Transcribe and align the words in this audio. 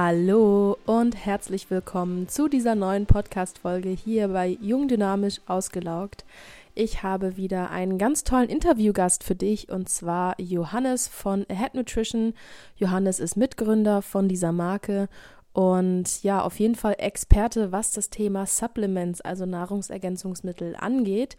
Hallo 0.00 0.78
und 0.86 1.26
herzlich 1.26 1.72
willkommen 1.72 2.28
zu 2.28 2.46
dieser 2.46 2.76
neuen 2.76 3.06
Podcast-Folge 3.06 3.88
hier 3.88 4.28
bei 4.28 4.56
Jung 4.60 4.86
Dynamisch 4.86 5.40
Ausgelaugt. 5.48 6.24
Ich 6.76 7.02
habe 7.02 7.36
wieder 7.36 7.72
einen 7.72 7.98
ganz 7.98 8.22
tollen 8.22 8.48
Interviewgast 8.48 9.24
für 9.24 9.34
dich 9.34 9.70
und 9.70 9.88
zwar 9.88 10.40
Johannes 10.40 11.08
von 11.08 11.44
Ahead 11.50 11.74
Nutrition. 11.74 12.34
Johannes 12.76 13.18
ist 13.18 13.36
Mitgründer 13.36 14.00
von 14.00 14.28
dieser 14.28 14.52
Marke 14.52 15.08
und 15.52 16.22
ja, 16.22 16.42
auf 16.42 16.60
jeden 16.60 16.76
Fall 16.76 16.94
Experte, 16.98 17.72
was 17.72 17.90
das 17.90 18.08
Thema 18.08 18.46
Supplements, 18.46 19.20
also 19.20 19.46
Nahrungsergänzungsmittel 19.46 20.76
angeht. 20.76 21.36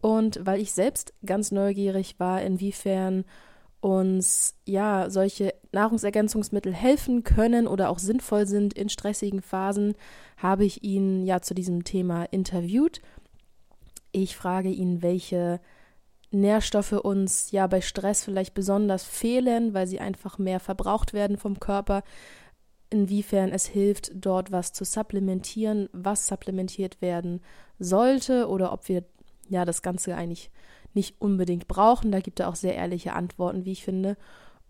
Und 0.00 0.40
weil 0.46 0.62
ich 0.62 0.72
selbst 0.72 1.12
ganz 1.26 1.50
neugierig 1.52 2.14
war, 2.18 2.40
inwiefern 2.40 3.26
uns 3.80 4.54
ja 4.64 5.08
solche 5.10 5.54
Nahrungsergänzungsmittel 5.72 6.72
helfen 6.72 7.22
können 7.22 7.66
oder 7.66 7.90
auch 7.90 7.98
sinnvoll 7.98 8.46
sind 8.46 8.74
in 8.74 8.88
stressigen 8.88 9.42
Phasen, 9.42 9.94
habe 10.36 10.64
ich 10.64 10.82
ihn 10.82 11.24
ja 11.24 11.40
zu 11.40 11.54
diesem 11.54 11.84
Thema 11.84 12.24
interviewt. 12.24 13.00
Ich 14.10 14.36
frage 14.36 14.70
ihn, 14.70 15.02
welche 15.02 15.60
Nährstoffe 16.30 16.92
uns 16.92 17.50
ja 17.52 17.66
bei 17.66 17.80
Stress 17.80 18.24
vielleicht 18.24 18.54
besonders 18.54 19.04
fehlen, 19.04 19.74
weil 19.74 19.86
sie 19.86 20.00
einfach 20.00 20.38
mehr 20.38 20.60
verbraucht 20.60 21.12
werden 21.12 21.38
vom 21.38 21.60
Körper, 21.60 22.02
inwiefern 22.90 23.50
es 23.50 23.66
hilft, 23.66 24.10
dort 24.14 24.50
was 24.50 24.72
zu 24.72 24.84
supplementieren, 24.84 25.88
was 25.92 26.26
supplementiert 26.26 27.00
werden 27.00 27.42
sollte 27.78 28.48
oder 28.48 28.72
ob 28.72 28.88
wir 28.88 29.04
ja 29.48 29.64
das 29.64 29.82
Ganze 29.82 30.14
eigentlich 30.16 30.50
nicht 30.94 31.20
unbedingt 31.20 31.68
brauchen. 31.68 32.12
Da 32.12 32.20
gibt 32.20 32.40
er 32.40 32.48
auch 32.48 32.54
sehr 32.54 32.74
ehrliche 32.74 33.12
Antworten, 33.12 33.64
wie 33.64 33.72
ich 33.72 33.84
finde. 33.84 34.16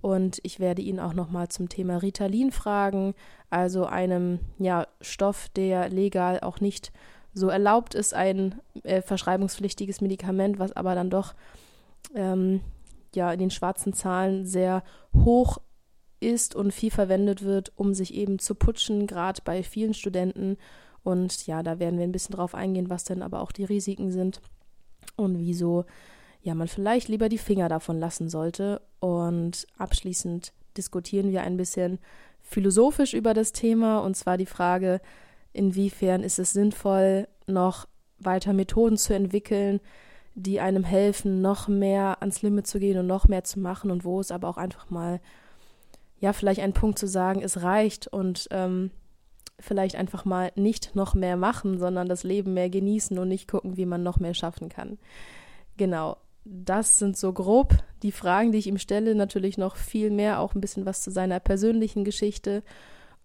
Und 0.00 0.38
ich 0.42 0.60
werde 0.60 0.82
ihn 0.82 1.00
auch 1.00 1.12
nochmal 1.12 1.48
zum 1.48 1.68
Thema 1.68 1.96
Ritalin 1.96 2.52
fragen, 2.52 3.14
also 3.50 3.84
einem 3.86 4.38
ja, 4.58 4.86
Stoff, 5.00 5.48
der 5.56 5.88
legal 5.88 6.40
auch 6.40 6.60
nicht 6.60 6.92
so 7.34 7.48
erlaubt 7.48 7.94
ist, 7.94 8.14
ein 8.14 8.60
äh, 8.84 9.02
verschreibungspflichtiges 9.02 10.00
Medikament, 10.00 10.58
was 10.58 10.72
aber 10.72 10.94
dann 10.94 11.10
doch 11.10 11.34
ähm, 12.14 12.60
ja 13.14 13.32
in 13.32 13.40
den 13.40 13.50
schwarzen 13.50 13.92
Zahlen 13.92 14.46
sehr 14.46 14.84
hoch 15.14 15.58
ist 16.20 16.54
und 16.54 16.72
viel 16.72 16.90
verwendet 16.90 17.42
wird, 17.42 17.72
um 17.76 17.92
sich 17.92 18.14
eben 18.14 18.38
zu 18.38 18.54
putschen, 18.54 19.06
gerade 19.06 19.40
bei 19.44 19.62
vielen 19.62 19.94
Studenten. 19.94 20.58
Und 21.02 21.46
ja, 21.46 21.62
da 21.62 21.78
werden 21.78 21.98
wir 21.98 22.04
ein 22.04 22.12
bisschen 22.12 22.34
drauf 22.34 22.54
eingehen, 22.54 22.90
was 22.90 23.04
denn 23.04 23.22
aber 23.22 23.40
auch 23.40 23.52
die 23.52 23.64
Risiken 23.64 24.10
sind 24.10 24.40
und 25.16 25.38
wieso 25.38 25.84
ja 26.42 26.54
man 26.54 26.68
vielleicht 26.68 27.08
lieber 27.08 27.28
die 27.28 27.38
Finger 27.38 27.68
davon 27.68 27.98
lassen 27.98 28.28
sollte. 28.28 28.80
Und 29.00 29.66
abschließend 29.76 30.52
diskutieren 30.76 31.30
wir 31.30 31.42
ein 31.42 31.56
bisschen 31.56 31.98
philosophisch 32.40 33.14
über 33.14 33.34
das 33.34 33.52
Thema 33.52 33.98
und 33.98 34.16
zwar 34.16 34.38
die 34.38 34.46
Frage, 34.46 35.00
inwiefern 35.52 36.22
ist 36.22 36.38
es 36.38 36.52
sinnvoll, 36.52 37.28
noch 37.46 37.86
weiter 38.18 38.52
Methoden 38.52 38.96
zu 38.96 39.14
entwickeln, 39.14 39.80
die 40.34 40.60
einem 40.60 40.84
helfen, 40.84 41.40
noch 41.42 41.68
mehr 41.68 42.18
ans 42.20 42.42
Limit 42.42 42.66
zu 42.66 42.78
gehen 42.78 42.98
und 42.98 43.06
noch 43.06 43.28
mehr 43.28 43.44
zu 43.44 43.58
machen 43.60 43.90
und 43.90 44.04
wo 44.04 44.20
es 44.20 44.30
aber 44.30 44.48
auch 44.48 44.56
einfach 44.56 44.88
mal, 44.88 45.20
ja, 46.20 46.32
vielleicht 46.32 46.60
ein 46.60 46.72
Punkt 46.72 46.98
zu 46.98 47.06
sagen, 47.06 47.42
es 47.42 47.62
reicht 47.62 48.06
und 48.08 48.48
ähm, 48.50 48.90
vielleicht 49.60 49.96
einfach 49.96 50.24
mal 50.24 50.52
nicht 50.54 50.94
noch 50.94 51.14
mehr 51.14 51.36
machen, 51.36 51.78
sondern 51.78 52.08
das 52.08 52.22
Leben 52.22 52.54
mehr 52.54 52.70
genießen 52.70 53.18
und 53.18 53.28
nicht 53.28 53.48
gucken, 53.48 53.76
wie 53.76 53.86
man 53.86 54.02
noch 54.02 54.18
mehr 54.18 54.34
schaffen 54.34 54.68
kann. 54.68 54.98
Genau, 55.76 56.16
das 56.44 56.98
sind 56.98 57.16
so 57.16 57.32
grob 57.32 57.74
die 58.02 58.12
Fragen, 58.12 58.52
die 58.52 58.58
ich 58.58 58.66
ihm 58.66 58.78
stelle. 58.78 59.14
Natürlich 59.14 59.58
noch 59.58 59.76
viel 59.76 60.10
mehr, 60.10 60.40
auch 60.40 60.54
ein 60.54 60.60
bisschen 60.60 60.86
was 60.86 61.02
zu 61.02 61.10
seiner 61.10 61.40
persönlichen 61.40 62.04
Geschichte. 62.04 62.62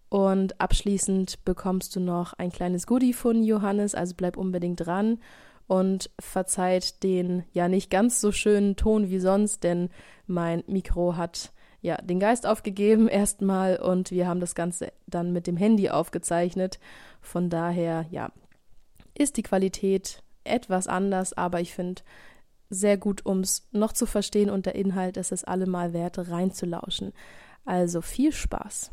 Und 0.08 0.60
abschließend 0.60 1.44
bekommst 1.44 1.96
du 1.96 2.00
noch 2.00 2.34
ein 2.34 2.52
kleines 2.52 2.86
Goodie 2.86 3.14
von 3.14 3.42
Johannes, 3.42 3.94
also 3.94 4.14
bleib 4.16 4.36
unbedingt 4.36 4.84
dran 4.84 5.18
und 5.66 6.10
verzeiht 6.20 7.02
den 7.02 7.44
ja 7.52 7.68
nicht 7.68 7.90
ganz 7.90 8.20
so 8.20 8.30
schönen 8.30 8.76
Ton 8.76 9.08
wie 9.08 9.18
sonst, 9.18 9.64
denn 9.64 9.88
mein 10.26 10.62
Mikro 10.66 11.16
hat 11.16 11.52
ja 11.84 11.98
den 11.98 12.18
Geist 12.18 12.46
aufgegeben 12.46 13.08
erstmal 13.08 13.76
und 13.76 14.10
wir 14.10 14.26
haben 14.26 14.40
das 14.40 14.54
Ganze 14.54 14.92
dann 15.06 15.32
mit 15.32 15.46
dem 15.46 15.56
Handy 15.56 15.90
aufgezeichnet. 15.90 16.80
Von 17.20 17.50
daher, 17.50 18.06
ja, 18.10 18.32
ist 19.12 19.36
die 19.36 19.42
Qualität 19.42 20.22
etwas 20.44 20.86
anders, 20.86 21.34
aber 21.34 21.60
ich 21.60 21.74
finde, 21.74 22.02
sehr 22.70 22.96
gut, 22.96 23.26
um 23.26 23.40
es 23.40 23.68
noch 23.70 23.92
zu 23.92 24.06
verstehen 24.06 24.48
und 24.48 24.64
der 24.64 24.74
Inhalt 24.74 25.18
ist 25.18 25.30
es 25.30 25.44
allemal 25.44 25.92
wert, 25.92 26.18
reinzulauschen. 26.18 27.12
Also 27.66 28.00
viel 28.00 28.32
Spaß. 28.32 28.90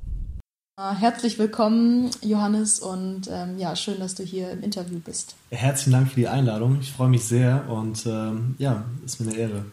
Herzlich 0.78 1.40
willkommen, 1.40 2.10
Johannes, 2.22 2.80
und 2.80 3.30
ähm, 3.32 3.58
ja, 3.58 3.76
schön, 3.76 4.00
dass 4.00 4.16
du 4.16 4.24
hier 4.24 4.52
im 4.52 4.64
Interview 4.64 5.00
bist. 5.00 5.36
Herzlichen 5.50 5.92
Dank 5.92 6.10
für 6.10 6.16
die 6.16 6.28
Einladung. 6.28 6.80
Ich 6.82 6.92
freue 6.92 7.10
mich 7.10 7.24
sehr 7.24 7.70
und 7.70 8.06
ähm, 8.06 8.56
ja, 8.58 8.84
ist 9.06 9.22
mir 9.22 9.30
eine 9.30 9.40
Ehre. 9.40 9.66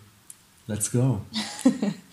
Let's 0.66 0.92
go. 0.92 1.22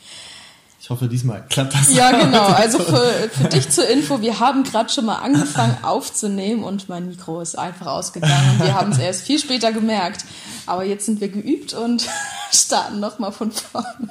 Ich 0.86 0.90
hoffe, 0.92 1.08
diesmal 1.08 1.44
klappt 1.50 1.74
das. 1.74 1.92
Ja, 1.92 2.12
genau. 2.12 2.44
Also 2.56 2.78
für, 2.78 3.28
für 3.32 3.46
dich 3.46 3.68
zur 3.72 3.88
Info, 3.88 4.22
wir 4.22 4.40
haben 4.40 4.64
gerade 4.64 4.88
schon 4.88 5.06
mal 5.06 5.16
angefangen 5.16 5.84
aufzunehmen 5.84 6.64
und 6.64 6.90
mein 6.90 7.08
Mikro 7.08 7.42
ist 7.42 7.58
einfach 7.58 7.88
ausgegangen. 7.88 8.60
Wir 8.60 8.76
haben 8.76 8.92
es 8.92 9.00
erst 9.00 9.24
viel 9.24 9.40
später 9.40 9.72
gemerkt. 9.72 10.26
Aber 10.68 10.84
jetzt 10.84 11.08
sind 11.08 11.22
wir 11.22 11.30
geübt 11.30 11.74
und 11.74 12.08
starten 12.52 13.00
nochmal 13.00 13.32
von 13.32 13.52
vorne. 13.52 14.10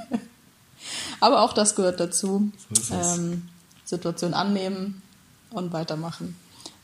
Aber 1.20 1.42
auch 1.42 1.52
das 1.52 1.76
gehört 1.76 2.00
dazu. 2.00 2.50
So 2.72 2.94
ähm, 2.94 3.48
Situation 3.84 4.34
annehmen 4.34 5.00
und 5.50 5.72
weitermachen. 5.72 6.34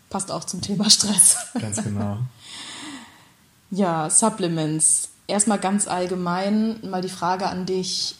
Passt 0.09 0.31
auch 0.31 0.45
zum 0.45 0.61
Thema 0.61 0.89
Stress. 0.89 1.37
Ganz 1.61 1.83
genau. 1.83 2.19
ja, 3.73 4.09
Supplements. 4.09 5.09
Erstmal 5.27 5.59
ganz 5.59 5.89
allgemein 5.89 6.79
mal 6.89 7.03
die 7.03 7.09
Frage 7.09 7.49
an 7.49 7.67
dich 7.67 8.15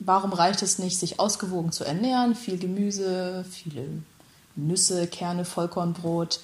warum 0.00 0.32
reicht 0.32 0.62
es 0.62 0.78
nicht, 0.78 0.98
sich 0.98 1.20
ausgewogen 1.20 1.72
zu 1.72 1.84
ernähren? 1.84 2.34
Viel 2.34 2.58
Gemüse, 2.58 3.44
viele 3.50 3.86
Nüsse, 4.56 5.06
Kerne, 5.06 5.44
Vollkornbrot. 5.44 6.40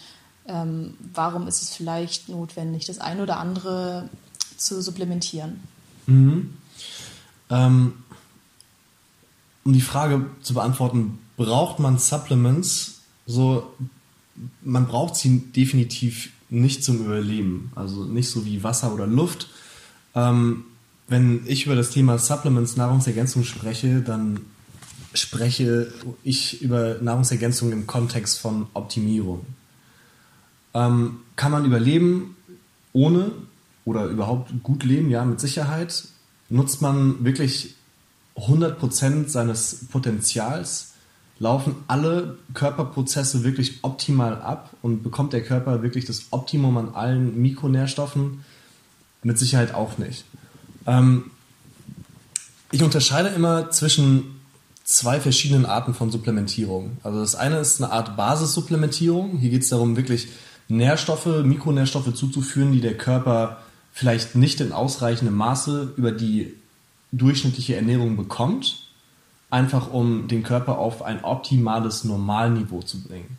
Ähm, 0.46 0.94
warum 1.14 1.48
ist 1.48 1.62
es 1.62 1.74
vielleicht 1.74 2.28
notwendig, 2.28 2.86
das 2.86 2.98
eine 2.98 3.22
oder 3.22 3.38
andere 3.38 4.08
zu 4.56 4.82
supplementieren? 4.82 5.60
Mhm. 6.06 6.54
Ähm, 7.50 7.94
um 9.64 9.72
die 9.72 9.80
Frage 9.80 10.26
zu 10.42 10.54
beantworten, 10.54 11.18
braucht 11.36 11.78
man 11.78 11.98
Supplements? 11.98 13.00
So, 13.26 13.72
man 14.62 14.86
braucht 14.86 15.16
sie 15.16 15.38
definitiv 15.38 16.30
nicht 16.50 16.84
zum 16.84 17.04
Überleben. 17.04 17.72
Also 17.74 18.04
nicht 18.04 18.28
so 18.28 18.44
wie 18.44 18.62
Wasser 18.62 18.92
oder 18.92 19.06
Luft. 19.06 19.48
Ähm, 20.14 20.64
wenn 21.06 21.42
ich 21.46 21.66
über 21.66 21.74
das 21.74 21.90
Thema 21.90 22.18
Supplements, 22.18 22.76
Nahrungsergänzung 22.76 23.44
spreche, 23.44 24.00
dann 24.00 24.40
spreche 25.12 25.92
ich 26.22 26.62
über 26.62 26.96
Nahrungsergänzung 27.00 27.72
im 27.72 27.86
Kontext 27.86 28.40
von 28.40 28.66
Optimierung. 28.74 29.46
Ähm, 30.72 31.18
kann 31.36 31.52
man 31.52 31.64
überleben 31.64 32.36
ohne 32.92 33.30
oder 33.84 34.06
überhaupt 34.06 34.50
gut 34.62 34.82
leben? 34.82 35.10
Ja, 35.10 35.24
mit 35.24 35.40
Sicherheit. 35.40 36.04
Nutzt 36.48 36.82
man 36.82 37.24
wirklich 37.24 37.74
100% 38.36 39.28
seines 39.28 39.86
Potenzials? 39.90 40.94
Laufen 41.38 41.74
alle 41.88 42.38
Körperprozesse 42.54 43.44
wirklich 43.44 43.80
optimal 43.82 44.40
ab 44.40 44.70
und 44.82 45.02
bekommt 45.02 45.32
der 45.32 45.42
Körper 45.42 45.82
wirklich 45.82 46.04
das 46.04 46.26
Optimum 46.30 46.76
an 46.76 46.94
allen 46.94 47.40
Mikronährstoffen? 47.40 48.44
Mit 49.22 49.38
Sicherheit 49.38 49.74
auch 49.74 49.98
nicht. 49.98 50.24
Ähm, 50.86 51.30
ich 52.70 52.82
unterscheide 52.82 53.28
immer 53.28 53.70
zwischen 53.70 54.40
zwei 54.84 55.20
verschiedenen 55.20 55.64
Arten 55.64 55.94
von 55.94 56.10
Supplementierung. 56.10 56.98
Also 57.02 57.20
das 57.20 57.34
eine 57.34 57.58
ist 57.58 57.82
eine 57.82 57.92
Art 57.92 58.16
Basissupplementierung. 58.16 59.38
Hier 59.38 59.50
geht 59.50 59.62
es 59.62 59.70
darum, 59.70 59.96
wirklich 59.96 60.28
Nährstoffe, 60.68 61.26
Mikronährstoffe 61.26 62.14
zuzuführen, 62.14 62.72
die 62.72 62.80
der 62.80 62.96
Körper 62.96 63.58
vielleicht 63.92 64.34
nicht 64.34 64.60
in 64.60 64.72
ausreichendem 64.72 65.36
Maße 65.36 65.94
über 65.96 66.12
die 66.12 66.54
durchschnittliche 67.12 67.76
Ernährung 67.76 68.16
bekommt, 68.16 68.88
einfach 69.50 69.92
um 69.92 70.26
den 70.26 70.42
Körper 70.42 70.78
auf 70.78 71.02
ein 71.02 71.24
optimales 71.24 72.04
Normalniveau 72.04 72.82
zu 72.82 73.02
bringen. 73.02 73.38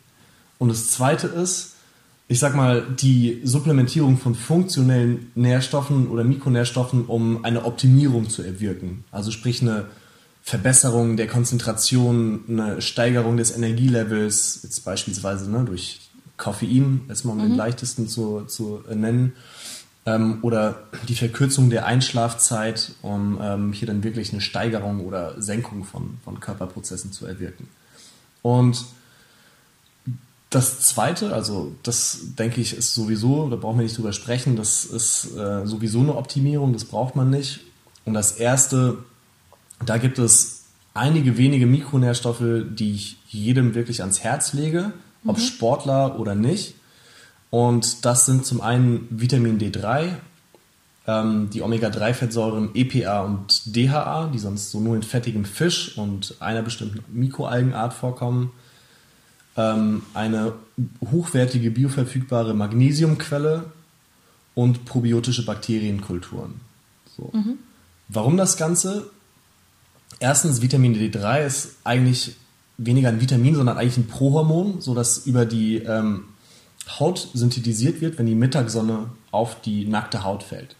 Und 0.58 0.70
das 0.70 0.88
zweite 0.88 1.26
ist, 1.26 1.75
ich 2.28 2.38
sag 2.40 2.56
mal, 2.56 2.82
die 2.82 3.40
Supplementierung 3.44 4.18
von 4.18 4.34
funktionellen 4.34 5.30
Nährstoffen 5.34 6.08
oder 6.08 6.24
Mikronährstoffen, 6.24 7.06
um 7.06 7.44
eine 7.44 7.64
Optimierung 7.64 8.28
zu 8.28 8.42
erwirken. 8.42 9.04
Also 9.12 9.30
sprich 9.30 9.62
eine 9.62 9.86
Verbesserung 10.42 11.16
der 11.16 11.28
Konzentration, 11.28 12.44
eine 12.48 12.82
Steigerung 12.82 13.36
des 13.36 13.54
Energielevels, 13.54 14.60
jetzt 14.64 14.84
beispielsweise 14.84 15.50
ne, 15.50 15.64
durch 15.64 16.00
Koffein, 16.36 17.02
erstmal 17.08 17.36
um 17.36 17.44
mhm. 17.44 17.48
den 17.48 17.56
leichtesten 17.56 18.08
zu, 18.08 18.42
zu 18.42 18.82
nennen, 18.92 19.32
ähm, 20.04 20.38
oder 20.42 20.84
die 21.08 21.14
Verkürzung 21.14 21.70
der 21.70 21.86
Einschlafzeit, 21.86 22.92
um 23.02 23.38
ähm, 23.40 23.72
hier 23.72 23.86
dann 23.86 24.04
wirklich 24.04 24.32
eine 24.32 24.40
Steigerung 24.40 25.04
oder 25.04 25.40
Senkung 25.40 25.84
von, 25.84 26.18
von 26.24 26.40
Körperprozessen 26.40 27.12
zu 27.12 27.26
erwirken. 27.26 27.68
Und 28.42 28.84
das 30.50 30.80
zweite, 30.80 31.34
also 31.34 31.72
das 31.82 32.34
denke 32.38 32.60
ich, 32.60 32.76
ist 32.76 32.94
sowieso, 32.94 33.48
da 33.48 33.56
brauchen 33.56 33.78
wir 33.78 33.82
nicht 33.82 33.98
drüber 33.98 34.12
sprechen, 34.12 34.56
das 34.56 34.84
ist 34.84 35.36
äh, 35.36 35.66
sowieso 35.66 36.00
eine 36.00 36.16
Optimierung, 36.16 36.72
das 36.72 36.84
braucht 36.84 37.16
man 37.16 37.30
nicht. 37.30 37.60
Und 38.04 38.14
das 38.14 38.32
erste, 38.32 38.98
da 39.84 39.98
gibt 39.98 40.18
es 40.18 40.64
einige 40.94 41.36
wenige 41.36 41.66
Mikronährstoffe, 41.66 42.64
die 42.70 42.94
ich 42.94 43.16
jedem 43.26 43.74
wirklich 43.74 44.00
ans 44.02 44.20
Herz 44.20 44.52
lege, 44.52 44.92
mhm. 45.22 45.30
ob 45.30 45.40
Sportler 45.40 46.18
oder 46.20 46.36
nicht. 46.36 46.74
Und 47.50 48.04
das 48.04 48.26
sind 48.26 48.46
zum 48.46 48.60
einen 48.60 49.08
Vitamin 49.10 49.58
D3, 49.58 50.12
ähm, 51.08 51.50
die 51.52 51.62
Omega-3-Fettsäuren 51.62 52.70
EPA 52.74 53.22
und 53.22 53.74
DHA, 53.76 54.30
die 54.32 54.38
sonst 54.38 54.70
so 54.70 54.78
nur 54.78 54.94
in 54.94 55.02
fettigem 55.02 55.44
Fisch 55.44 55.98
und 55.98 56.36
einer 56.38 56.62
bestimmten 56.62 57.04
Mikroalgenart 57.12 57.92
vorkommen 57.92 58.52
ähm, 59.56 60.02
eine 60.14 60.52
hochwertige 61.10 61.70
bioverfügbare 61.70 62.54
Magnesiumquelle 62.54 63.64
und 64.54 64.84
probiotische 64.84 65.44
Bakterienkulturen. 65.44 66.60
So. 67.16 67.30
Mhm. 67.32 67.58
Warum 68.08 68.36
das 68.36 68.56
Ganze? 68.56 69.10
Erstens, 70.20 70.62
Vitamin 70.62 70.94
D3 70.94 71.44
ist 71.44 71.76
eigentlich 71.84 72.36
weniger 72.78 73.08
ein 73.08 73.20
Vitamin, 73.20 73.54
sondern 73.54 73.78
eigentlich 73.78 73.96
ein 73.96 74.06
Prohormon, 74.06 74.80
sodass 74.80 75.26
über 75.26 75.46
die 75.46 75.76
ähm, 75.76 76.24
Haut 76.98 77.28
synthetisiert 77.34 78.00
wird, 78.00 78.18
wenn 78.18 78.26
die 78.26 78.34
Mittagssonne 78.34 79.10
auf 79.30 79.60
die 79.60 79.86
nackte 79.86 80.24
Haut 80.24 80.42
fällt. 80.42 80.76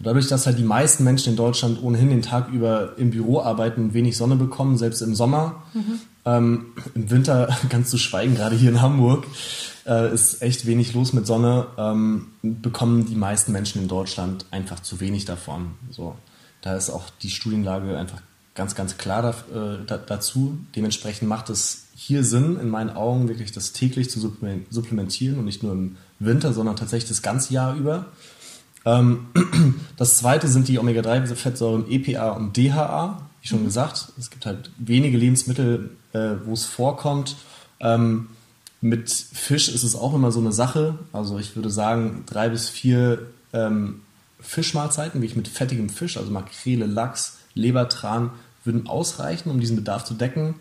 Dadurch, 0.00 0.28
dass 0.28 0.46
halt 0.46 0.58
die 0.58 0.64
meisten 0.64 1.02
Menschen 1.02 1.30
in 1.30 1.36
Deutschland 1.36 1.82
ohnehin 1.82 2.10
den 2.10 2.22
Tag 2.22 2.50
über 2.52 2.96
im 2.98 3.10
Büro 3.10 3.40
arbeiten 3.40 3.82
und 3.82 3.94
wenig 3.94 4.16
Sonne 4.16 4.36
bekommen, 4.36 4.78
selbst 4.78 5.02
im 5.02 5.14
Sommer, 5.14 5.64
mhm. 5.74 6.00
Ähm, 6.28 6.66
Im 6.94 7.10
Winter 7.10 7.56
ganz 7.70 7.90
zu 7.90 7.98
schweigen, 7.98 8.34
gerade 8.34 8.54
hier 8.54 8.70
in 8.70 8.82
Hamburg, 8.82 9.26
äh, 9.86 10.12
ist 10.12 10.42
echt 10.42 10.66
wenig 10.66 10.92
los 10.92 11.12
mit 11.12 11.26
Sonne. 11.26 11.66
Ähm, 11.78 12.28
bekommen 12.42 13.06
die 13.06 13.14
meisten 13.14 13.52
Menschen 13.52 13.80
in 13.82 13.88
Deutschland 13.88 14.44
einfach 14.50 14.80
zu 14.80 15.00
wenig 15.00 15.24
davon. 15.24 15.72
So, 15.90 16.16
da 16.60 16.76
ist 16.76 16.90
auch 16.90 17.04
die 17.22 17.30
Studienlage 17.30 17.96
einfach 17.96 18.20
ganz, 18.54 18.74
ganz 18.74 18.98
klar 18.98 19.22
da, 19.22 19.30
äh, 19.30 19.78
da, 19.86 19.96
dazu. 19.96 20.58
Dementsprechend 20.76 21.28
macht 21.28 21.48
es 21.48 21.84
hier 21.94 22.24
Sinn, 22.24 22.58
in 22.60 22.68
meinen 22.68 22.90
Augen 22.90 23.28
wirklich 23.28 23.52
das 23.52 23.72
täglich 23.72 24.10
zu 24.10 24.20
supplementieren 24.20 25.38
und 25.38 25.46
nicht 25.46 25.62
nur 25.62 25.72
im 25.72 25.96
Winter, 26.18 26.52
sondern 26.52 26.76
tatsächlich 26.76 27.08
das 27.08 27.22
ganze 27.22 27.54
Jahr 27.54 27.74
über. 27.74 28.06
Ähm, 28.84 29.26
das 29.96 30.18
zweite 30.18 30.48
sind 30.48 30.68
die 30.68 30.78
Omega-3-Fettsäuren 30.78 31.90
EPA 31.90 32.30
und 32.30 32.56
DHA. 32.56 33.22
Wie 33.42 33.48
schon 33.48 33.60
mhm. 33.60 33.66
gesagt, 33.66 34.12
es 34.18 34.30
gibt 34.30 34.46
halt 34.46 34.70
wenige 34.78 35.16
Lebensmittel, 35.16 35.90
äh, 36.12 36.30
wo 36.44 36.52
es 36.52 36.64
vorkommt. 36.64 37.36
Ähm, 37.80 38.28
mit 38.80 39.10
Fisch 39.10 39.68
ist 39.68 39.82
es 39.82 39.96
auch 39.96 40.14
immer 40.14 40.30
so 40.30 40.40
eine 40.40 40.52
Sache. 40.52 40.98
Also 41.12 41.38
ich 41.38 41.56
würde 41.56 41.70
sagen, 41.70 42.24
drei 42.26 42.48
bis 42.48 42.68
vier 42.68 43.26
ähm, 43.52 44.02
Fischmahlzeiten, 44.40 45.20
wie 45.20 45.26
ich 45.26 45.36
mit 45.36 45.48
fettigem 45.48 45.88
Fisch, 45.88 46.16
also 46.16 46.30
Makrele, 46.30 46.86
Lachs, 46.86 47.38
Lebertran, 47.54 48.30
würden 48.64 48.86
ausreichen, 48.86 49.50
um 49.50 49.60
diesen 49.60 49.76
Bedarf 49.76 50.04
zu 50.04 50.14
decken. 50.14 50.54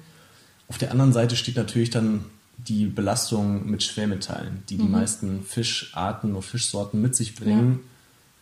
Auf 0.68 0.78
der 0.78 0.92
anderen 0.92 1.13
Seite 1.13 1.36
steht 1.36 1.58
natürlich 1.58 1.90
dann 1.90 2.25
die 2.58 2.88
Belastung 2.88 3.70
mit 3.70 3.84
Schwermetallen, 3.84 4.63
die 4.70 4.78
die 4.78 4.84
mhm. 4.84 4.92
meisten 4.92 5.44
Fischarten 5.44 6.31
oder 6.31 6.42
Fischsorten 6.42 7.02
mit 7.02 7.16
sich 7.16 7.36
bringen. 7.36 7.72
Ja. 7.72 7.80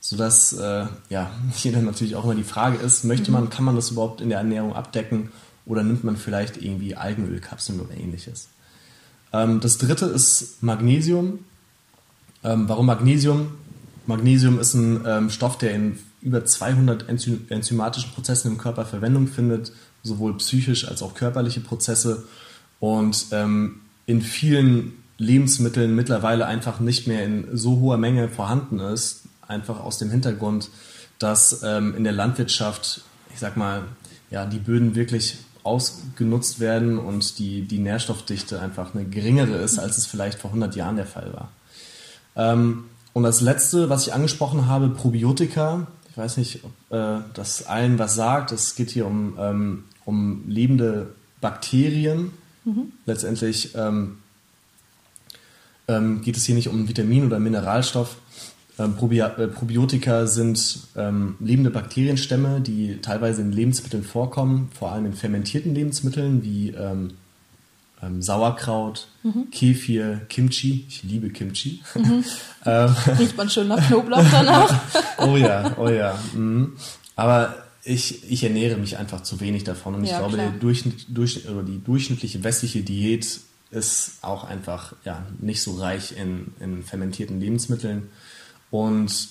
Sodass 0.07 0.53
äh, 0.53 0.85
ja, 1.09 1.31
hier 1.55 1.71
dann 1.71 1.85
natürlich 1.85 2.15
auch 2.15 2.25
immer 2.25 2.35
die 2.35 2.43
Frage 2.43 2.77
ist, 2.77 3.05
möchte 3.05 3.31
mhm. 3.31 3.37
man, 3.37 3.49
kann 3.49 3.65
man 3.65 3.75
das 3.75 3.89
überhaupt 3.89 4.21
in 4.21 4.29
der 4.29 4.37
Ernährung 4.37 4.75
abdecken 4.75 5.31
oder 5.65 5.81
nimmt 5.81 6.03
man 6.03 6.15
vielleicht 6.15 6.61
irgendwie 6.61 6.95
Algenölkapseln 6.95 7.79
oder 7.79 7.97
ähnliches. 7.97 8.49
Ähm, 9.33 9.61
das 9.61 9.79
dritte 9.79 10.05
ist 10.05 10.61
Magnesium. 10.61 11.39
Ähm, 12.43 12.69
warum 12.69 12.85
Magnesium? 12.85 13.53
Magnesium 14.05 14.59
ist 14.59 14.75
ein 14.75 15.03
ähm, 15.07 15.29
Stoff, 15.31 15.57
der 15.57 15.73
in 15.73 15.97
über 16.21 16.45
200 16.45 17.09
Enzym 17.09 17.47
enzymatischen 17.49 18.11
Prozessen 18.11 18.51
im 18.51 18.57
Körper 18.59 18.85
Verwendung 18.85 19.25
findet, 19.25 19.71
sowohl 20.03 20.37
psychisch 20.37 20.87
als 20.87 21.01
auch 21.01 21.15
körperliche 21.15 21.61
Prozesse 21.61 22.25
und 22.79 23.25
ähm, 23.31 23.81
in 24.05 24.21
vielen 24.21 24.93
Lebensmitteln 25.17 25.95
mittlerweile 25.95 26.45
einfach 26.45 26.79
nicht 26.79 27.07
mehr 27.07 27.25
in 27.25 27.47
so 27.57 27.79
hoher 27.79 27.97
Menge 27.97 28.29
vorhanden 28.29 28.79
ist, 28.79 29.24
einfach 29.47 29.79
aus 29.79 29.97
dem 29.97 30.09
Hintergrund, 30.09 30.69
dass 31.19 31.63
ähm, 31.63 31.95
in 31.95 32.03
der 32.03 32.13
Landwirtschaft, 32.13 33.01
ich 33.33 33.39
sag 33.39 33.57
mal, 33.57 33.83
ja, 34.29 34.45
die 34.45 34.59
Böden 34.59 34.95
wirklich 34.95 35.37
ausgenutzt 35.63 36.59
werden 36.59 36.99
und 36.99 37.39
die, 37.39 37.63
die 37.63 37.79
Nährstoffdichte 37.79 38.61
einfach 38.61 38.93
eine 38.93 39.05
geringere 39.05 39.55
ist, 39.57 39.79
als 39.79 39.97
es 39.97 40.05
vielleicht 40.05 40.39
vor 40.39 40.51
100 40.51 40.75
Jahren 40.75 40.95
der 40.95 41.07
Fall 41.07 41.33
war. 41.33 41.51
Ähm, 42.35 42.85
und 43.13 43.23
das 43.23 43.41
letzte, 43.41 43.89
was 43.89 44.05
ich 44.05 44.13
angesprochen 44.13 44.67
habe, 44.67 44.89
Probiotika. 44.89 45.87
Ich 46.11 46.17
weiß 46.17 46.37
nicht, 46.37 46.63
ob 46.63 46.71
äh, 46.95 47.21
das 47.33 47.65
allen 47.65 47.97
was 47.97 48.13
sagt. 48.13 48.51
Es 48.51 48.75
geht 48.75 48.91
hier 48.91 49.07
um, 49.07 49.37
ähm, 49.39 49.83
um 50.03 50.43
lebende 50.47 51.15
Bakterien. 51.41 52.31
Mhm. 52.63 52.91
Letztendlich 53.05 53.73
ähm, 53.75 54.17
ähm 55.87 56.21
geht 56.21 56.37
es 56.37 56.45
hier 56.45 56.55
nicht 56.55 56.67
um 56.67 56.87
Vitamin 56.87 57.25
oder 57.25 57.39
Mineralstoff, 57.39 58.17
Probi 58.77 59.19
äh, 59.19 59.47
Probiotika 59.47 60.27
sind 60.27 60.79
ähm, 60.97 61.35
lebende 61.39 61.69
Bakterienstämme, 61.69 62.59
die 62.59 62.99
teilweise 63.01 63.41
in 63.41 63.51
Lebensmitteln 63.51 64.03
vorkommen, 64.03 64.69
vor 64.77 64.91
allem 64.91 65.05
in 65.05 65.13
fermentierten 65.13 65.73
Lebensmitteln 65.73 66.43
wie 66.43 66.71
ähm, 66.71 67.13
ähm 68.03 68.21
Sauerkraut, 68.21 69.07
mhm. 69.23 69.49
Kefir, 69.51 70.21
Kimchi. 70.27 70.85
Ich 70.89 71.03
liebe 71.03 71.29
Kimchi. 71.29 71.81
Mhm. 71.95 72.23
Ähm, 72.67 72.95
Riecht 73.19 73.37
man 73.37 73.47
schön 73.47 73.67
nach 73.67 73.87
Knoblauch 73.87 74.25
danach. 74.31 74.81
oh 75.19 75.37
ja, 75.37 75.77
oh 75.77 75.87
ja. 75.87 76.17
Mhm. 76.33 76.73
Aber 77.15 77.55
ich, 77.83 78.29
ich 78.31 78.43
ernähre 78.43 78.77
mich 78.77 78.97
einfach 78.97 79.21
zu 79.21 79.39
wenig 79.39 79.63
davon 79.63 79.93
und 79.93 80.03
ja, 80.03 80.13
ich 80.13 80.17
glaube, 80.17 80.37
die, 80.37 80.59
Durchschnitt, 80.59 81.05
durch, 81.09 81.47
oder 81.47 81.61
die 81.61 81.77
durchschnittliche 81.77 82.43
westliche 82.43 82.81
Diät 82.81 83.39
ist 83.69 84.17
auch 84.23 84.45
einfach 84.45 84.93
ja, 85.05 85.23
nicht 85.39 85.61
so 85.61 85.75
reich 85.75 86.17
in, 86.17 86.53
in 86.59 86.81
fermentierten 86.81 87.39
Lebensmitteln. 87.39 88.09
Und 88.75 89.29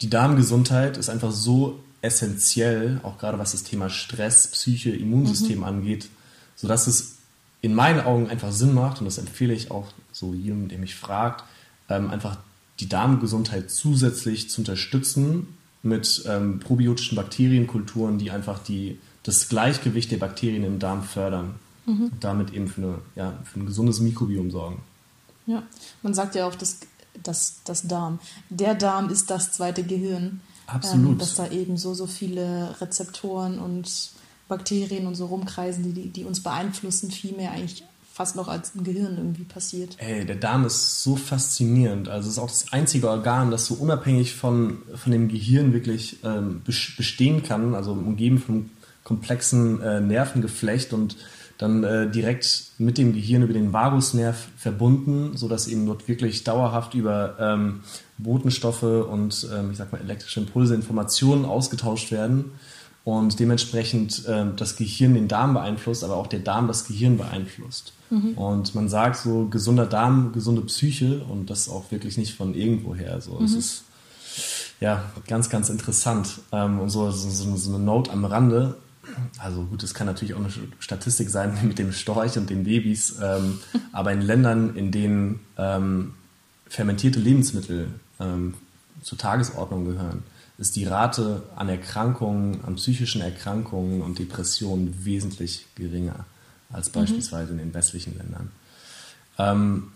die 0.00 0.08
Darmgesundheit 0.08 0.96
ist 0.96 1.10
einfach 1.10 1.30
so 1.30 1.80
essentiell, 2.00 2.98
auch 3.02 3.18
gerade 3.18 3.38
was 3.38 3.52
das 3.52 3.62
Thema 3.62 3.90
Stress, 3.90 4.48
Psyche, 4.48 4.90
Immunsystem 4.90 5.58
mhm. 5.58 5.64
angeht, 5.64 6.08
sodass 6.54 6.86
es 6.86 7.16
in 7.60 7.74
meinen 7.74 8.00
Augen 8.00 8.30
einfach 8.30 8.52
Sinn 8.52 8.72
macht, 8.72 9.00
und 9.00 9.04
das 9.04 9.18
empfehle 9.18 9.52
ich 9.52 9.70
auch 9.70 9.88
so 10.12 10.32
jedem, 10.32 10.68
der 10.68 10.78
mich 10.78 10.94
fragt, 10.94 11.44
ähm, 11.90 12.08
einfach 12.08 12.38
die 12.80 12.88
Darmgesundheit 12.88 13.70
zusätzlich 13.70 14.48
zu 14.48 14.62
unterstützen 14.62 15.48
mit 15.82 16.24
ähm, 16.26 16.58
probiotischen 16.60 17.16
Bakterienkulturen, 17.16 18.16
die 18.16 18.30
einfach 18.30 18.60
die, 18.60 18.98
das 19.24 19.50
Gleichgewicht 19.50 20.10
der 20.10 20.18
Bakterien 20.18 20.64
im 20.64 20.78
Darm 20.78 21.02
fördern 21.02 21.56
mhm. 21.84 22.04
und 22.04 22.24
damit 22.24 22.54
eben 22.54 22.68
für, 22.68 22.80
eine, 22.80 22.98
ja, 23.14 23.34
für 23.44 23.60
ein 23.60 23.66
gesundes 23.66 24.00
Mikrobiom 24.00 24.50
sorgen. 24.50 24.80
Ja, 25.46 25.62
man 26.02 26.14
sagt 26.14 26.34
ja 26.34 26.46
auch, 26.46 26.54
dass 26.54 26.80
das, 27.22 27.60
das 27.64 27.86
Darm. 27.86 28.18
Der 28.50 28.74
Darm 28.74 29.10
ist 29.10 29.30
das 29.30 29.52
zweite 29.52 29.82
Gehirn. 29.82 30.40
Absolut. 30.66 31.12
Ähm, 31.12 31.18
dass 31.18 31.34
da 31.34 31.48
eben 31.50 31.76
so, 31.76 31.94
so 31.94 32.06
viele 32.06 32.74
Rezeptoren 32.80 33.58
und 33.58 34.10
Bakterien 34.48 35.06
und 35.06 35.14
so 35.14 35.26
rumkreisen, 35.26 35.94
die, 35.94 36.08
die 36.08 36.24
uns 36.24 36.42
beeinflussen, 36.42 37.10
viel 37.10 37.32
mehr 37.32 37.52
eigentlich 37.52 37.84
fast 38.12 38.34
noch 38.34 38.48
als 38.48 38.72
im 38.74 38.82
Gehirn 38.82 39.18
irgendwie 39.18 39.44
passiert. 39.44 39.96
Ey, 39.98 40.24
der 40.24 40.36
Darm 40.36 40.64
ist 40.64 41.02
so 41.02 41.16
faszinierend. 41.16 42.08
Also 42.08 42.28
es 42.28 42.36
ist 42.36 42.38
auch 42.38 42.48
das 42.48 42.72
einzige 42.72 43.10
Organ, 43.10 43.50
das 43.50 43.66
so 43.66 43.74
unabhängig 43.74 44.34
von, 44.34 44.78
von 44.94 45.12
dem 45.12 45.28
Gehirn 45.28 45.74
wirklich 45.74 46.24
ähm, 46.24 46.62
bestehen 46.64 47.42
kann, 47.42 47.74
also 47.74 47.92
umgeben 47.92 48.38
vom 48.38 48.70
komplexen 49.04 49.82
äh, 49.82 50.00
Nervengeflecht 50.00 50.94
und 50.94 51.16
dann 51.58 51.84
äh, 51.84 52.10
direkt 52.10 52.72
mit 52.78 52.98
dem 52.98 53.12
Gehirn 53.12 53.42
über 53.42 53.52
den 53.52 53.72
Vagusnerv 53.72 54.48
verbunden, 54.56 55.36
sodass 55.36 55.68
eben 55.68 55.86
dort 55.86 56.06
wirklich 56.08 56.44
dauerhaft 56.44 56.94
über 56.94 57.36
ähm, 57.40 57.80
Botenstoffe 58.18 58.82
und 58.82 59.48
ähm, 59.54 59.70
ich 59.70 59.78
sag 59.78 59.92
mal 59.92 60.00
elektrische 60.00 60.40
Impulse 60.40 60.74
Informationen 60.74 61.44
ausgetauscht 61.44 62.12
werden 62.12 62.52
und 63.04 63.38
dementsprechend 63.38 64.26
äh, 64.26 64.46
das 64.56 64.76
Gehirn 64.76 65.14
den 65.14 65.28
Darm 65.28 65.54
beeinflusst, 65.54 66.04
aber 66.04 66.16
auch 66.16 66.26
der 66.26 66.40
Darm 66.40 66.66
das 66.66 66.86
Gehirn 66.86 67.16
beeinflusst. 67.16 67.92
Mhm. 68.10 68.32
Und 68.32 68.74
man 68.74 68.88
sagt 68.88 69.16
so 69.16 69.46
gesunder 69.46 69.86
Darm, 69.86 70.32
gesunde 70.32 70.62
Psyche 70.62 71.24
und 71.28 71.48
das 71.48 71.68
auch 71.68 71.90
wirklich 71.90 72.18
nicht 72.18 72.34
von 72.34 72.54
irgendwoher. 72.54 73.20
So, 73.20 73.38
mhm. 73.38 73.44
ist 73.44 73.84
ja 74.80 75.04
ganz, 75.26 75.48
ganz 75.48 75.70
interessant. 75.70 76.40
Ähm, 76.52 76.80
und 76.80 76.90
so, 76.90 77.10
so, 77.10 77.56
so 77.56 77.74
eine 77.74 77.84
Note 77.84 78.10
am 78.12 78.24
Rande 78.24 78.76
also 79.38 79.64
gut, 79.64 79.82
es 79.82 79.94
kann 79.94 80.06
natürlich 80.06 80.34
auch 80.34 80.40
eine 80.40 80.52
Statistik 80.78 81.30
sein 81.30 81.56
mit 81.62 81.78
dem 81.78 81.92
Storch 81.92 82.36
und 82.36 82.50
den 82.50 82.64
Babys, 82.64 83.16
ähm, 83.22 83.60
aber 83.92 84.12
in 84.12 84.20
Ländern, 84.20 84.76
in 84.76 84.90
denen 84.90 85.40
ähm, 85.56 86.14
fermentierte 86.68 87.20
Lebensmittel 87.20 87.88
ähm, 88.20 88.54
zur 89.02 89.18
Tagesordnung 89.18 89.84
gehören, 89.84 90.22
ist 90.58 90.76
die 90.76 90.84
Rate 90.84 91.42
an 91.54 91.68
Erkrankungen, 91.68 92.64
an 92.64 92.76
psychischen 92.76 93.20
Erkrankungen 93.20 94.00
und 94.00 94.18
Depressionen 94.18 95.04
wesentlich 95.04 95.66
geringer 95.74 96.24
als 96.72 96.88
mhm. 96.88 97.00
beispielsweise 97.00 97.52
mhm. 97.52 97.58
in 97.58 97.66
den 97.66 97.74
westlichen 97.74 98.16
Ländern. 98.16 98.50
Ähm, 99.38 99.92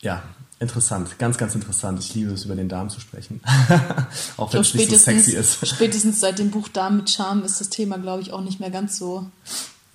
ja, 0.00 0.22
interessant, 0.60 1.18
ganz, 1.18 1.38
ganz 1.38 1.54
interessant. 1.54 2.00
Ich 2.00 2.14
liebe 2.14 2.32
es, 2.32 2.44
über 2.44 2.54
den 2.54 2.68
Darm 2.68 2.90
zu 2.90 3.00
sprechen. 3.00 3.40
auch 4.36 4.52
wenn 4.52 4.60
es 4.60 4.74
nicht 4.74 4.90
so 4.90 4.96
sexy 4.96 5.32
ist. 5.32 5.66
Spätestens 5.66 6.20
seit 6.20 6.38
dem 6.38 6.50
Buch 6.50 6.68
Darm 6.68 6.98
mit 6.98 7.10
Charme 7.10 7.44
ist 7.44 7.60
das 7.60 7.68
Thema, 7.70 7.98
glaube 7.98 8.22
ich, 8.22 8.32
auch 8.32 8.40
nicht 8.40 8.60
mehr 8.60 8.70
ganz 8.70 8.96
so, 8.96 9.26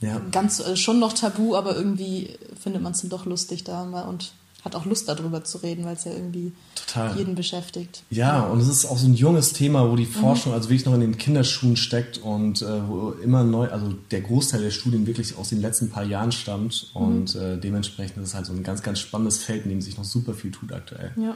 ja. 0.01 0.19
ganz, 0.31 0.61
also 0.61 0.75
schon 0.75 0.99
noch 0.99 1.13
tabu, 1.13 1.55
aber 1.55 1.75
irgendwie 1.75 2.37
findet 2.61 2.81
man 2.81 2.93
es 2.93 3.01
dann 3.01 3.09
doch 3.09 3.25
lustig 3.25 3.63
da 3.63 3.81
und 3.83 4.33
hat 4.63 4.75
auch 4.75 4.85
Lust 4.85 5.07
darüber 5.07 5.43
zu 5.43 5.59
reden, 5.59 5.85
weil 5.85 5.95
es 5.95 6.03
ja 6.03 6.11
irgendwie 6.11 6.53
Total. 6.75 7.17
jeden 7.17 7.35
beschäftigt. 7.35 8.03
Ja, 8.09 8.41
und 8.43 8.59
es 8.59 8.67
ist 8.67 8.85
auch 8.85 8.97
so 8.97 9.07
ein 9.07 9.13
junges 9.13 9.53
Thema, 9.53 9.89
wo 9.89 9.95
die 9.95 10.05
mhm. 10.05 10.11
Forschung 10.11 10.51
mhm. 10.51 10.57
also 10.57 10.69
wirklich 10.69 10.85
noch 10.85 10.93
in 10.93 10.99
den 10.99 11.17
Kinderschuhen 11.17 11.77
steckt 11.77 12.17
und 12.17 12.61
äh, 12.61 12.87
wo 12.87 13.11
immer 13.23 13.43
neu, 13.43 13.69
also 13.69 13.93
der 14.11 14.21
Großteil 14.21 14.61
der 14.61 14.71
Studien 14.71 15.07
wirklich 15.07 15.37
aus 15.37 15.49
den 15.49 15.61
letzten 15.61 15.89
paar 15.89 16.03
Jahren 16.03 16.31
stammt 16.31 16.91
mhm. 16.93 17.01
und 17.01 17.35
äh, 17.35 17.57
dementsprechend 17.57 18.17
ist 18.17 18.29
es 18.29 18.35
halt 18.35 18.45
so 18.45 18.53
ein 18.53 18.63
ganz, 18.63 18.83
ganz 18.83 18.99
spannendes 18.99 19.37
Feld, 19.37 19.63
in 19.63 19.69
dem 19.69 19.81
sich 19.81 19.97
noch 19.97 20.03
super 20.03 20.33
viel 20.33 20.51
tut 20.51 20.73
aktuell. 20.73 21.11
Ja. 21.15 21.35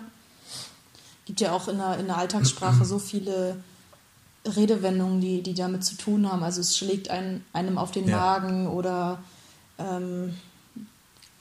Gibt 1.25 1.39
ja 1.39 1.53
auch 1.53 1.69
in 1.69 1.77
der, 1.77 1.99
in 1.99 2.07
der 2.07 2.17
Alltagssprache 2.17 2.83
so 2.83 2.99
viele 2.99 3.55
Redewendungen, 4.45 5.21
die, 5.21 5.41
die 5.41 5.53
damit 5.53 5.85
zu 5.85 5.95
tun 5.95 6.29
haben. 6.29 6.43
Also 6.43 6.59
es 6.59 6.77
schlägt 6.77 7.09
ein, 7.09 7.45
einem 7.53 7.77
auf 7.77 7.91
den 7.91 8.09
ja. 8.09 8.17
Magen 8.17 8.67
oder 8.67 9.23
ähm, 9.77 10.33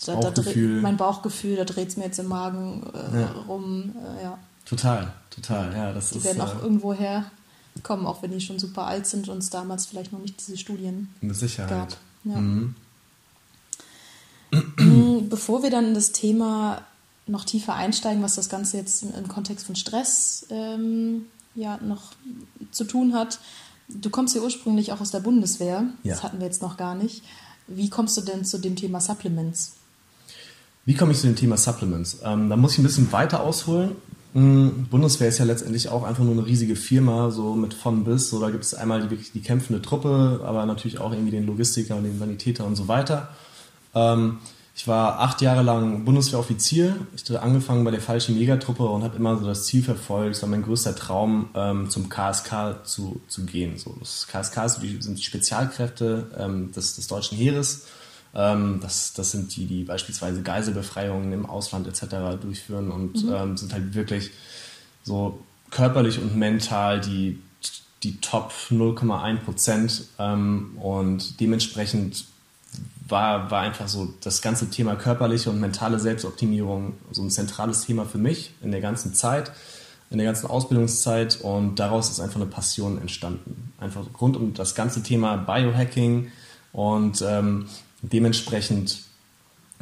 da, 0.04 0.14
Bauchgefühl. 0.16 0.76
Da 0.76 0.82
mein 0.82 0.96
Bauchgefühl, 0.96 1.56
da 1.56 1.64
dreht 1.64 1.88
es 1.88 1.96
mir 1.96 2.04
jetzt 2.04 2.18
im 2.18 2.28
Magen 2.28 2.82
äh, 2.94 3.20
ja. 3.20 3.32
rum. 3.48 3.92
Äh, 4.18 4.22
ja. 4.22 4.38
Total, 4.64 5.12
total, 5.30 5.72
ja. 5.74 5.92
Das 5.92 6.10
die 6.10 6.18
ist, 6.18 6.24
werden 6.24 6.40
auch 6.40 6.56
äh, 6.56 6.62
irgendwo 6.62 6.92
herkommen, 6.92 8.06
auch 8.06 8.22
wenn 8.22 8.30
die 8.30 8.40
schon 8.40 8.58
super 8.58 8.86
alt 8.86 9.06
sind 9.06 9.28
und 9.28 9.38
es 9.38 9.50
damals 9.50 9.86
vielleicht 9.86 10.12
noch 10.12 10.20
nicht 10.20 10.40
diese 10.40 10.56
Studien 10.56 11.08
Mit 11.20 11.36
Sicherheit. 11.36 11.70
gab. 11.70 11.96
Ja. 12.24 12.36
Mhm. 12.36 12.74
Mm, 14.78 15.28
bevor 15.28 15.62
wir 15.62 15.70
dann 15.70 15.88
in 15.88 15.94
das 15.94 16.12
Thema 16.12 16.82
noch 17.26 17.44
tiefer 17.44 17.74
einsteigen, 17.74 18.22
was 18.22 18.34
das 18.34 18.48
Ganze 18.48 18.76
jetzt 18.76 19.02
im 19.02 19.28
Kontext 19.28 19.66
von 19.66 19.76
Stress 19.76 20.46
ähm, 20.50 21.26
ja 21.54 21.78
noch 21.78 22.12
zu 22.70 22.84
tun 22.84 23.14
hat. 23.14 23.38
Du 23.88 24.10
kommst 24.10 24.34
ja 24.34 24.42
ursprünglich 24.42 24.92
auch 24.92 25.00
aus 25.00 25.10
der 25.10 25.20
Bundeswehr, 25.20 25.84
ja. 26.02 26.14
das 26.14 26.22
hatten 26.22 26.38
wir 26.38 26.46
jetzt 26.46 26.62
noch 26.62 26.76
gar 26.76 26.94
nicht. 26.94 27.22
Wie 27.66 27.90
kommst 27.90 28.16
du 28.16 28.20
denn 28.22 28.44
zu 28.44 28.58
dem 28.58 28.76
Thema 28.76 29.00
Supplements? 29.00 29.74
Wie 30.84 30.94
komme 30.94 31.12
ich 31.12 31.18
zu 31.18 31.26
dem 31.26 31.36
Thema 31.36 31.56
Supplements? 31.56 32.18
Ähm, 32.24 32.50
da 32.50 32.56
muss 32.56 32.72
ich 32.72 32.78
ein 32.78 32.84
bisschen 32.84 33.12
weiter 33.12 33.42
ausholen. 33.42 33.92
Mhm, 34.34 34.86
Bundeswehr 34.90 35.28
ist 35.28 35.38
ja 35.38 35.44
letztendlich 35.44 35.88
auch 35.90 36.02
einfach 36.04 36.24
nur 36.24 36.32
eine 36.32 36.46
riesige 36.46 36.74
Firma, 36.74 37.30
so 37.30 37.54
mit 37.54 37.74
von 37.74 38.04
bis. 38.04 38.30
So, 38.30 38.40
da 38.40 38.50
gibt 38.50 38.64
es 38.64 38.74
einmal 38.74 39.02
die, 39.02 39.10
wirklich 39.10 39.32
die 39.32 39.42
kämpfende 39.42 39.82
Truppe, 39.82 40.40
aber 40.44 40.66
natürlich 40.66 40.98
auch 40.98 41.12
irgendwie 41.12 41.30
den 41.30 41.46
Logistiker 41.46 41.96
und 41.96 42.04
den 42.04 42.18
Sanitäter 42.18 42.64
und 42.64 42.76
so 42.76 42.88
weiter. 42.88 43.28
Ähm, 43.94 44.38
ich 44.74 44.88
war 44.88 45.20
acht 45.20 45.42
Jahre 45.42 45.62
lang 45.62 46.04
Bundeswehroffizier. 46.06 46.96
Ich 47.14 47.22
hatte 47.22 47.42
angefangen 47.42 47.84
bei 47.84 47.90
der 47.90 48.00
falschen 48.00 48.38
Megatruppe 48.38 48.84
und 48.84 49.04
habe 49.04 49.16
immer 49.16 49.38
so 49.38 49.46
das 49.46 49.66
Ziel 49.66 49.82
verfolgt. 49.82 50.36
Es 50.36 50.42
war 50.42 50.48
mein 50.48 50.62
größter 50.62 50.96
Traum, 50.96 51.50
ähm, 51.54 51.90
zum 51.90 52.08
KSK 52.08 52.84
zu, 52.84 53.20
zu 53.28 53.44
gehen. 53.44 53.76
So, 53.76 53.94
das 54.00 54.26
KSK 54.28 54.70
sind 54.70 55.18
die 55.18 55.22
Spezialkräfte 55.22 56.30
ähm, 56.38 56.72
des, 56.72 56.96
des 56.96 57.06
deutschen 57.06 57.36
Heeres. 57.36 57.82
Ähm, 58.34 58.80
das, 58.80 59.12
das 59.12 59.30
sind 59.30 59.54
die, 59.56 59.66
die 59.66 59.84
beispielsweise 59.84 60.42
Geiselbefreiungen 60.42 61.32
im 61.32 61.46
Ausland 61.46 61.86
etc. 61.86 62.40
durchführen 62.40 62.90
und 62.90 63.24
mhm. 63.24 63.32
ähm, 63.32 63.56
sind 63.56 63.72
halt 63.72 63.94
wirklich 63.94 64.30
so 65.02 65.40
körperlich 65.70 66.18
und 66.18 66.36
mental 66.36 67.00
die, 67.00 67.38
die 68.02 68.20
Top 68.20 68.52
0,1 68.70 69.36
Prozent. 69.38 70.04
Ähm, 70.18 70.78
und 70.80 71.40
dementsprechend 71.40 72.24
war, 73.08 73.50
war 73.50 73.60
einfach 73.60 73.88
so 73.88 74.14
das 74.20 74.40
ganze 74.40 74.70
Thema 74.70 74.96
körperliche 74.96 75.50
und 75.50 75.60
mentale 75.60 75.98
Selbstoptimierung 75.98 76.94
so 77.10 77.22
ein 77.22 77.30
zentrales 77.30 77.82
Thema 77.82 78.06
für 78.06 78.18
mich 78.18 78.54
in 78.62 78.70
der 78.70 78.80
ganzen 78.80 79.12
Zeit, 79.14 79.52
in 80.10 80.18
der 80.18 80.26
ganzen 80.26 80.46
Ausbildungszeit 80.46 81.40
und 81.42 81.76
daraus 81.78 82.10
ist 82.10 82.20
einfach 82.20 82.36
eine 82.36 82.46
Passion 82.46 82.98
entstanden. 83.00 83.72
Einfach 83.78 84.06
rund 84.20 84.36
um 84.36 84.54
das 84.54 84.74
ganze 84.74 85.02
Thema 85.02 85.36
Biohacking 85.36 86.30
und 86.72 87.22
ähm, 87.26 87.66
dementsprechend 88.02 89.02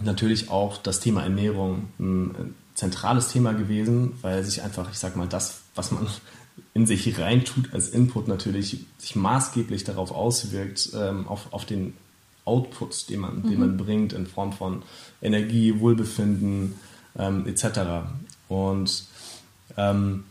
natürlich 0.02 0.50
auch 0.50 0.78
das 0.78 1.00
Thema 1.00 1.22
Ernährung 1.22 1.88
ein 1.98 2.54
zentrales 2.74 3.28
Thema 3.28 3.52
gewesen, 3.52 4.12
weil 4.22 4.42
sich 4.44 4.62
einfach, 4.62 4.90
ich 4.90 4.98
sag 4.98 5.16
mal, 5.16 5.28
das, 5.28 5.62
was 5.74 5.90
man 5.90 6.06
in 6.74 6.86
sich 6.86 7.18
reintut 7.18 7.72
als 7.72 7.88
Input 7.88 8.28
natürlich 8.28 8.78
sich 8.98 9.16
maßgeblich 9.16 9.84
darauf 9.84 10.12
auswirkt, 10.12 10.90
ähm, 10.94 11.26
auf, 11.26 11.52
auf 11.52 11.64
den 11.64 11.94
Output, 12.44 13.08
den 13.10 13.20
man, 13.20 13.36
mhm. 13.36 13.50
den 13.50 13.60
man 13.60 13.76
bringt 13.76 14.12
in 14.12 14.26
Form 14.26 14.52
von 14.52 14.82
Energie, 15.22 15.78
Wohlbefinden 15.78 16.74
ähm, 17.18 17.46
etc. 17.46 17.80
Und 18.48 19.04
ähm, 19.76 20.24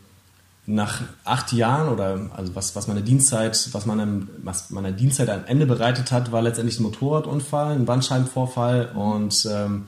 nach 0.66 1.02
acht 1.24 1.52
Jahren 1.52 1.88
oder 1.88 2.30
also 2.36 2.54
was, 2.54 2.76
was 2.76 2.86
meine 2.86 3.02
Dienstzeit, 3.02 3.68
was 3.72 3.86
meine, 3.86 4.28
was 4.42 4.70
meine 4.70 4.92
Dienstzeit 4.92 5.28
am 5.28 5.44
Ende 5.46 5.66
bereitet 5.66 6.12
hat, 6.12 6.32
war 6.32 6.42
letztendlich 6.42 6.78
ein 6.78 6.84
Motorradunfall, 6.84 7.74
ein 7.74 7.86
Bandscheibenvorfall 7.86 8.92
und 8.94 9.48
ähm, 9.50 9.86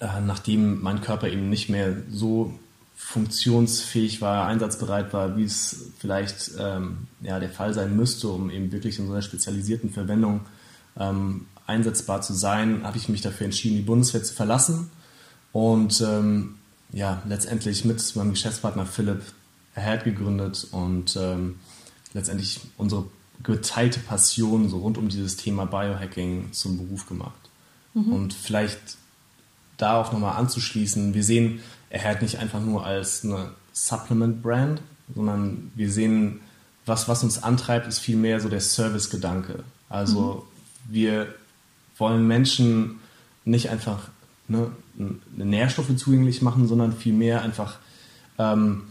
äh, 0.00 0.20
nachdem 0.24 0.82
mein 0.82 1.00
Körper 1.00 1.28
eben 1.28 1.50
nicht 1.50 1.68
mehr 1.68 1.96
so 2.10 2.54
funktionsfähig 2.96 4.20
war, 4.20 4.46
einsatzbereit 4.46 5.12
war, 5.12 5.36
wie 5.36 5.44
es 5.44 5.90
vielleicht 5.98 6.52
ähm, 6.58 7.08
ja, 7.20 7.38
der 7.40 7.50
Fall 7.50 7.74
sein 7.74 7.96
müsste, 7.96 8.28
um 8.28 8.48
eben 8.48 8.72
wirklich 8.72 8.98
in 8.98 9.06
so 9.06 9.12
einer 9.12 9.22
spezialisierten 9.22 9.90
Verwendung 9.90 10.40
ähm, 10.98 11.46
einsetzbar 11.66 12.22
zu 12.22 12.32
sein, 12.32 12.84
habe 12.84 12.96
ich 12.96 13.08
mich 13.08 13.20
dafür 13.20 13.46
entschieden, 13.46 13.76
die 13.76 13.82
Bundeswehr 13.82 14.22
zu 14.22 14.34
verlassen 14.34 14.90
und 15.52 16.00
ähm, 16.00 16.54
ja, 16.92 17.22
letztendlich 17.26 17.84
mit 17.84 18.16
meinem 18.16 18.32
Geschäftspartner 18.32 18.86
Philipp 18.86 19.22
Ahead 19.74 20.04
gegründet 20.04 20.68
und 20.70 21.16
ähm, 21.16 21.56
letztendlich 22.12 22.60
unsere 22.76 23.06
geteilte 23.42 24.00
Passion 24.00 24.68
so 24.68 24.78
rund 24.78 24.98
um 24.98 25.08
dieses 25.08 25.36
Thema 25.36 25.64
Biohacking 25.64 26.52
zum 26.52 26.76
Beruf 26.76 27.08
gemacht. 27.08 27.32
Mhm. 27.94 28.12
Und 28.12 28.34
vielleicht 28.34 28.96
da 29.78 30.00
auch 30.00 30.12
nochmal 30.12 30.36
anzuschließen, 30.36 31.14
wir 31.14 31.24
sehen 31.24 31.60
Ahead 31.90 32.22
nicht 32.22 32.38
einfach 32.38 32.60
nur 32.60 32.84
als 32.84 33.24
eine 33.24 33.52
Supplement-Brand, 33.72 34.82
sondern 35.14 35.72
wir 35.74 35.90
sehen, 35.90 36.40
was, 36.84 37.08
was 37.08 37.22
uns 37.22 37.42
antreibt, 37.42 37.86
ist 37.86 37.98
vielmehr 37.98 38.40
so 38.40 38.48
der 38.48 38.60
Service-Gedanke. 38.60 39.64
Also 39.88 40.46
mhm. 40.88 40.94
wir 40.94 41.34
wollen 41.96 42.26
Menschen 42.26 43.00
nicht 43.44 43.70
einfach 43.70 44.08
ne, 44.52 44.70
Nährstoffe 45.36 45.94
zugänglich 45.96 46.42
machen, 46.42 46.68
sondern 46.68 46.92
vielmehr 46.92 47.42
einfach 47.42 47.78
ähm, 48.38 48.82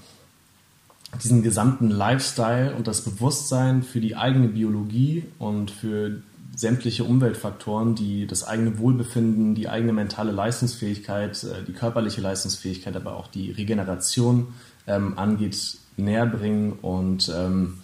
diesen 1.24 1.44
gesamten 1.44 1.90
Lifestyle 1.90 2.76
und 2.76 2.88
das 2.88 3.02
Bewusstsein 3.02 3.84
für 3.84 4.00
die 4.00 4.16
eigene 4.16 4.48
Biologie 4.48 5.26
und 5.40 5.72
für 5.72 6.22
sämtliche 6.56 7.04
Umweltfaktoren, 7.04 7.96
die 7.96 8.28
das 8.28 8.44
eigene 8.44 8.78
Wohlbefinden, 8.78 9.56
die 9.56 9.70
eigene 9.70 9.94
mentale 9.94 10.32
Leistungsfähigkeit, 10.32 11.44
äh, 11.44 11.64
die 11.68 11.74
körperliche 11.74 12.22
Leistungsfähigkeit, 12.22 12.96
aber 12.96 13.16
auch 13.16 13.28
die 13.28 13.52
Regeneration 13.52 14.54
ähm, 14.88 15.18
angeht, 15.18 15.78
näher 15.98 16.26
bringen 16.26 16.74
und 16.74 17.32
ähm, 17.36 17.80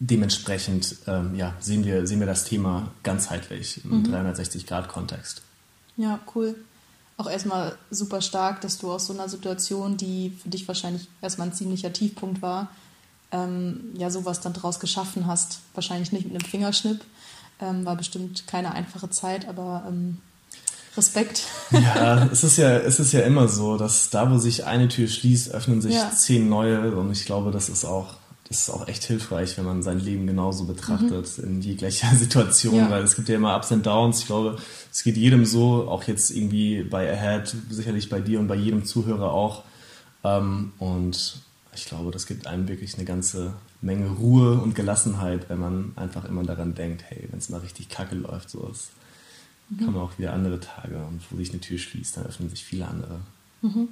dementsprechend 0.00 0.96
ähm, 1.06 1.34
ja, 1.36 1.54
sehen, 1.60 1.84
wir, 1.84 2.06
sehen 2.06 2.20
wir 2.20 2.26
das 2.26 2.44
Thema 2.44 2.90
ganzheitlich 3.02 3.84
im 3.84 4.00
mhm. 4.00 4.14
360-Grad-Kontext. 4.14 5.42
Ja, 5.96 6.18
cool 6.34 6.56
auch 7.22 7.30
erstmal 7.30 7.76
super 7.90 8.20
stark, 8.20 8.60
dass 8.60 8.78
du 8.78 8.92
aus 8.92 9.06
so 9.06 9.12
einer 9.12 9.28
Situation, 9.28 9.96
die 9.96 10.36
für 10.42 10.48
dich 10.48 10.66
wahrscheinlich 10.66 11.08
erstmal 11.20 11.48
ein 11.48 11.54
ziemlicher 11.54 11.92
Tiefpunkt 11.92 12.42
war, 12.42 12.68
ähm, 13.30 13.92
ja, 13.96 14.10
sowas 14.10 14.40
dann 14.40 14.52
draus 14.52 14.80
geschaffen 14.80 15.26
hast. 15.26 15.60
Wahrscheinlich 15.74 16.12
nicht 16.12 16.24
mit 16.24 16.34
einem 16.34 16.48
Fingerschnipp. 16.48 17.00
Ähm, 17.60 17.84
war 17.84 17.96
bestimmt 17.96 18.46
keine 18.46 18.72
einfache 18.72 19.10
Zeit, 19.10 19.48
aber 19.48 19.84
ähm, 19.86 20.18
Respekt. 20.96 21.44
Ja, 21.70 22.24
es 22.32 22.42
ist 22.42 22.56
ja, 22.56 22.78
es 22.78 22.98
ist 22.98 23.12
ja 23.12 23.20
immer 23.20 23.46
so, 23.46 23.76
dass 23.76 24.10
da, 24.10 24.30
wo 24.30 24.38
sich 24.38 24.64
eine 24.64 24.88
Tür 24.88 25.06
schließt, 25.06 25.52
öffnen 25.52 25.80
sich 25.80 25.94
ja. 25.94 26.10
zehn 26.10 26.48
neue. 26.48 26.94
Und 26.96 27.12
ich 27.12 27.24
glaube, 27.24 27.52
das 27.52 27.68
ist 27.68 27.84
auch 27.84 28.14
ist 28.58 28.70
auch 28.70 28.86
echt 28.88 29.04
hilfreich, 29.04 29.56
wenn 29.56 29.64
man 29.64 29.82
sein 29.82 29.98
Leben 29.98 30.26
genauso 30.26 30.64
betrachtet 30.64 31.38
mhm. 31.38 31.44
in 31.44 31.60
jeglicher 31.62 32.08
Situation, 32.16 32.76
ja. 32.76 32.90
weil 32.90 33.02
es 33.02 33.16
gibt 33.16 33.28
ja 33.28 33.36
immer 33.36 33.56
Ups 33.56 33.72
und 33.72 33.86
Downs. 33.86 34.20
Ich 34.20 34.26
glaube, 34.26 34.56
es 34.90 35.02
geht 35.02 35.16
jedem 35.16 35.44
so, 35.44 35.88
auch 35.88 36.04
jetzt 36.04 36.30
irgendwie 36.30 36.82
bei 36.82 37.10
Ahead, 37.10 37.54
sicherlich 37.70 38.08
bei 38.08 38.20
dir 38.20 38.40
und 38.40 38.48
bei 38.48 38.54
jedem 38.54 38.84
Zuhörer 38.84 39.32
auch. 39.32 39.64
Ähm, 40.24 40.72
und 40.78 41.40
ich 41.74 41.86
glaube, 41.86 42.10
das 42.10 42.26
gibt 42.26 42.46
einem 42.46 42.68
wirklich 42.68 42.94
eine 42.96 43.04
ganze 43.04 43.54
Menge 43.80 44.10
Ruhe 44.10 44.58
und 44.60 44.74
Gelassenheit, 44.74 45.48
wenn 45.48 45.58
man 45.58 45.92
einfach 45.96 46.24
immer 46.24 46.44
daran 46.44 46.74
denkt, 46.74 47.04
hey, 47.08 47.28
wenn 47.30 47.38
es 47.38 47.48
mal 47.48 47.60
richtig 47.60 47.88
kacke 47.88 48.14
läuft, 48.14 48.50
so 48.50 48.68
ist, 48.70 48.90
mhm. 49.70 49.84
kommen 49.84 49.96
auch 49.96 50.18
wieder 50.18 50.32
andere 50.32 50.60
Tage 50.60 50.96
und 50.96 51.20
wo 51.30 51.36
sich 51.36 51.50
eine 51.50 51.60
Tür 51.60 51.78
schließt, 51.78 52.16
dann 52.16 52.26
öffnen 52.26 52.50
sich 52.50 52.64
viele 52.64 52.86
andere. 52.86 53.20
Mhm. 53.62 53.88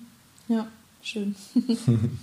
Ja, 0.49 0.67
schön. 1.02 1.35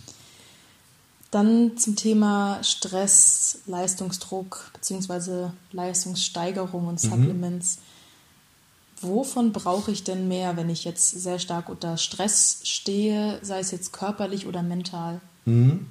Dann 1.31 1.77
zum 1.77 1.95
Thema 1.95 2.63
Stress, 2.63 3.59
Leistungsdruck 3.65 4.71
bzw. 4.73 5.49
Leistungssteigerung 5.71 6.87
und 6.87 7.03
mhm. 7.03 7.09
Supplements. 7.09 7.77
Mhm. 7.77 9.07
wovon 9.09 9.51
brauche 9.51 9.91
ich 9.91 10.03
denn 10.03 10.27
mehr, 10.27 10.57
wenn 10.57 10.69
ich 10.69 10.83
jetzt 10.83 11.09
sehr 11.11 11.39
stark 11.39 11.69
unter 11.69 11.97
Stress 11.97 12.61
stehe, 12.63 13.39
sei 13.41 13.59
es 13.59 13.71
jetzt 13.71 13.93
körperlich 13.93 14.47
oder 14.47 14.63
mental? 14.63 15.21
Mhm. 15.45 15.85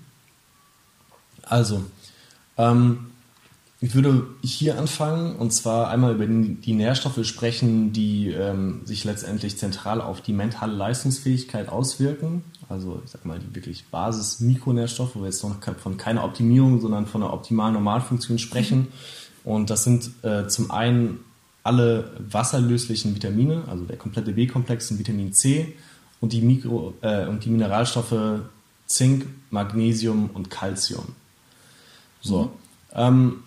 Also, 1.43 1.85
ähm, 2.57 3.12
ich 3.81 3.95
würde 3.95 4.26
hier 4.43 4.78
anfangen 4.78 5.37
und 5.37 5.52
zwar 5.52 5.90
einmal 5.90 6.14
über 6.14 6.26
die 6.26 6.73
Nährstoffe 6.73 7.25
sprechen, 7.26 7.93
die 7.93 8.31
ähm, 8.31 8.81
sich 8.87 9.05
letztendlich 9.05 9.59
zentral 9.59 10.00
auf 10.00 10.23
die 10.23 10.33
mentale 10.33 10.73
Leistungsfähigkeit 10.73 11.69
auswirken. 11.69 12.43
Also 12.68 13.00
ich 13.04 13.11
sag 13.11 13.25
mal 13.25 13.38
die 13.38 13.54
wirklich 13.54 13.85
Basis-Mikronährstoffe, 13.87 15.14
wo 15.14 15.20
wir 15.20 15.26
jetzt 15.26 15.42
noch 15.44 15.56
von 15.78 15.96
keiner 15.96 16.25
Optimierung, 16.25 16.80
sondern 16.80 17.06
von 17.06 17.23
einer 17.23 17.32
optimalen 17.32 17.75
Normalfunktion 17.75 18.38
sprechen. 18.38 18.88
Und 19.44 19.70
das 19.70 19.85
sind 19.85 20.11
äh, 20.23 20.49
zum 20.49 20.70
einen 20.70 21.20
alle 21.62 22.12
wasserlöslichen 22.18 23.14
Vitamine, 23.14 23.64
also 23.68 23.85
der 23.85 23.96
komplette 23.96 24.32
B-Komplex 24.32 24.90
und 24.90 24.99
Vitamin 24.99 25.32
C 25.32 25.76
und 26.20 26.32
die 26.32 26.40
Mikro 26.40 26.94
äh, 27.00 27.26
und 27.26 27.44
die 27.44 27.50
Mineralstoffe 27.50 28.40
Zink, 28.87 29.26
Magnesium 29.50 30.30
und 30.32 30.50
Calcium. 30.50 31.06
So. 32.20 32.44
Mhm. 32.44 32.50
Ähm, 32.92 33.42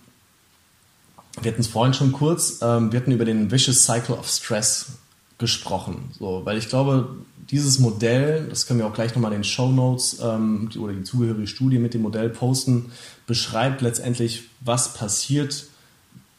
wir 1.42 1.52
hatten 1.52 1.62
es 1.62 1.68
vorhin 1.68 1.94
schon 1.94 2.12
kurz, 2.12 2.60
ähm, 2.62 2.92
wir 2.92 3.00
hatten 3.00 3.12
über 3.12 3.26
den 3.26 3.52
Vicious 3.52 3.86
Cycle 3.86 4.16
of 4.16 4.28
Stress 4.28 4.94
gesprochen. 5.38 6.12
So, 6.20 6.42
weil 6.44 6.58
ich 6.58 6.68
glaube, 6.68 7.16
dieses 7.52 7.80
Modell, 7.80 8.48
das 8.50 8.68
können 8.68 8.80
wir 8.80 8.88
auch 8.88 8.94
gleich 8.94 9.16
nochmal 9.16 9.32
in 9.32 9.40
den 9.40 9.44
Show 9.44 9.72
Notes 9.72 10.20
ähm, 10.22 10.70
oder 10.78 10.94
die 10.94 11.04
zugehörige 11.04 11.48
Studie 11.48 11.80
mit 11.80 11.94
dem 11.94 12.04
Modell 12.04 12.30
posten, 12.30 12.92
beschreibt 13.26 13.82
letztendlich, 13.82 14.44
was 14.62 14.94
passiert, 14.94 15.66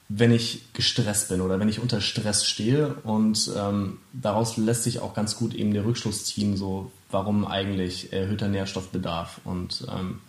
wenn 0.09 0.33
ich 0.33 0.73
gestresst 0.73 1.29
bin 1.29 1.40
oder 1.40 1.61
wenn 1.61 1.69
ich 1.69 1.81
unter 1.81 2.00
Stress 2.00 2.45
stehe. 2.45 2.95
Und 3.05 3.50
ähm, 3.57 3.99
daraus 4.12 4.57
lässt 4.57 4.85
sich 4.85 5.00
auch 5.00 5.14
ganz 5.14 5.37
gut 5.37 5.55
eben 5.55 5.73
der 5.73 5.85
Rückschluss 5.85 6.25
ziehen, 6.25 6.57
so 6.57 6.90
warum 7.11 7.47
eigentlich 7.47 8.12
erhöhter 8.12 8.49
Nährstoffbedarf 8.49 9.40
und 9.45 9.87
ähm, 9.93 10.21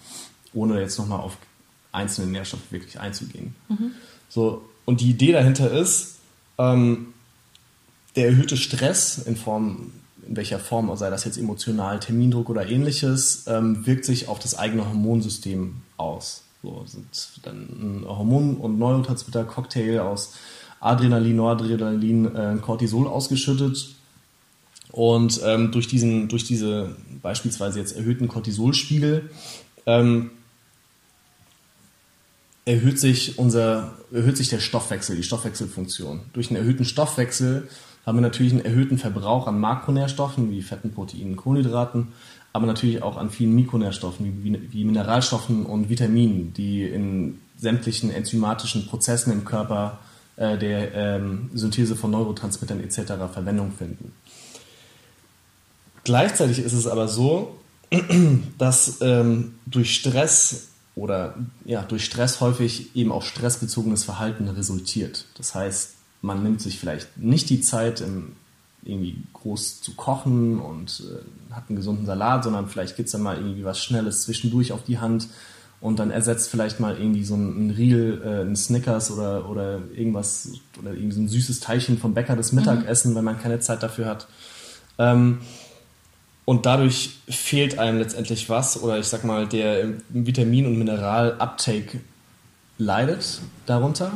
ohne 0.54 0.80
jetzt 0.80 0.98
nochmal 0.98 1.20
auf 1.20 1.38
einzelne 1.92 2.32
Nährstoffe 2.32 2.72
wirklich 2.72 3.00
einzugehen. 3.00 3.56
Mhm. 3.70 3.92
So, 4.30 4.68
und 4.86 5.02
die 5.02 5.10
Idee 5.10 5.32
dahinter 5.32 5.72
ist, 5.72 6.16
ähm, 6.58 7.14
der 8.16 8.28
erhöhte 8.28 8.58
Stress 8.58 9.20
in 9.20 9.36
Form, 9.36 9.92
in 10.28 10.36
welcher 10.36 10.60
Form, 10.60 10.96
sei 10.96 11.10
das 11.10 11.26
jetzt 11.26 11.38
emotional, 11.38 12.00
Termindruck 12.00 12.50
oder 12.50 12.68
ähnliches, 12.70 13.46
ähm, 13.48 13.86
wirkt 13.86 14.06
sich 14.06 14.28
auf 14.28 14.40
das 14.40 14.58
eigene 14.58 14.86
Hormonsystem 14.86 15.76
aus. 15.98 16.44
So 16.64 16.84
sind 16.86 17.06
dann 17.44 17.56
ein 17.56 18.06
Hormon- 18.06 18.58
und 18.58 18.78
Neurotransmitter-Cocktail 18.78 20.00
aus 20.00 20.36
Adrenalin, 20.80 21.36
Noradrenalin, 21.36 22.36
äh, 22.36 22.58
Cortisol 22.62 23.08
ausgeschüttet. 23.08 23.96
Und 24.92 25.40
ähm, 25.44 25.72
durch, 25.72 25.88
diesen, 25.88 26.28
durch 26.28 26.44
diese 26.44 26.96
beispielsweise 27.22 27.80
jetzt 27.80 27.96
erhöhten 27.96 28.28
Cortisolspiegel 28.28 29.30
ähm, 29.86 30.32
erhöht 32.66 33.00
sich 33.00 33.40
unser, 33.40 33.98
erhöht 34.12 34.38
sich 34.38 34.50
der 34.50 34.60
Stoffwechsel, 34.60 35.16
die 35.16 35.24
Stoffwechselfunktion. 35.24 36.22
Durch 36.34 36.50
einen 36.50 36.58
erhöhten 36.58 36.86
Stoffwechsel 36.86 37.70
haben 38.06 38.18
wir 38.18 38.22
natürlich 38.22 38.54
einen 38.54 38.66
erhöhten 38.66 38.98
Verbrauch 38.98 39.48
an 39.48 39.60
Makronährstoffen 39.60 40.50
wie 40.52 40.62
Fetten, 40.62 40.92
Proteinen, 40.92 41.36
Kohlenhydraten, 41.36 42.10
aber 42.54 42.66
natürlich 42.66 43.02
auch 43.04 43.18
an 43.18 43.30
vielen 43.30 43.56
Mikronährstoffen 43.56 44.44
wie, 44.44 44.72
wie 44.72 44.84
Mineralstoffen 44.84 45.66
und 45.66 45.90
Vitaminen, 45.90 46.54
die 46.54 46.84
in 46.84 47.40
sämtlichen 47.58 48.12
enzymatischen 48.12 48.88
Prozessen 48.88 49.32
im 49.32 49.46
Körper 49.46 50.00
äh, 50.36 50.58
der 50.58 50.94
ähm, 50.94 51.50
Synthese 51.54 51.96
von 51.96 52.12
Neurotransmittern 52.12 52.84
etc. 52.84 53.14
Verwendung 53.32 53.72
finden. 53.72 54.14
Gleichzeitig 56.04 56.60
ist 56.60 56.74
es 56.74 56.88
aber 56.88 57.08
so, 57.08 57.58
dass 58.58 59.00
ähm, 59.02 59.56
durch 59.66 59.94
Stress 59.94 60.70
oder 60.96 61.36
ja, 61.64 61.84
durch 61.84 62.06
Stress 62.06 62.42
häufig 62.42 62.96
eben 62.96 63.12
auch 63.12 63.24
stressbezogenes 63.24 64.04
Verhalten 64.04 64.48
resultiert. 64.48 65.26
Das 65.38 65.56
heißt, 65.56 65.94
man 66.22 66.44
nimmt 66.44 66.62
sich 66.62 66.80
vielleicht 66.80 67.18
nicht 67.18 67.50
die 67.50 67.62
Zeit, 67.62 68.04
irgendwie 68.84 69.24
groß 69.34 69.82
zu 69.82 69.94
kochen 69.94 70.60
und 70.60 71.04
äh, 71.06 71.54
hat 71.54 71.66
einen 71.70 71.76
gesunden 71.76 72.06
Salat, 72.06 72.44
sondern 72.44 72.68
vielleicht 72.68 72.96
gibt 72.96 73.08
es 73.08 73.12
dann 73.12 73.22
mal 73.22 73.38
irgendwie 73.38 73.64
was 73.64 73.84
Schnelles 73.84 74.24
zwischendurch 74.24 74.72
auf 74.72 74.84
die 74.84 75.00
Hand 75.00 75.28
und 75.82 76.00
dann 76.00 76.12
ersetzt 76.12 76.50
vielleicht 76.50 76.80
mal 76.80 76.98
irgendwie 76.98 77.24
so 77.24 77.36
ein, 77.36 77.68
ein 77.68 77.70
Riegel, 77.72 78.22
äh, 78.24 78.42
ein 78.42 78.56
Snickers 78.56 79.12
oder, 79.12 79.50
oder 79.50 79.82
irgendwas 79.96 80.52
oder 80.80 80.94
irgendwie 80.94 81.12
so 81.12 81.22
ein 81.22 81.28
süßes 81.28 81.60
Teilchen 81.60 81.98
vom 81.98 82.14
Bäcker 82.14 82.36
des 82.36 82.54
Mittagessen, 82.54 83.12
mhm. 83.12 83.16
wenn 83.18 83.24
man 83.26 83.40
keine 83.40 83.60
Zeit 83.60 83.84
dafür 83.84 84.06
hat. 84.06 84.28
Ähm, 84.98 85.40
und 86.46 86.66
dadurch 86.66 87.20
fehlt 87.30 87.78
einem 87.78 88.00
letztendlich 88.00 88.50
was 88.50 88.82
oder 88.82 88.98
ich 88.98 89.08
sag 89.08 89.24
mal, 89.24 89.48
der 89.48 89.90
Vitamin- 90.10 90.66
und 90.66 90.78
Mineral-Uptake 90.78 92.00
leidet 92.78 93.42
darunter 93.68 94.12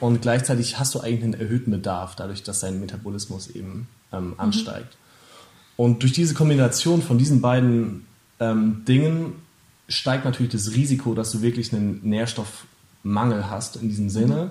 und 0.00 0.22
gleichzeitig 0.22 0.78
hast 0.78 0.94
du 0.94 1.00
eigentlich 1.00 1.24
einen 1.24 1.34
erhöhten 1.34 1.70
Bedarf, 1.70 2.16
dadurch, 2.16 2.42
dass 2.42 2.60
dein 2.60 2.80
Metabolismus 2.80 3.48
eben 3.48 3.88
ähm, 4.12 4.28
mhm. 4.28 4.34
ansteigt. 4.38 4.96
Mhm. 4.96 5.84
Und 5.84 6.02
durch 6.02 6.12
diese 6.12 6.34
Kombination 6.34 7.02
von 7.02 7.18
diesen 7.18 7.40
beiden 7.40 8.06
ähm, 8.38 8.84
Dingen 8.86 9.34
steigt 9.88 10.24
natürlich 10.24 10.52
das 10.52 10.72
Risiko, 10.72 11.14
dass 11.14 11.32
du 11.32 11.42
wirklich 11.42 11.72
einen 11.72 12.00
Nährstoffmangel 12.02 13.48
hast 13.50 13.76
in 13.76 13.88
diesem 13.88 14.10
Sinne. 14.10 14.46
Mhm 14.46 14.50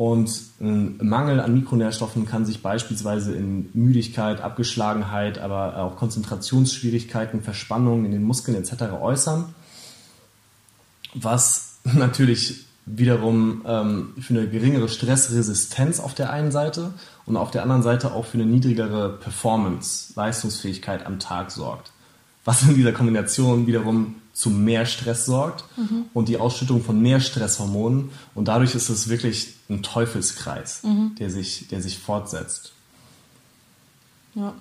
und 0.00 0.30
ein 0.62 0.96
Mangel 1.02 1.40
an 1.40 1.52
Mikronährstoffen 1.52 2.24
kann 2.24 2.46
sich 2.46 2.62
beispielsweise 2.62 3.36
in 3.36 3.68
Müdigkeit, 3.74 4.40
Abgeschlagenheit, 4.40 5.36
aber 5.36 5.76
auch 5.76 5.96
Konzentrationsschwierigkeiten, 5.96 7.42
Verspannungen 7.42 8.06
in 8.06 8.12
den 8.12 8.22
Muskeln 8.22 8.56
etc. 8.56 8.94
äußern, 8.98 9.54
was 11.12 11.80
natürlich 11.84 12.64
wiederum 12.96 13.62
ähm, 13.66 14.14
für 14.20 14.34
eine 14.34 14.48
geringere 14.48 14.88
Stressresistenz 14.88 16.00
auf 16.00 16.14
der 16.14 16.30
einen 16.30 16.52
Seite 16.52 16.92
und 17.26 17.36
auf 17.36 17.50
der 17.50 17.62
anderen 17.62 17.82
Seite 17.82 18.12
auch 18.12 18.26
für 18.26 18.38
eine 18.38 18.46
niedrigere 18.46 19.18
Performance, 19.18 20.12
Leistungsfähigkeit 20.16 21.06
am 21.06 21.18
Tag 21.18 21.50
sorgt. 21.50 21.92
Was 22.44 22.62
in 22.62 22.74
dieser 22.74 22.92
Kombination 22.92 23.66
wiederum 23.66 24.16
zu 24.32 24.50
mehr 24.50 24.86
Stress 24.86 25.26
sorgt 25.26 25.64
mhm. 25.76 26.06
und 26.14 26.28
die 26.28 26.38
Ausschüttung 26.38 26.82
von 26.82 27.00
mehr 27.00 27.20
Stresshormonen. 27.20 28.10
Und 28.34 28.48
dadurch 28.48 28.74
ist 28.74 28.88
es 28.88 29.08
wirklich 29.08 29.54
ein 29.68 29.82
Teufelskreis, 29.82 30.82
mhm. 30.82 31.14
der, 31.18 31.30
sich, 31.30 31.68
der 31.68 31.82
sich 31.82 31.98
fortsetzt. 31.98 32.72
Ja. 34.34 34.54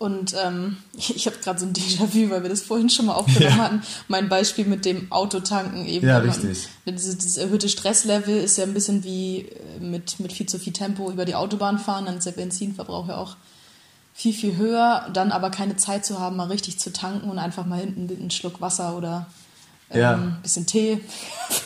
Und 0.00 0.34
ähm, 0.42 0.78
ich 0.96 1.26
habe 1.26 1.36
gerade 1.36 1.60
so 1.60 1.66
ein 1.66 1.74
Déjà-vu, 1.74 2.30
weil 2.30 2.42
wir 2.42 2.48
das 2.48 2.62
vorhin 2.62 2.88
schon 2.88 3.06
mal 3.06 3.12
aufgenommen 3.12 3.58
ja. 3.58 3.64
hatten. 3.64 3.82
Mein 4.08 4.30
Beispiel 4.30 4.64
mit 4.64 4.86
dem 4.86 5.12
Autotanken 5.12 5.84
eben. 5.84 6.08
Ja, 6.08 6.18
richtig. 6.18 6.68
Man, 6.86 6.96
dieses, 6.96 7.18
dieses, 7.18 7.36
erhöhte 7.36 7.68
Stresslevel 7.68 8.38
ist 8.38 8.56
ja 8.56 8.64
ein 8.64 8.72
bisschen 8.72 9.04
wie 9.04 9.40
äh, 9.40 9.78
mit, 9.78 10.18
mit 10.18 10.32
viel 10.32 10.46
zu 10.46 10.58
viel 10.58 10.72
Tempo 10.72 11.10
über 11.10 11.26
die 11.26 11.34
Autobahn 11.34 11.78
fahren. 11.78 12.06
Dann 12.06 12.16
ist 12.16 12.24
der 12.24 12.32
Benzinverbrauch 12.32 13.08
ja 13.08 13.18
auch 13.18 13.36
viel, 14.14 14.32
viel 14.32 14.56
höher, 14.56 15.06
dann 15.12 15.32
aber 15.32 15.50
keine 15.50 15.76
Zeit 15.76 16.06
zu 16.06 16.18
haben, 16.18 16.36
mal 16.36 16.48
richtig 16.48 16.78
zu 16.78 16.94
tanken 16.94 17.28
und 17.28 17.38
einfach 17.38 17.66
mal 17.66 17.78
hinten 17.78 18.08
einen 18.08 18.30
Schluck 18.30 18.62
Wasser 18.62 18.96
oder 18.96 19.26
ähm, 19.90 20.00
ja. 20.00 20.14
ein 20.14 20.38
bisschen 20.42 20.64
Tee 20.66 21.00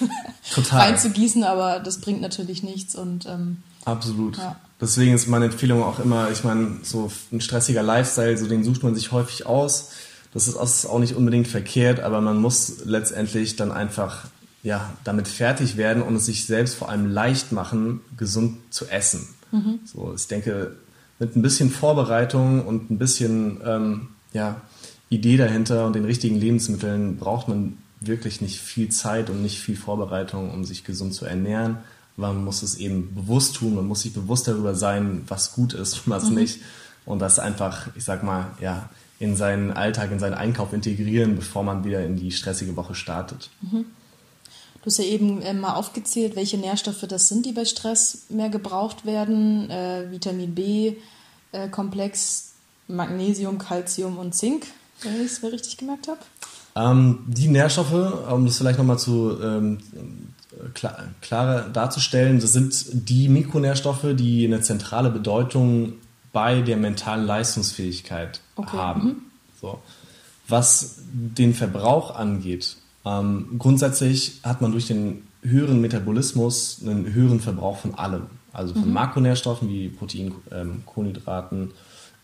reinzugießen, 0.57 1.45
aber 1.45 1.79
das 1.79 2.01
bringt 2.01 2.21
natürlich 2.21 2.65
nichts 2.65 2.97
und 2.97 3.27
ähm, 3.27 3.63
Absolut. 3.85 4.39
Ja. 4.39 4.57
Deswegen 4.81 5.15
ist 5.15 5.29
meine 5.29 5.47
Empfehlung 5.47 5.83
auch 5.83 5.99
immer, 5.99 6.31
ich 6.31 6.45
meine, 6.45 6.79
so 6.83 7.11
ein 7.33 7.41
stressiger 7.41 7.83
Lifestyle, 7.83 8.37
so 8.37 8.47
den 8.47 8.65
sucht 8.65 8.83
man 8.83 8.95
sich 8.95 9.13
häufig 9.13 9.47
aus. 9.47 9.93
Das 10.33 10.49
ist 10.49 10.57
auch 10.87 10.99
nicht 10.99 11.15
unbedingt 11.15 11.47
verkehrt, 11.47 12.01
aber 12.01 12.21
man 12.21 12.41
muss 12.41 12.85
letztendlich 12.85 13.55
dann 13.57 13.71
einfach 13.71 14.25
ja, 14.65 14.93
damit 15.05 15.29
fertig 15.29 15.77
werden 15.77 16.03
und 16.03 16.17
es 16.17 16.27
sich 16.27 16.47
selbst 16.47 16.75
vor 16.75 16.89
allem 16.89 17.09
leicht 17.09 17.53
machen, 17.53 18.01
gesund 18.17 18.57
zu 18.71 18.87
essen. 18.89 19.29
Mhm. 19.53 19.81
So, 19.85 20.13
ich 20.17 20.27
denke, 20.27 20.75
mit 21.19 21.37
ein 21.37 21.43
bisschen 21.43 21.71
Vorbereitung 21.71 22.67
und 22.67 22.91
ein 22.91 22.99
bisschen 22.99 23.61
ähm, 23.65 24.09
ja, 24.33 24.61
Idee 25.11 25.37
dahinter 25.37 25.87
und 25.87 25.95
den 25.95 26.07
richtigen 26.07 26.37
Lebensmitteln 26.37 27.19
braucht 27.19 27.47
man 27.47 27.79
wirklich 28.01 28.41
nicht 28.41 28.59
viel 28.59 28.89
Zeit 28.89 29.31
und 29.31 29.43
nicht 29.43 29.61
viel 29.61 29.77
Vorbereitung, 29.77 30.51
um 30.51 30.65
sich 30.65 30.83
gesund 30.83 31.15
zu 31.15 31.27
ernähren. 31.27 31.79
Man 32.17 32.45
muss 32.45 32.63
es 32.63 32.77
eben 32.77 33.15
bewusst 33.15 33.57
tun, 33.57 33.75
man 33.75 33.87
muss 33.87 34.03
sich 34.03 34.13
bewusst 34.13 34.47
darüber 34.47 34.75
sein, 34.75 35.25
was 35.27 35.53
gut 35.53 35.73
ist 35.73 35.95
und 35.95 36.13
was 36.13 36.25
mhm. 36.31 36.37
nicht. 36.37 36.61
Und 37.07 37.19
das 37.19 37.39
einfach, 37.39 37.89
ich 37.97 38.05
sag 38.05 38.23
mal, 38.23 38.53
ja, 38.61 38.89
in 39.19 39.37
seinen 39.37 39.73
Alltag, 39.73 40.11
in 40.11 40.19
seinen 40.19 40.35
Einkauf 40.35 40.73
integrieren, 40.73 41.37
bevor 41.37 41.63
man 41.63 41.85
wieder 41.85 42.05
in 42.05 42.17
die 42.17 42.31
stressige 42.31 42.77
Woche 42.77 42.95
startet. 42.95 43.51
Mhm. 43.63 43.87
Du 44.85 44.87
hast 44.87 44.99
ja 44.99 45.05
eben 45.05 45.41
äh, 45.41 45.55
mal 45.55 45.75
aufgezählt, 45.75 46.37
welche 46.37 46.59
Nährstoffe 46.59 47.07
das 47.09 47.29
sind, 47.29 47.47
die 47.47 47.53
bei 47.53 47.65
Stress 47.65 48.27
mehr 48.29 48.51
gebraucht 48.51 49.07
werden. 49.07 49.71
Äh, 49.71 50.11
Vitamin 50.11 50.55
B, 50.55 50.97
äh, 51.53 51.69
Komplex, 51.71 52.53
Magnesium, 52.87 53.57
Calcium 53.57 54.19
und 54.19 54.35
Zink, 54.35 54.67
wenn 55.03 55.17
ich 55.17 55.33
es 55.33 55.43
mir 55.43 55.53
richtig 55.53 55.79
gemerkt 55.79 56.09
habe. 56.09 56.21
Ähm, 56.77 57.25
die 57.27 57.49
Nährstoffe, 57.49 58.31
um 58.31 58.45
das 58.45 58.59
vielleicht 58.59 58.79
nochmal 58.79 58.99
zu, 58.99 59.41
ähm, 59.41 59.79
klar, 60.75 61.05
klarer 61.21 61.69
darzustellen, 61.69 62.41
das 62.41 62.53
sind 62.53 63.09
die 63.09 63.29
Mikronährstoffe, 63.29 64.07
die 64.15 64.45
eine 64.45 64.61
zentrale 64.61 65.11
Bedeutung 65.11 65.95
bei 66.33 66.61
der 66.61 66.77
mentalen 66.77 67.27
Leistungsfähigkeit 67.27 68.41
okay. 68.57 68.77
haben. 68.77 69.03
Mhm. 69.03 69.17
So. 69.61 69.81
Was 70.49 70.97
den 71.13 71.55
Verbrauch 71.55 72.15
angeht, 72.15 72.77
ähm, 73.05 73.57
grundsätzlich 73.59 74.41
hat 74.43 74.61
man 74.61 74.73
durch 74.73 74.87
den 74.87 75.27
höheren 75.43 75.81
Metabolismus 75.81 76.81
einen 76.83 77.13
höheren 77.13 77.41
Verbrauch 77.41 77.79
von 77.79 77.95
allem. 77.95 78.27
Also 78.53 78.75
von 78.75 78.87
mhm. 78.87 78.93
Makronährstoffen 78.93 79.69
wie 79.69 79.89
Protein, 79.89 80.35
ähm, 80.51 80.83
Kohlenhydraten 80.87 81.73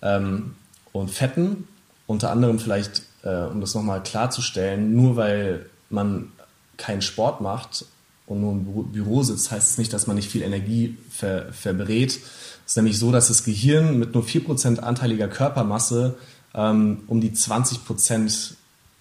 ähm, 0.03 0.55
und 0.93 1.11
Fetten. 1.11 1.69
Unter 2.07 2.31
anderem 2.31 2.59
vielleicht, 2.59 3.03
äh, 3.23 3.45
um 3.45 3.61
das 3.61 3.75
nochmal 3.75 4.03
klarzustellen, 4.03 4.95
nur 4.95 5.17
weil 5.17 5.67
man 5.89 6.33
keinen 6.77 7.03
Sport 7.03 7.41
macht 7.41 7.85
und 8.31 8.41
nur 8.41 8.53
im 8.53 8.93
Büro 8.93 9.23
sitzt, 9.25 9.51
heißt 9.51 9.73
es 9.73 9.79
nicht, 9.79 9.93
dass 9.93 10.07
man 10.07 10.15
nicht 10.15 10.31
viel 10.31 10.43
Energie 10.43 10.97
ver 11.11 11.53
verbrät. 11.53 12.13
Es 12.13 12.73
ist 12.73 12.77
nämlich 12.77 12.97
so, 12.97 13.11
dass 13.11 13.27
das 13.27 13.43
Gehirn 13.43 13.99
mit 13.99 14.15
nur 14.15 14.23
4% 14.23 14.79
anteiliger 14.79 15.27
Körpermasse 15.27 16.17
ähm, 16.55 17.03
um 17.09 17.21
die 17.21 17.33
20% 17.33 18.53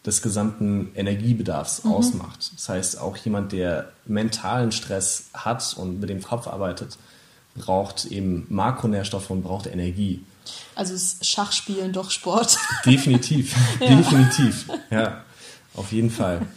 des 0.04 0.22
gesamten 0.24 0.92
Energiebedarfs 0.96 1.84
mhm. 1.84 1.92
ausmacht. 1.92 2.52
Das 2.56 2.70
heißt, 2.70 3.00
auch 3.00 3.18
jemand, 3.18 3.52
der 3.52 3.92
mentalen 4.08 4.72
Stress 4.72 5.26
hat 5.36 5.76
und 5.78 6.00
mit 6.00 6.10
dem 6.10 6.24
Kopf 6.24 6.48
arbeitet, 6.48 6.98
braucht 7.56 8.06
eben 8.06 8.48
Makronährstoffe 8.50 9.30
und 9.30 9.44
braucht 9.44 9.68
Energie. 9.68 10.24
Also 10.74 10.96
ist 10.96 11.24
Schachspielen 11.24 11.94
doch 11.94 12.10
Sport. 12.10 12.58
Definitiv, 12.84 13.56
ja. 13.80 13.96
definitiv, 13.96 14.66
ja, 14.90 15.24
auf 15.76 15.92
jeden 15.92 16.10
Fall. 16.10 16.48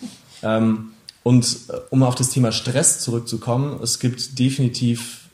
ähm, 0.43 0.93
und 1.23 1.59
äh, 1.69 1.73
um 1.91 2.03
auf 2.03 2.15
das 2.15 2.31
Thema 2.31 2.53
Stress 2.53 3.01
zurückzukommen, 3.01 3.81
es 3.83 3.99
gibt 3.99 4.39
definitiv, 4.39 5.29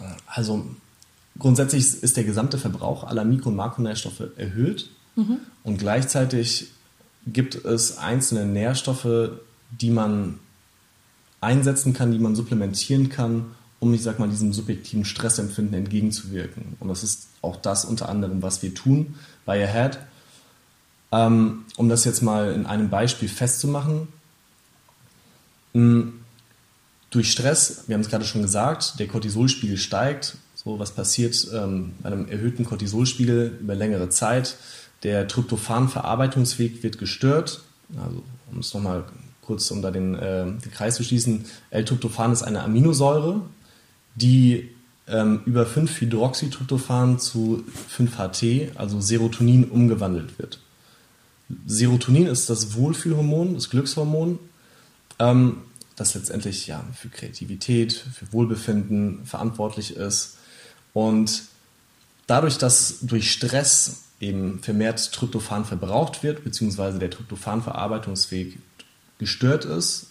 äh, 0.00 0.04
also 0.26 0.66
grundsätzlich 1.38 2.02
ist 2.02 2.16
der 2.16 2.24
gesamte 2.24 2.58
Verbrauch 2.58 3.04
aller 3.04 3.24
Mikro- 3.24 3.50
und 3.50 3.56
Makronährstoffe 3.56 4.22
erhöht 4.36 4.88
mhm. 5.16 5.38
und 5.62 5.78
gleichzeitig 5.78 6.68
gibt 7.26 7.54
es 7.54 7.98
einzelne 7.98 8.46
Nährstoffe, 8.46 9.30
die 9.70 9.90
man 9.90 10.38
einsetzen 11.40 11.92
kann, 11.92 12.12
die 12.12 12.18
man 12.18 12.34
supplementieren 12.34 13.08
kann, 13.08 13.54
um, 13.80 13.92
ich 13.92 14.02
sag 14.02 14.18
mal, 14.18 14.28
diesem 14.28 14.52
subjektiven 14.52 15.04
Stressempfinden 15.04 15.74
entgegenzuwirken. 15.74 16.76
Und 16.80 16.88
das 16.88 17.02
ist 17.02 17.28
auch 17.42 17.56
das 17.56 17.84
unter 17.84 18.08
anderem, 18.08 18.42
was 18.42 18.62
wir 18.62 18.74
tun 18.74 19.14
bei 19.44 19.62
Ahead. 19.62 19.98
Ähm, 21.12 21.64
um 21.76 21.88
das 21.88 22.04
jetzt 22.04 22.22
mal 22.22 22.52
in 22.52 22.66
einem 22.66 22.88
Beispiel 22.88 23.28
festzumachen. 23.28 24.08
Hm, 25.74 26.14
durch 27.10 27.30
Stress, 27.30 27.84
wir 27.86 27.94
haben 27.94 28.00
es 28.00 28.08
gerade 28.08 28.24
schon 28.24 28.42
gesagt, 28.42 28.98
der 28.98 29.06
Cortisolspiegel 29.06 29.76
steigt. 29.76 30.36
So, 30.54 30.78
was 30.78 30.92
passiert 30.92 31.46
ähm, 31.52 31.92
bei 32.02 32.10
einem 32.10 32.28
erhöhten 32.28 32.64
Cortisolspiegel 32.64 33.58
über 33.60 33.74
längere 33.74 34.08
Zeit? 34.08 34.56
Der 35.02 35.28
Tryptophan-Verarbeitungsweg 35.28 36.82
wird 36.82 36.98
gestört. 36.98 37.62
Also, 37.96 38.22
um 38.50 38.58
es 38.58 38.72
nochmal 38.72 39.04
kurz 39.42 39.68
da 39.68 39.90
den, 39.90 40.14
äh, 40.14 40.44
den 40.44 40.70
Kreis 40.72 40.96
zu 40.96 41.04
schließen, 41.04 41.44
L-Tryptophan 41.70 42.32
ist 42.32 42.42
eine 42.42 42.62
Aminosäure, 42.62 43.42
die 44.14 44.70
ähm, 45.06 45.42
über 45.44 45.66
5-Hydroxytryptophan 45.66 47.18
zu 47.18 47.64
5-HT, 47.96 48.76
also 48.76 49.00
Serotonin, 49.00 49.64
umgewandelt 49.64 50.38
wird. 50.38 50.60
Serotonin 51.66 52.26
ist 52.26 52.48
das 52.48 52.74
Wohlfühlhormon, 52.74 53.54
das 53.54 53.68
Glückshormon, 53.68 54.38
ähm, 55.18 55.62
das 55.96 56.14
letztendlich 56.14 56.66
ja, 56.66 56.84
für 56.94 57.08
Kreativität, 57.08 57.92
für 57.92 58.32
Wohlbefinden 58.32 59.24
verantwortlich 59.26 59.96
ist. 59.96 60.38
Und 60.92 61.44
dadurch, 62.26 62.58
dass 62.58 63.00
durch 63.02 63.30
Stress 63.30 64.04
eben 64.20 64.60
vermehrt 64.60 65.12
Tryptophan 65.12 65.64
verbraucht 65.64 66.22
wird, 66.22 66.44
beziehungsweise 66.44 66.98
der 66.98 67.10
Tryptophan-Verarbeitungsweg 67.10 68.58
gestört 69.18 69.64
ist, 69.64 70.06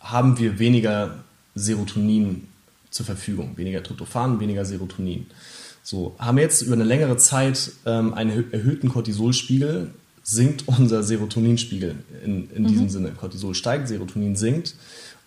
haben 0.00 0.38
wir 0.38 0.58
weniger 0.58 1.24
Serotonin 1.54 2.48
zur 2.90 3.06
Verfügung, 3.06 3.56
weniger 3.56 3.82
Tryptophan, 3.82 4.40
weniger 4.40 4.64
Serotonin. 4.64 5.26
So, 5.82 6.14
haben 6.18 6.36
wir 6.36 6.44
jetzt 6.44 6.62
über 6.62 6.74
eine 6.74 6.84
längere 6.84 7.16
Zeit 7.16 7.72
ähm, 7.86 8.14
einen 8.14 8.52
erhöhten 8.52 8.88
Cortisolspiegel, 8.88 9.92
sinkt 10.30 10.68
unser 10.68 11.02
Serotoninspiegel 11.02 11.96
in, 12.24 12.50
in 12.50 12.62
mhm. 12.62 12.68
diesem 12.68 12.88
Sinne. 12.88 13.10
Cortisol 13.10 13.54
steigt, 13.54 13.88
Serotonin 13.88 14.36
sinkt. 14.36 14.74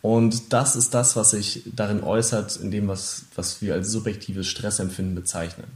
Und 0.02 0.52
das 0.52 0.76
ist 0.76 0.94
das, 0.94 1.16
was 1.16 1.32
sich 1.32 1.64
darin 1.76 2.04
äußert, 2.04 2.58
in 2.58 2.72
dem, 2.72 2.88
was, 2.88 3.26
was 3.36 3.62
wir 3.62 3.74
als 3.74 3.90
subjektives 3.90 4.48
Stressempfinden 4.48 5.16
bezeichnen. 5.16 5.68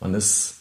Man 0.00 0.14
ist 0.14 0.56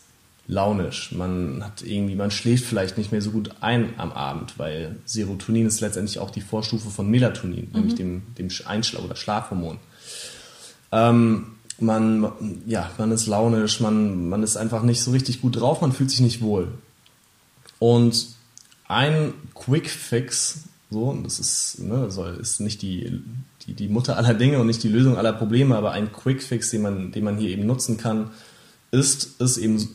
launisch, 0.47 1.11
man 1.11 1.63
hat 1.63 1.83
irgendwie, 1.83 2.15
man 2.15 2.31
schläft 2.31 2.65
vielleicht 2.65 2.97
nicht 2.97 3.11
mehr 3.11 3.21
so 3.21 3.31
gut 3.31 3.51
ein 3.61 3.93
am 3.97 4.11
Abend, 4.11 4.57
weil 4.57 4.97
Serotonin 5.05 5.67
ist 5.67 5.79
letztendlich 5.79 6.19
auch 6.19 6.31
die 6.31 6.41
Vorstufe 6.41 6.89
von 6.89 7.09
Melatonin, 7.09 7.67
mhm. 7.71 7.79
nämlich 7.79 7.95
dem, 7.95 8.23
dem 8.37 8.47
Einschlaf- 8.47 9.03
oder 9.03 9.15
Schlafhormon. 9.15 9.77
Ähm, 10.91 11.47
man, 11.79 12.31
ja, 12.65 12.89
man 12.97 13.11
ist 13.11 13.27
launisch, 13.27 13.79
man, 13.79 14.29
man 14.29 14.43
ist 14.43 14.57
einfach 14.57 14.83
nicht 14.83 15.01
so 15.01 15.11
richtig 15.11 15.41
gut 15.41 15.59
drauf, 15.59 15.81
man 15.81 15.93
fühlt 15.93 16.11
sich 16.11 16.21
nicht 16.21 16.41
wohl. 16.41 16.69
Und 17.79 18.27
ein 18.87 19.33
Quick 19.55 19.89
Fix, 19.89 20.63
so, 20.89 21.17
das 21.23 21.39
ist, 21.39 21.79
ne, 21.79 22.11
soll, 22.11 22.37
ist 22.41 22.59
nicht 22.59 22.81
die, 22.81 23.21
die, 23.65 23.73
die 23.73 23.87
Mutter 23.87 24.17
aller 24.17 24.33
Dinge 24.33 24.59
und 24.59 24.67
nicht 24.67 24.83
die 24.83 24.89
Lösung 24.89 25.17
aller 25.17 25.33
Probleme, 25.33 25.75
aber 25.75 25.91
ein 25.91 26.11
Quick 26.11 26.43
Fix, 26.43 26.71
den 26.71 26.81
man, 26.81 27.11
den 27.11 27.23
man 27.23 27.37
hier 27.37 27.49
eben 27.49 27.65
nutzen 27.65 27.97
kann, 27.97 28.31
ist, 28.91 29.39
ist 29.39 29.57
eben 29.57 29.87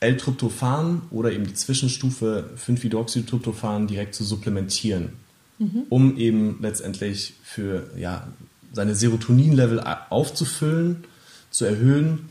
L-Tryptophan 0.00 1.02
oder 1.10 1.32
eben 1.32 1.46
die 1.46 1.54
Zwischenstufe 1.54 2.50
5-Hydroxytryptophan 2.56 3.86
direkt 3.86 4.14
zu 4.14 4.24
supplementieren, 4.24 5.14
mhm. 5.58 5.82
um 5.88 6.16
eben 6.16 6.58
letztendlich 6.60 7.34
für 7.42 7.90
ja, 7.96 8.28
seine 8.72 8.94
Serotonin-Level 8.94 9.80
aufzufüllen, 10.10 11.04
zu 11.50 11.64
erhöhen 11.64 12.28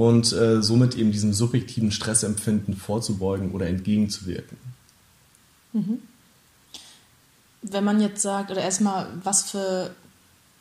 und 0.00 0.32
äh, 0.32 0.62
somit 0.62 0.96
eben 0.96 1.12
diesem 1.12 1.34
subjektiven 1.34 1.92
Stressempfinden 1.92 2.74
vorzubeugen 2.74 3.50
oder 3.52 3.66
entgegenzuwirken. 3.66 4.56
Mhm. 5.74 5.98
Wenn 7.60 7.84
man 7.84 8.00
jetzt 8.00 8.22
sagt, 8.22 8.50
oder 8.50 8.62
erstmal, 8.62 9.08
was 9.22 9.50
für, 9.50 9.90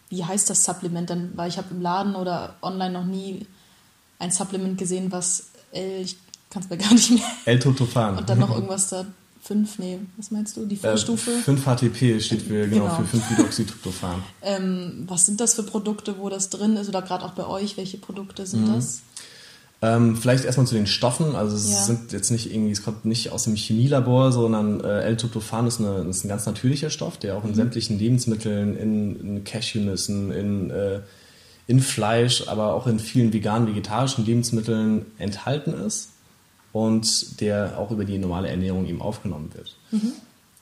wie 0.10 0.26
heißt 0.26 0.50
das 0.50 0.66
Supplement 0.66 1.10
denn? 1.10 1.32
Weil 1.38 1.48
ich 1.48 1.58
habe 1.58 1.70
im 1.72 1.82
Laden 1.82 2.16
oder 2.16 2.58
online 2.62 2.92
noch 2.92 3.06
nie 3.06 3.48
ein 4.20 4.30
Supplement 4.30 4.78
gesehen, 4.78 5.10
was 5.10 5.52
L, 5.72 6.02
ich 6.02 6.18
kann 6.50 6.62
es 6.64 6.70
mir 6.70 6.78
gar 6.86 6.94
nicht 6.94 7.12
mehr. 7.12 7.24
L-Tryptophan. 7.46 8.18
Und 8.18 8.30
dann 8.30 8.40
noch 8.40 8.50
irgendwas 8.56 8.90
da. 8.90 9.06
5, 9.42 9.80
nee, 9.80 10.00
was 10.18 10.32
meinst 10.32 10.58
du? 10.58 10.66
Die 10.66 10.76
äh, 10.76 10.80
Vorstufe? 10.80 11.32
Äh, 11.32 11.42
5 11.42 11.64
HTP 11.64 12.22
steht 12.22 12.42
für, 12.42 12.68
genau, 12.68 12.88
genau. 12.88 13.04
für 13.04 13.18
5-Hydroxytryptophan. 13.18 14.22
ähm, 14.42 15.06
was 15.08 15.26
sind 15.26 15.40
das 15.40 15.54
für 15.54 15.64
Produkte, 15.64 16.20
wo 16.20 16.28
das 16.28 16.50
drin 16.50 16.76
ist? 16.76 16.90
Oder 16.90 17.02
gerade 17.02 17.24
auch 17.24 17.32
bei 17.32 17.48
euch, 17.48 17.78
welche 17.78 17.98
Produkte 17.98 18.46
sind 18.46 18.68
mhm. 18.68 18.76
das? 18.76 19.02
Ähm, 19.82 20.18
vielleicht 20.18 20.44
erstmal 20.44 20.68
zu 20.68 20.76
den 20.76 20.88
Stoffen. 20.88 21.36
Also 21.36 21.56
es 21.56 21.70
ja. 21.70 21.78
sind 21.78 22.12
jetzt 22.12 22.32
nicht 22.32 22.54
irgendwie, 22.54 22.72
es 22.72 22.84
kommt 22.84 23.06
nicht 23.06 23.32
aus 23.32 23.46
dem 23.46 23.56
Chemielabor, 23.56 24.34
sondern 24.34 24.82
äh, 24.82 25.04
L-Tryptophan 25.04 25.68
ist, 25.68 25.80
ist, 25.80 26.26
ein 26.26 26.28
ganz 26.28 26.46
natürlicher 26.46 26.90
Stoff, 26.90 27.18
der 27.18 27.38
auch 27.38 27.46
in 27.46 27.52
mhm. 27.52 27.56
sämtlichen 27.56 27.98
Lebensmitteln, 27.98 28.76
in, 28.76 29.20
in 29.20 29.44
Cashewnüssen, 29.46 30.32
in, 30.32 30.70
äh, 30.70 31.00
in 31.68 31.80
Fleisch, 31.80 32.48
aber 32.48 32.74
auch 32.74 32.88
in 32.88 33.00
vielen 33.00 33.32
veganen, 33.32 33.70
vegetarischen 33.70 34.26
Lebensmitteln 34.26 35.06
enthalten 35.18 35.74
ist 35.74 36.10
und 36.74 37.40
der 37.40 37.78
auch 37.78 37.92
über 37.92 38.04
die 38.04 38.18
normale 38.18 38.50
Ernährung 38.50 38.86
eben 38.86 39.02
aufgenommen 39.02 39.52
wird. 39.54 39.78
Mhm. 39.92 40.12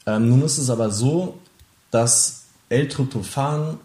Ähm, 0.06 0.30
nun 0.30 0.43
ist 0.43 0.60
es 0.60 0.69
aber 0.69 0.91
so, 0.91 1.39
dass 1.89 2.45
L-Tryptophan 2.69 3.80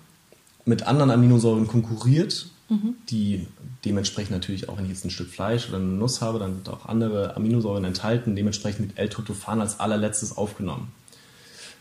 mit 0.65 0.87
anderen 0.87 1.11
Aminosäuren 1.11 1.67
konkurriert, 1.67 2.49
mhm. 2.69 2.97
die 3.09 3.47
dementsprechend 3.85 4.33
natürlich 4.33 4.69
auch, 4.69 4.77
wenn 4.77 4.85
ich 4.85 4.91
jetzt 4.91 5.05
ein 5.05 5.11
Stück 5.11 5.29
Fleisch 5.29 5.69
oder 5.69 5.79
eine 5.79 5.87
Nuss 5.87 6.21
habe, 6.21 6.39
dann 6.39 6.55
sind 6.55 6.69
auch 6.69 6.87
andere 6.87 7.37
Aminosäuren 7.37 7.85
enthalten, 7.85 8.37
dementsprechend 8.37 8.89
wird 8.89 8.99
L-Tryptophan 8.99 9.61
als 9.61 9.81
allerletztes 9.81 10.37
aufgenommen. 10.37 10.93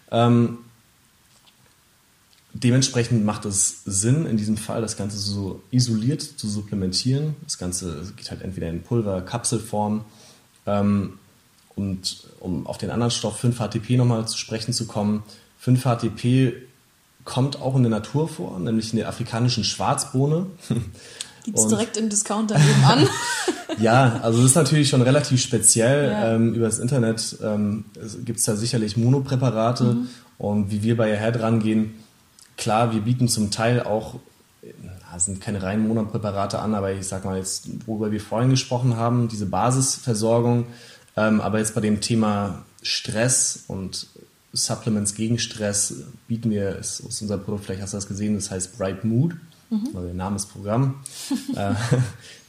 Ähm, 0.09 0.59
dementsprechend 2.53 3.23
macht 3.23 3.45
es 3.45 3.83
Sinn, 3.85 4.25
in 4.25 4.37
diesem 4.37 4.57
Fall 4.57 4.81
das 4.81 4.97
Ganze 4.97 5.17
so 5.17 5.61
isoliert 5.71 6.21
zu 6.21 6.49
supplementieren. 6.49 7.35
Das 7.43 7.57
Ganze 7.57 8.11
geht 8.17 8.31
halt 8.31 8.41
entweder 8.41 8.69
in 8.69 8.81
Pulver, 8.81 9.21
Kapselform 9.21 10.03
ähm, 10.65 11.19
und 11.75 12.27
um 12.39 12.67
auf 12.67 12.77
den 12.77 12.89
anderen 12.89 13.11
Stoff 13.11 13.43
5-HTP 13.43 13.97
nochmal 13.97 14.27
zu 14.27 14.37
sprechen 14.37 14.73
zu 14.73 14.85
kommen, 14.85 15.23
5-HTP 15.63 16.53
kommt 17.23 17.61
auch 17.61 17.75
in 17.75 17.83
der 17.83 17.91
Natur 17.91 18.27
vor, 18.27 18.59
nämlich 18.59 18.91
in 18.91 18.97
der 18.97 19.07
afrikanischen 19.07 19.63
Schwarzbohne. 19.63 20.47
Gibt 21.43 21.57
es 21.57 21.67
direkt 21.67 21.97
im 21.97 22.09
Discounter 22.09 22.57
nebenan? 22.57 23.07
ja, 23.79 24.19
also 24.21 24.41
das 24.41 24.51
ist 24.51 24.55
natürlich 24.55 24.89
schon 24.89 25.01
relativ 25.01 25.41
speziell. 25.41 26.11
Ja. 26.11 26.35
Ähm, 26.35 26.53
über 26.53 26.65
das 26.65 26.79
Internet 26.79 27.37
ähm, 27.43 27.85
gibt 28.23 28.39
es 28.39 28.45
da 28.45 28.55
sicherlich 28.55 28.97
Monopräparate. 28.97 29.83
Mhm. 29.83 30.07
Und 30.37 30.71
wie 30.71 30.83
wir 30.83 30.97
bei 30.97 31.13
Ahead 31.13 31.39
rangehen, 31.39 31.95
klar, 32.57 32.93
wir 32.93 33.01
bieten 33.01 33.27
zum 33.27 33.51
Teil 33.51 33.81
auch, 33.81 34.15
das 35.11 35.25
sind 35.25 35.41
keine 35.41 35.61
reinen 35.61 35.87
Monopräparate 35.87 36.59
an, 36.59 36.73
aber 36.73 36.91
ich 36.93 37.07
sag 37.07 37.25
mal 37.25 37.37
jetzt, 37.37 37.69
worüber 37.85 38.11
wir 38.11 38.21
vorhin 38.21 38.49
gesprochen 38.49 38.95
haben, 38.95 39.27
diese 39.27 39.45
Basisversorgung. 39.45 40.67
Ähm, 41.17 41.41
aber 41.41 41.59
jetzt 41.59 41.75
bei 41.75 41.81
dem 41.81 42.01
Thema 42.01 42.63
Stress 42.81 43.65
und 43.67 44.07
Supplements 44.53 45.15
gegen 45.15 45.39
Stress 45.39 46.03
bieten 46.27 46.49
wir, 46.51 46.77
ist 46.77 47.03
aus 47.05 47.21
unserem 47.21 47.43
Produkt, 47.43 47.65
vielleicht 47.65 47.81
hast 47.81 47.93
du 47.93 47.97
das 47.97 48.07
gesehen, 48.07 48.35
das 48.35 48.51
heißt 48.51 48.77
Bright 48.77 49.03
Mood, 49.03 49.35
mhm. 49.71 49.87
also 49.87 50.05
der 50.05 50.13
Name 50.13 50.35
ist 50.35 50.45
Programm. 50.47 51.01
äh, 51.55 51.73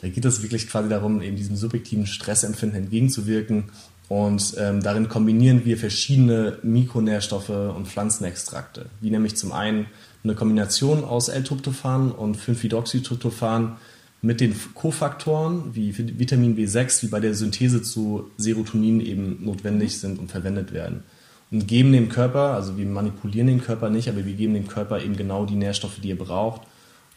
da 0.03 0.09
geht 0.09 0.25
es 0.25 0.43
wirklich 0.43 0.69
quasi 0.69 0.91
darum, 0.91 1.23
eben 1.23 1.37
diesem 1.37 1.57
subjektiven 1.57 2.07
Stressempfinden 2.07 2.85
entgegenzuwirken. 2.85 3.71
Und 4.09 4.57
ähm, 4.59 4.83
darin 4.83 5.09
kombinieren 5.09 5.65
wir 5.65 5.79
verschiedene 5.79 6.59
Mikronährstoffe 6.63 7.49
und 7.49 7.89
Pflanzenextrakte, 7.89 8.87
wie 9.01 9.11
nämlich 9.11 9.37
zum 9.37 9.53
einen 9.53 9.87
eine 10.23 10.35
Kombination 10.35 11.03
aus 11.03 11.29
L-Tryptophan 11.29 12.13
und 12.13 12.37
5-Hydroxytryptophan 12.37 13.77
mit 14.21 14.41
den 14.41 14.55
Kofaktoren 14.75 15.75
wie 15.75 15.97
Vitamin 15.97 16.57
B6, 16.57 17.03
wie 17.03 17.09
bei 17.09 17.21
der 17.21 17.35
Synthese 17.35 17.83
zu 17.83 18.31
Serotonin 18.37 19.01
eben 19.01 19.45
notwendig 19.45 19.99
sind 19.99 20.19
und 20.19 20.31
verwendet 20.31 20.73
werden. 20.73 21.03
Und 21.51 21.67
geben 21.67 21.93
dem 21.93 22.09
Körper, 22.09 22.55
also 22.55 22.79
wir 22.79 22.87
manipulieren 22.87 23.49
den 23.49 23.63
Körper 23.63 23.91
nicht, 23.91 24.09
aber 24.09 24.25
wir 24.25 24.35
geben 24.35 24.55
dem 24.55 24.69
Körper 24.69 25.03
eben 25.03 25.17
genau 25.17 25.45
die 25.45 25.57
Nährstoffe, 25.57 25.99
die 26.01 26.13
er 26.13 26.17
braucht, 26.17 26.63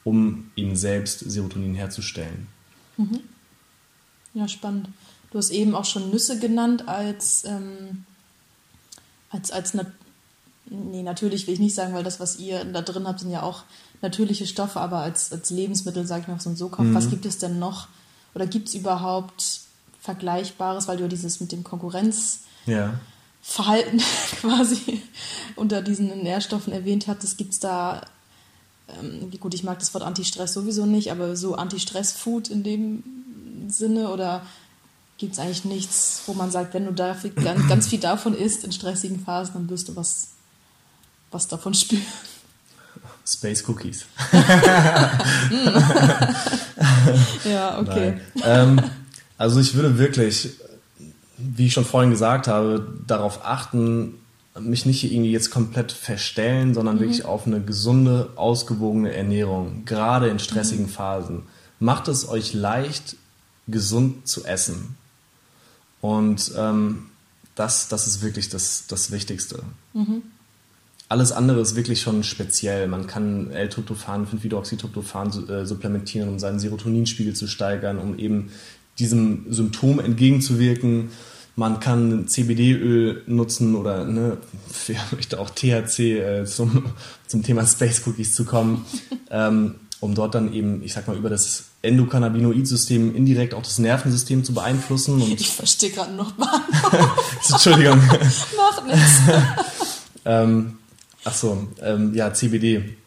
um 0.05 0.51
eben 0.55 0.77
selbst 0.77 1.19
Serotonin 1.19 1.75
herzustellen. 1.75 2.47
Mhm. 2.95 3.19
Ja, 4.33 4.47
spannend. 4.47 4.87
Du 5.31 5.37
hast 5.37 5.49
eben 5.49 5.75
auch 5.75 5.83
schon 5.83 6.11
Nüsse 6.11 6.39
genannt 6.39 6.87
als, 6.87 7.43
ähm, 7.43 8.05
als, 9.29 9.51
als 9.51 9.73
na 9.73 9.85
nee, 10.67 11.03
natürlich 11.03 11.47
will 11.47 11.55
ich 11.55 11.59
nicht 11.59 11.75
sagen, 11.75 11.93
weil 11.93 12.03
das, 12.03 12.19
was 12.21 12.39
ihr 12.39 12.63
da 12.63 12.81
drin 12.81 13.07
habt, 13.07 13.19
sind 13.19 13.31
ja 13.31 13.43
auch 13.43 13.63
natürliche 14.01 14.47
Stoffe, 14.47 14.79
aber 14.79 14.99
als, 14.99 15.31
als 15.31 15.49
Lebensmittel, 15.49 16.05
sage 16.05 16.21
ich 16.21 16.27
mal, 16.27 16.39
so 16.39 16.49
einen 16.49 16.57
Sokopf, 16.57 16.85
mhm. 16.85 16.95
was 16.95 17.09
gibt 17.09 17.25
es 17.25 17.37
denn 17.37 17.59
noch? 17.59 17.87
Oder 18.33 18.47
gibt 18.47 18.67
es 18.69 18.75
überhaupt 18.75 19.61
Vergleichbares, 19.99 20.87
weil 20.87 20.97
du 20.97 21.07
dieses 21.07 21.39
mit 21.39 21.51
dem 21.51 21.63
Konkurrenzverhalten 21.63 22.39
ja. 22.67 24.05
quasi 24.39 25.01
unter 25.55 25.81
diesen 25.81 26.07
Nährstoffen 26.21 26.71
erwähnt 26.73 27.07
hattest, 27.07 27.37
gibt 27.37 27.53
es 27.53 27.59
da, 27.59 28.01
ähm, 28.87 29.31
gut, 29.39 29.53
ich 29.53 29.63
mag 29.63 29.79
das 29.79 29.93
Wort 29.93 30.03
Anti-Stress 30.03 30.53
sowieso 30.53 30.85
nicht, 30.85 31.11
aber 31.11 31.35
so 31.35 31.55
Anti-Stress-Food 31.55 32.49
in 32.49 32.63
dem 32.63 33.03
Sinne 33.67 34.09
oder 34.09 34.45
gibt 35.17 35.33
es 35.33 35.39
eigentlich 35.39 35.65
nichts, 35.65 36.21
wo 36.25 36.33
man 36.33 36.51
sagt, 36.51 36.73
wenn 36.73 36.85
du 36.85 36.93
da 36.93 37.13
viel, 37.13 37.31
ganz, 37.31 37.67
ganz 37.67 37.87
viel 37.87 37.99
davon 37.99 38.35
isst 38.35 38.63
in 38.63 38.71
stressigen 38.71 39.19
Phasen, 39.19 39.53
dann 39.53 39.69
wirst 39.69 39.89
du 39.89 39.95
was, 39.95 40.29
was 41.31 41.47
davon 41.47 41.73
spüren. 41.73 42.05
Space 43.25 43.67
Cookies. 43.67 44.05
ja, 47.43 47.79
okay. 47.79 48.19
Ähm, 48.43 48.79
also 49.37 49.59
ich 49.59 49.73
würde 49.73 49.97
wirklich, 49.97 50.51
wie 51.37 51.65
ich 51.67 51.73
schon 51.73 51.85
vorhin 51.85 52.11
gesagt 52.11 52.47
habe, 52.47 52.99
darauf 53.07 53.43
achten, 53.43 54.19
mich 54.59 54.85
nicht 54.85 55.03
irgendwie 55.03 55.31
jetzt 55.31 55.51
komplett 55.51 55.91
verstellen, 55.91 56.73
sondern 56.73 56.95
mhm. 56.95 56.99
wirklich 57.01 57.25
auf 57.25 57.45
eine 57.45 57.61
gesunde, 57.61 58.29
ausgewogene 58.35 59.13
Ernährung, 59.13 59.83
gerade 59.85 60.27
in 60.27 60.39
stressigen 60.39 60.85
mhm. 60.85 60.89
Phasen. 60.89 61.43
Macht 61.79 62.07
es 62.07 62.27
euch 62.29 62.53
leicht, 62.53 63.17
gesund 63.67 64.27
zu 64.27 64.45
essen. 64.45 64.95
Und 66.01 66.51
ähm, 66.57 67.07
das, 67.55 67.87
das 67.87 68.07
ist 68.07 68.21
wirklich 68.21 68.49
das, 68.49 68.85
das 68.87 69.11
Wichtigste. 69.11 69.63
Mhm. 69.93 70.21
Alles 71.07 71.31
andere 71.31 71.61
ist 71.61 71.75
wirklich 71.75 72.01
schon 72.01 72.23
speziell. 72.23 72.87
Man 72.87 73.07
kann 73.07 73.51
L-Tryptophan, 73.51 74.25
5-Hydroxytryptophan 74.25 75.49
äh, 75.49 75.65
supplementieren, 75.65 76.29
um 76.29 76.39
seinen 76.39 76.59
Serotoninspiegel 76.59 77.35
zu 77.35 77.47
steigern, 77.47 77.99
um 77.99 78.17
eben 78.17 78.51
diesem 78.97 79.45
Symptom 79.51 79.99
entgegenzuwirken. 79.99 81.09
Man 81.57 81.79
kann 81.79 82.27
CBD-Öl 82.27 83.23
nutzen 83.27 83.75
oder 83.75 84.03
ne, 84.03 84.37
wer 84.87 84.99
möchte 85.11 85.39
auch 85.39 85.49
THC 85.49 85.99
äh, 85.99 86.45
zum, 86.45 86.85
zum 87.27 87.43
Thema 87.43 87.65
Space 87.65 88.01
Cookies 88.05 88.35
zu 88.35 88.45
kommen, 88.45 88.85
ähm, 89.31 89.75
um 90.01 90.13
dort 90.13 90.35
dann 90.35 90.53
eben, 90.53 90.83
ich 90.83 90.93
sag 90.93 91.07
mal, 91.07 91.15
über 91.15 91.29
das 91.29 91.65
Endokannabinoid-System 91.81 93.15
indirekt 93.15 93.53
auch 93.53 93.63
das 93.63 93.79
Nervensystem 93.79 94.43
zu 94.43 94.53
beeinflussen. 94.53 95.21
Und 95.21 95.39
ich 95.39 95.49
verstehe 95.49 95.91
gerade 95.91 96.13
noch 96.13 96.37
mal. 96.37 96.61
Entschuldigung. 97.49 97.97
Macht 97.97 98.85
nichts. 98.85 99.21
ähm, 100.25 100.77
ach 101.23 101.33
so, 101.33 101.67
ähm, 101.81 102.13
ja, 102.13 102.33
CBD. 102.33 102.97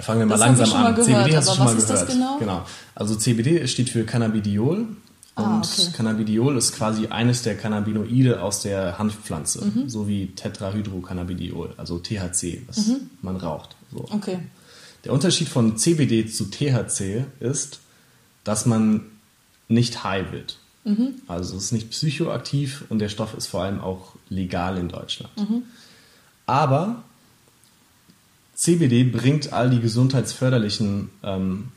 Fangen 0.00 0.20
wir 0.20 0.26
mal 0.26 0.38
das 0.38 0.40
langsam 0.40 0.72
an. 0.72 0.94
Gehört, 0.94 1.06
CBD 1.06 1.36
hast 1.36 1.48
du 1.50 1.54
schon 1.54 1.64
mal 1.64 1.74
gehört. 1.76 2.08
Genau? 2.08 2.38
genau? 2.38 2.66
Also 2.94 3.16
CBD 3.16 3.66
steht 3.66 3.90
für 3.90 4.04
Cannabidiol. 4.04 4.86
Ah, 5.44 5.56
und 5.56 5.64
okay. 5.64 5.90
Cannabidiol 5.96 6.56
ist 6.56 6.74
quasi 6.74 7.08
eines 7.08 7.42
der 7.42 7.56
Cannabinoide 7.56 8.42
aus 8.42 8.62
der 8.62 8.98
Hanfpflanze, 8.98 9.64
mhm. 9.64 9.88
so 9.88 10.08
wie 10.08 10.28
Tetrahydrocannabidiol, 10.28 11.74
also 11.76 11.98
THC, 11.98 12.62
was 12.66 12.88
mhm. 12.88 13.10
man 13.22 13.36
raucht. 13.36 13.76
So. 13.92 14.06
Okay. 14.10 14.40
Der 15.04 15.12
Unterschied 15.12 15.48
von 15.48 15.76
CBD 15.76 16.26
zu 16.26 16.50
THC 16.50 17.24
ist, 17.40 17.80
dass 18.44 18.66
man 18.66 19.06
nicht 19.68 20.04
high 20.04 20.32
wird. 20.32 20.58
Mhm. 20.84 21.14
Also 21.26 21.56
es 21.56 21.64
ist 21.64 21.72
nicht 21.72 21.90
psychoaktiv 21.90 22.84
und 22.88 22.98
der 22.98 23.08
Stoff 23.08 23.34
ist 23.34 23.46
vor 23.46 23.62
allem 23.62 23.80
auch 23.80 24.14
legal 24.28 24.76
in 24.78 24.88
Deutschland. 24.88 25.36
Mhm. 25.36 25.62
Aber 26.46 27.02
CBD 28.54 29.04
bringt 29.04 29.52
all 29.52 29.70
die 29.70 29.80
gesundheitsförderlichen 29.80 31.10
ähm, 31.22 31.68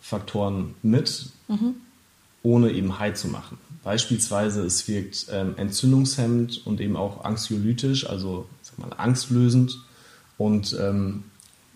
Faktoren 0.00 0.74
mit, 0.82 1.26
mhm. 1.48 1.74
Ohne 2.42 2.72
eben 2.72 2.98
high 2.98 3.14
zu 3.14 3.28
machen. 3.28 3.58
Beispielsweise 3.84 4.62
es 4.64 4.86
wirkt 4.88 5.26
ähm, 5.30 5.54
entzündungshemmend 5.56 6.66
und 6.66 6.80
eben 6.80 6.96
auch 6.96 7.24
anxiolytisch, 7.24 8.08
also 8.08 8.48
sag 8.62 8.78
mal, 8.78 8.92
angstlösend 8.96 9.78
und 10.36 10.76
ähm, 10.78 11.24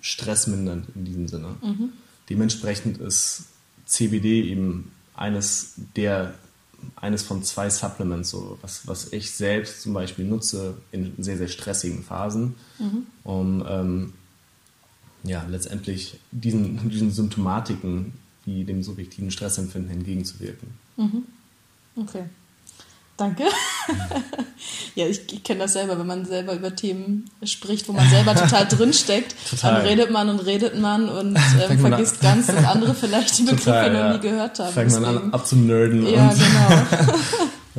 stressmindernd 0.00 0.88
in 0.94 1.04
diesem 1.04 1.28
Sinne. 1.28 1.56
Mhm. 1.62 1.92
Dementsprechend 2.28 2.98
ist 2.98 3.44
CBD 3.86 4.42
eben 4.42 4.92
eines 5.14 5.74
der 5.96 6.34
eines 6.96 7.22
von 7.22 7.42
zwei 7.44 7.70
Supplements, 7.70 8.30
so 8.30 8.58
was, 8.60 8.86
was 8.86 9.12
ich 9.12 9.30
selbst 9.30 9.82
zum 9.82 9.92
Beispiel 9.92 10.24
nutze 10.24 10.78
in 10.90 11.14
sehr, 11.18 11.38
sehr 11.38 11.48
stressigen 11.48 12.02
Phasen, 12.02 12.56
mhm. 12.78 13.06
um 13.22 13.64
ähm, 13.68 14.12
ja, 15.22 15.44
letztendlich 15.48 16.18
diesen, 16.32 16.88
diesen 16.90 17.12
Symptomatiken 17.12 18.14
wie 18.44 18.64
dem 18.64 18.82
subjektiven 18.82 19.30
Stressempfinden 19.30 19.92
entgegenzuwirken. 19.92 20.68
Mhm. 20.96 21.24
Okay. 21.96 22.24
Danke. 23.16 23.44
ja, 24.94 25.06
ich, 25.06 25.32
ich 25.32 25.44
kenne 25.44 25.60
das 25.60 25.74
selber, 25.74 25.98
wenn 25.98 26.06
man 26.06 26.24
selber 26.24 26.54
über 26.54 26.74
Themen 26.74 27.30
spricht, 27.44 27.88
wo 27.88 27.92
man 27.92 28.08
selber 28.08 28.34
total 28.34 28.66
drinsteckt, 28.68 29.34
total. 29.48 29.74
dann 29.74 29.86
redet 29.86 30.10
man 30.10 30.28
und 30.28 30.40
redet 30.40 30.78
man 30.80 31.08
und 31.08 31.36
ähm, 31.70 31.78
vergisst 31.78 32.20
ganz, 32.20 32.46
dass 32.46 32.64
andere 32.64 32.94
vielleicht 32.94 33.38
die 33.38 33.42
Begriffe 33.42 33.64
total, 33.64 33.92
noch 33.92 34.14
nie 34.14 34.20
gehört 34.28 34.58
haben. 34.58 34.72
Fängt 34.72 34.92
man 34.92 35.04
an 35.04 35.32
abzunörden. 35.32 36.06
Ja, 36.06 36.30
und 36.30 36.38
genau. 36.38 37.18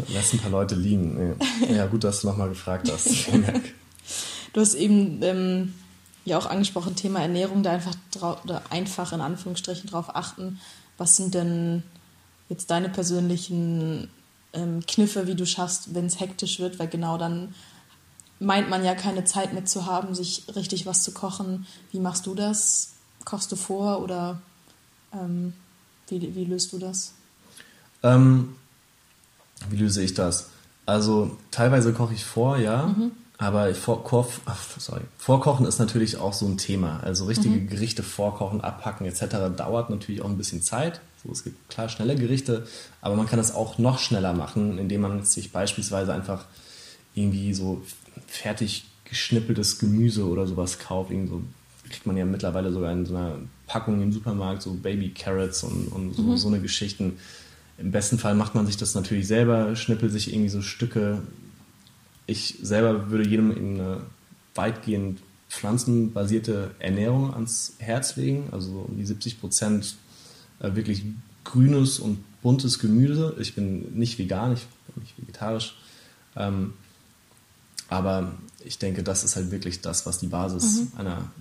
Lässt 0.09 0.33
ein 0.33 0.39
paar 0.39 0.51
Leute 0.51 0.75
liegen. 0.75 1.35
Ja, 1.69 1.87
gut, 1.87 2.03
dass 2.03 2.21
du 2.21 2.27
nochmal 2.27 2.49
gefragt 2.49 2.91
hast. 2.91 3.27
du 4.53 4.61
hast 4.61 4.75
eben 4.75 5.19
ähm, 5.21 5.73
ja 6.25 6.37
auch 6.37 6.45
angesprochen, 6.45 6.95
Thema 6.95 7.21
Ernährung, 7.21 7.63
da 7.63 7.71
einfach, 7.71 7.95
oder 8.43 8.61
einfach 8.69 9.13
in 9.13 9.21
Anführungsstrichen 9.21 9.89
drauf 9.89 10.15
achten. 10.15 10.59
Was 10.97 11.17
sind 11.17 11.33
denn 11.33 11.83
jetzt 12.49 12.71
deine 12.71 12.89
persönlichen 12.89 14.09
ähm, 14.53 14.85
Kniffe, 14.85 15.27
wie 15.27 15.35
du 15.35 15.45
schaffst, 15.45 15.93
wenn 15.93 16.05
es 16.05 16.19
hektisch 16.19 16.59
wird, 16.59 16.79
weil 16.79 16.87
genau 16.87 17.17
dann 17.17 17.53
meint 18.39 18.69
man 18.69 18.83
ja 18.83 18.93
keine 18.93 19.25
Zeit 19.25 19.53
mehr 19.53 19.65
zu 19.65 19.85
haben, 19.85 20.15
sich 20.15 20.43
richtig 20.55 20.85
was 20.85 21.03
zu 21.03 21.11
kochen. 21.11 21.65
Wie 21.91 21.99
machst 21.99 22.25
du 22.25 22.35
das? 22.35 22.93
Kochst 23.25 23.51
du 23.51 23.55
vor 23.55 24.01
oder 24.01 24.41
ähm, 25.13 25.53
wie, 26.07 26.35
wie 26.35 26.45
löst 26.45 26.73
du 26.73 26.77
das? 26.77 27.13
Ähm, 28.03 28.55
wie 29.69 29.77
löse 29.77 30.03
ich 30.03 30.13
das? 30.13 30.49
Also 30.85 31.37
teilweise 31.51 31.93
koche 31.93 32.13
ich 32.13 32.25
vor, 32.25 32.57
ja. 32.57 32.87
Mhm. 32.87 33.11
Aber 33.43 33.75
vor, 33.75 34.29
sorry, 34.77 35.01
Vorkochen 35.17 35.65
ist 35.65 35.77
natürlich 35.77 36.15
auch 36.15 36.31
so 36.31 36.45
ein 36.45 36.57
Thema. 36.57 37.01
Also 37.03 37.25
richtige 37.25 37.55
mhm. 37.55 37.67
Gerichte 37.67 38.01
vorkochen, 38.01 38.61
abpacken 38.61 39.05
etc. 39.05 39.53
dauert 39.57 39.89
natürlich 39.89 40.21
auch 40.21 40.29
ein 40.29 40.37
bisschen 40.37 40.61
Zeit. 40.61 41.01
So, 41.21 41.29
es 41.29 41.43
gibt 41.43 41.67
klar 41.67 41.89
schnelle 41.89 42.15
Gerichte, 42.15 42.65
aber 43.01 43.17
man 43.17 43.25
kann 43.25 43.39
es 43.39 43.53
auch 43.53 43.77
noch 43.77 43.99
schneller 43.99 44.31
machen, 44.31 44.77
indem 44.77 45.01
man 45.01 45.25
sich 45.25 45.51
beispielsweise 45.51 46.13
einfach 46.13 46.45
irgendwie 47.15 47.53
so 47.53 47.81
fertig 48.27 48.85
geschnippeltes 49.03 49.77
Gemüse 49.77 50.25
oder 50.25 50.47
sowas 50.47 50.79
kauft. 50.79 51.11
Irgend 51.11 51.29
so 51.29 51.41
kriegt 51.89 52.05
man 52.05 52.15
ja 52.15 52.23
mittlerweile 52.23 52.71
sogar 52.71 52.93
in 52.93 53.05
so 53.05 53.13
einer 53.13 53.39
Packung 53.67 54.01
im 54.01 54.13
Supermarkt, 54.13 54.61
so 54.61 54.73
Baby 54.73 55.09
Carrots 55.09 55.63
und, 55.63 55.87
und 55.87 56.13
so, 56.13 56.21
mhm. 56.21 56.37
so 56.37 56.47
eine 56.47 56.61
Geschichten. 56.61 57.17
Im 57.77 57.91
besten 57.91 58.19
Fall 58.19 58.35
macht 58.35 58.55
man 58.55 58.65
sich 58.67 58.77
das 58.77 58.95
natürlich 58.95 59.27
selber, 59.27 59.75
schnippelt 59.75 60.13
sich 60.13 60.31
irgendwie 60.31 60.49
so 60.49 60.61
Stücke. 60.61 61.23
Ich 62.25 62.59
selber 62.61 63.09
würde 63.09 63.27
jedem 63.27 63.51
eine 63.51 64.01
weitgehend 64.55 65.19
pflanzenbasierte 65.49 66.71
Ernährung 66.79 67.33
ans 67.33 67.73
Herz 67.79 68.15
legen, 68.15 68.49
also 68.51 68.85
um 68.87 68.97
die 68.97 69.05
70 69.05 69.39
Prozent 69.39 69.95
äh, 70.59 70.75
wirklich 70.75 71.03
grünes 71.43 71.99
und 71.99 72.23
buntes 72.41 72.79
Gemüse. 72.79 73.35
Ich 73.39 73.55
bin 73.55 73.97
nicht 73.97 74.17
vegan, 74.17 74.53
ich 74.53 74.65
bin 74.93 75.03
nicht 75.03 75.17
vegetarisch. 75.17 75.75
Ähm, 76.35 76.73
aber 77.89 78.33
ich 78.63 78.79
denke, 78.79 79.03
das 79.03 79.23
ist 79.23 79.35
halt 79.35 79.51
wirklich 79.51 79.81
das, 79.81 80.05
was 80.05 80.19
die 80.19 80.27
Basis 80.27 80.81
mhm. 80.81 80.91
einer 80.97 81.31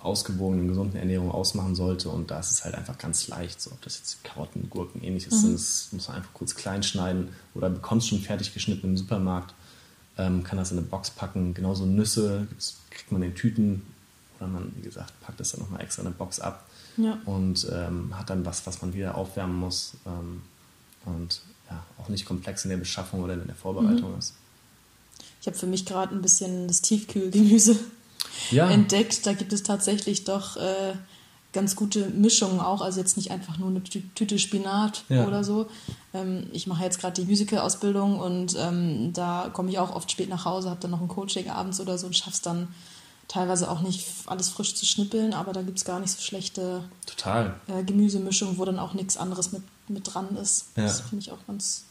ausgewogenen, 0.00 0.68
gesunden 0.68 0.98
Ernährung 0.98 1.30
ausmachen 1.30 1.74
sollte. 1.74 2.08
Und 2.08 2.30
da 2.30 2.40
ist 2.40 2.50
es 2.50 2.64
halt 2.64 2.74
einfach 2.74 2.98
ganz 2.98 3.28
leicht, 3.28 3.60
so 3.60 3.70
ob 3.70 3.80
das 3.82 3.98
jetzt 3.98 4.24
Karotten, 4.24 4.68
Gurken, 4.68 5.02
ähnliches 5.02 5.34
mhm. 5.34 5.38
sind, 5.38 5.54
das 5.54 5.88
muss 5.92 6.08
man 6.08 6.18
einfach 6.18 6.32
kurz 6.34 6.54
klein 6.54 6.82
schneiden 6.82 7.28
oder 7.54 7.70
bekommst 7.70 8.08
schon 8.08 8.20
fertig 8.20 8.52
geschnitten 8.52 8.88
im 8.88 8.96
Supermarkt, 8.96 9.54
ähm, 10.22 10.44
kann 10.44 10.58
das 10.58 10.70
in 10.70 10.78
eine 10.78 10.86
Box 10.86 11.10
packen. 11.10 11.54
Genauso 11.54 11.84
Nüsse 11.86 12.46
kriegt 12.90 13.12
man 13.12 13.22
in 13.22 13.34
Tüten 13.34 13.82
oder 14.38 14.48
man, 14.48 14.72
wie 14.76 14.82
gesagt, 14.82 15.12
packt 15.20 15.40
das 15.40 15.52
dann 15.52 15.60
nochmal 15.60 15.80
extra 15.80 16.02
in 16.02 16.08
eine 16.08 16.16
Box 16.16 16.40
ab 16.40 16.66
ja. 16.96 17.18
und 17.24 17.66
ähm, 17.72 18.16
hat 18.18 18.30
dann 18.30 18.44
was, 18.44 18.66
was 18.66 18.82
man 18.82 18.94
wieder 18.94 19.16
aufwärmen 19.16 19.56
muss 19.56 19.94
ähm, 20.06 20.42
und 21.04 21.40
ja, 21.70 21.82
auch 21.98 22.08
nicht 22.08 22.26
komplex 22.26 22.64
in 22.64 22.70
der 22.70 22.76
Beschaffung 22.76 23.22
oder 23.22 23.34
in 23.34 23.46
der 23.46 23.56
Vorbereitung 23.56 24.12
mhm. 24.12 24.18
ist. 24.18 24.34
Ich 25.40 25.46
habe 25.46 25.56
für 25.56 25.66
mich 25.66 25.86
gerade 25.86 26.14
ein 26.14 26.22
bisschen 26.22 26.68
das 26.68 26.82
Tiefkühlgemüse 26.82 27.76
ja. 28.50 28.70
entdeckt. 28.70 29.26
Da 29.26 29.32
gibt 29.32 29.52
es 29.52 29.62
tatsächlich 29.62 30.24
doch 30.24 30.56
äh, 30.56 30.94
ganz 31.52 31.76
gute 31.76 32.08
Mischungen 32.08 32.60
auch. 32.60 32.80
Also 32.80 33.00
jetzt 33.00 33.16
nicht 33.16 33.30
einfach 33.30 33.58
nur 33.58 33.68
eine 33.68 33.82
Tüte 33.82 34.38
Spinat 34.38 35.04
ja. 35.08 35.26
oder 35.26 35.44
so. 35.44 35.66
Ähm, 36.14 36.46
ich 36.52 36.66
mache 36.66 36.84
jetzt 36.84 37.00
gerade 37.00 37.20
die 37.20 37.28
Musical-Ausbildung 37.28 38.18
und 38.18 38.56
ähm, 38.58 39.12
da 39.12 39.50
komme 39.52 39.70
ich 39.70 39.78
auch 39.78 39.94
oft 39.94 40.10
spät 40.10 40.28
nach 40.28 40.44
Hause, 40.44 40.70
habe 40.70 40.80
dann 40.80 40.90
noch 40.90 41.00
ein 41.00 41.08
Coaching 41.08 41.50
abends 41.50 41.80
oder 41.80 41.98
so 41.98 42.06
und 42.06 42.16
schaffe 42.16 42.30
es 42.30 42.40
dann 42.40 42.68
teilweise 43.28 43.70
auch 43.70 43.80
nicht 43.80 44.06
alles 44.26 44.48
frisch 44.48 44.74
zu 44.74 44.84
schnippeln, 44.84 45.32
aber 45.32 45.52
da 45.52 45.62
gibt 45.62 45.78
es 45.78 45.84
gar 45.84 46.00
nicht 46.00 46.10
so 46.10 46.20
schlechte 46.20 46.84
Total. 47.06 47.54
Äh, 47.66 47.82
Gemüsemischungen, 47.84 48.58
wo 48.58 48.64
dann 48.64 48.78
auch 48.78 48.94
nichts 48.94 49.16
anderes 49.16 49.52
mit, 49.52 49.62
mit 49.88 50.12
dran 50.12 50.36
ist. 50.36 50.66
Ja. 50.76 50.84
Das 50.84 51.00
finde 51.00 51.22
ich 51.24 51.32
auch 51.32 51.46
ganz. 51.46 51.84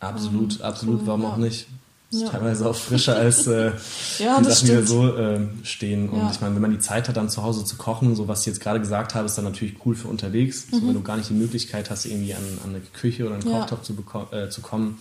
Absolut, 0.00 0.56
ähm, 0.56 0.62
absolut, 0.62 1.00
cool, 1.00 1.06
warum 1.06 1.22
ja. 1.22 1.28
auch 1.30 1.36
nicht? 1.36 1.66
Ja. 2.14 2.28
Teilweise 2.28 2.68
auch 2.68 2.76
frischer 2.76 3.16
als 3.16 3.46
äh, 3.46 3.72
ja, 4.18 4.38
die 4.38 4.44
Sachen, 4.44 4.66
die 4.66 4.72
da 4.74 4.82
so 4.82 5.16
äh, 5.16 5.40
stehen. 5.62 6.10
Und 6.10 6.18
ja. 6.18 6.30
ich 6.30 6.42
meine, 6.42 6.54
wenn 6.54 6.60
man 6.60 6.70
die 6.70 6.78
Zeit 6.78 7.08
hat, 7.08 7.16
dann 7.16 7.30
zu 7.30 7.42
Hause 7.42 7.64
zu 7.64 7.76
kochen, 7.76 8.14
so 8.14 8.28
was 8.28 8.40
ich 8.40 8.46
jetzt 8.46 8.60
gerade 8.60 8.80
gesagt 8.80 9.14
habe, 9.14 9.24
ist 9.24 9.36
dann 9.38 9.46
natürlich 9.46 9.76
cool 9.86 9.94
für 9.94 10.08
unterwegs. 10.08 10.66
Mhm. 10.70 10.76
So, 10.76 10.86
wenn 10.88 10.94
du 10.94 11.02
gar 11.02 11.16
nicht 11.16 11.30
die 11.30 11.34
Möglichkeit 11.34 11.88
hast, 11.90 12.04
irgendwie 12.04 12.34
an, 12.34 12.42
an 12.64 12.70
eine 12.70 12.80
Küche 12.80 13.24
oder 13.24 13.36
einen 13.36 13.44
Kochtopf 13.44 13.82
zu, 13.82 13.94
äh, 14.30 14.50
zu 14.50 14.60
kommen 14.60 14.98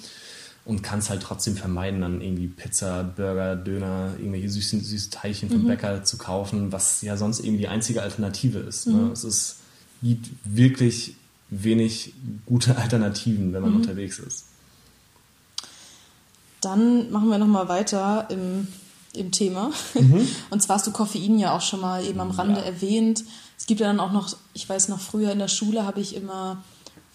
und 0.63 0.83
kannst 0.83 1.09
halt 1.09 1.21
trotzdem 1.21 1.57
vermeiden, 1.57 1.99
dann 1.99 2.21
irgendwie 2.21 2.47
Pizza, 2.47 3.03
Burger, 3.03 3.57
Döner, 3.57 4.13
irgendwelche 4.17 4.49
süßen, 4.49 4.81
süßen 4.81 5.11
Teilchen 5.11 5.49
vom 5.49 5.63
mhm. 5.63 5.67
Bäcker 5.67 6.05
zu 6.05 6.17
kaufen, 6.17 6.71
was 6.71 7.01
ja 7.01 7.17
sonst 7.17 7.41
eben 7.41 7.57
die 7.57 7.67
einzige 7.67 8.03
Alternative 8.03 8.59
ist. 8.59 8.87
Ne? 8.87 8.93
Mhm. 8.93 9.05
Ne? 9.07 9.11
Es 9.11 9.25
ist, 9.25 9.57
gibt 10.01 10.29
wirklich 10.45 11.15
wenig 11.49 12.13
gute 12.45 12.77
Alternativen, 12.77 13.51
wenn 13.51 13.61
man 13.61 13.71
mhm. 13.71 13.77
unterwegs 13.77 14.17
ist. 14.19 14.45
Dann 16.61 17.11
machen 17.11 17.29
wir 17.29 17.37
nochmal 17.37 17.67
weiter 17.67 18.27
im, 18.29 18.67
im 19.13 19.31
Thema. 19.31 19.71
Mhm. 19.93 20.27
Und 20.49 20.61
zwar 20.61 20.77
hast 20.77 20.87
du 20.87 20.91
Koffein 20.91 21.39
ja 21.39 21.55
auch 21.55 21.61
schon 21.61 21.81
mal 21.81 22.05
eben 22.05 22.19
am 22.19 22.31
Rande 22.31 22.61
ja. 22.61 22.65
erwähnt. 22.67 23.23
Es 23.57 23.65
gibt 23.65 23.81
ja 23.81 23.87
dann 23.87 23.99
auch 23.99 24.11
noch, 24.11 24.35
ich 24.53 24.67
weiß 24.67 24.89
noch, 24.89 24.99
früher 24.99 25.31
in 25.31 25.39
der 25.39 25.47
Schule 25.47 25.85
habe 25.85 25.99
ich 25.99 26.15
immer 26.15 26.63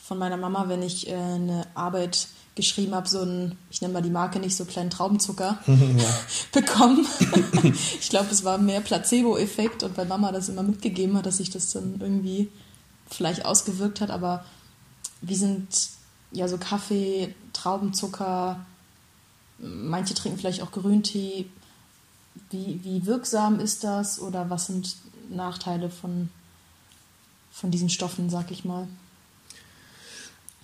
von 0.03 0.19
meiner 0.19 0.37
Mama, 0.37 0.69
wenn 0.69 0.83
ich 0.83 1.09
äh, 1.09 1.15
eine 1.15 1.67
Arbeit 1.75 2.29
geschrieben 2.55 2.95
habe, 2.95 3.09
so 3.09 3.21
ein, 3.21 3.57
ich 3.71 3.83
nenne 3.83 3.93
mal 3.93 4.03
die 4.03 4.11
Marke 4.11 4.39
nicht, 4.39 4.57
so 4.57 4.65
kleinen 4.65 4.91
Traubenzucker 4.91 5.59
ja. 5.67 5.75
bekommen. 6.53 7.07
ich 8.01 8.09
glaube, 8.09 8.29
es 8.33 8.45
war 8.45 8.59
mehr 8.59 8.81
Placebo-Effekt 8.81 9.83
und 9.83 9.97
weil 9.97 10.07
Mama 10.07 10.33
das 10.33 10.49
immer 10.49 10.63
mitgegeben 10.63 11.17
hat, 11.17 11.27
dass 11.27 11.37
sich 11.37 11.51
das 11.51 11.73
dann 11.73 11.97
irgendwie 12.01 12.51
vielleicht 13.09 13.45
ausgewirkt 13.45 14.01
hat. 14.01 14.11
Aber 14.11 14.45
wie 15.21 15.35
sind 15.35 15.69
ja 16.33 16.49
so 16.49 16.57
Kaffee, 16.57 17.35
Traubenzucker, 17.53 18.65
Manche 19.59 20.15
trinken 20.15 20.39
vielleicht 20.39 20.63
auch 20.63 20.73
Grüntee. 20.73 21.47
Wie, 22.51 22.81
wie 22.83 23.07
wirksam 23.07 23.61
ist 23.61 23.85
das 23.85 24.21
oder 24.21 24.51
was 24.51 24.67
sind 24.67 24.97
Nachteile 25.31 25.91
von, 25.91 26.29
von 27.51 27.71
diesen 27.71 27.89
Stoffen, 27.89 28.29
sag 28.31 28.51
ich 28.51 28.65
mal? 28.65 28.87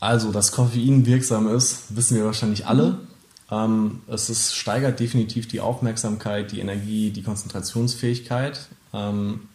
Also, 0.01 0.33
dass 0.33 0.53
Koffein 0.53 1.07
wirksam 1.07 1.49
ist, 1.49 1.97
wissen 1.97 2.17
wir 2.17 2.25
wahrscheinlich 2.25 2.67
alle. 2.67 2.93
Mhm. 2.93 3.09
Ähm, 3.51 4.01
es 4.07 4.31
ist, 4.31 4.57
steigert 4.57 4.99
definitiv 4.99 5.47
die 5.47 5.61
Aufmerksamkeit, 5.61 6.53
die 6.53 6.61
Energie, 6.61 7.11
die 7.11 7.23
Konzentrationsfähigkeit. 7.23 8.69
Ähm, 8.93 9.49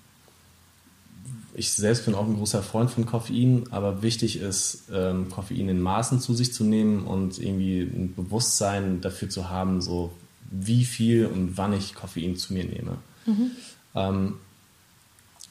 ich 1.58 1.72
selbst 1.72 2.06
bin 2.06 2.14
auch 2.14 2.26
ein 2.26 2.38
großer 2.38 2.62
Freund 2.62 2.92
von 2.92 3.08
Koffein, 3.08 3.66
aber 3.72 4.04
wichtig 4.04 4.40
ist, 4.40 4.84
ähm, 4.94 5.30
Koffein 5.30 5.68
in 5.70 5.82
Maßen 5.82 6.20
zu 6.22 6.36
sich 6.36 6.54
zu 6.54 6.64
nehmen 6.64 7.04
und 7.04 7.40
irgendwie 7.40 7.82
ein 7.82 8.14
Bewusstsein 8.16 9.02
dafür 9.02 9.30
zu 9.30 9.50
haben, 9.50 9.82
so 9.82 10.14
wie 10.52 10.86
viel 10.86 11.26
und 11.26 11.58
wann 11.58 11.74
ich 11.74 11.96
Koffein 11.96 12.38
zu 12.38 12.54
mir 12.54 12.64
nehme. 12.64 12.98
Mhm. 13.26 13.52
Ähm, 13.96 14.34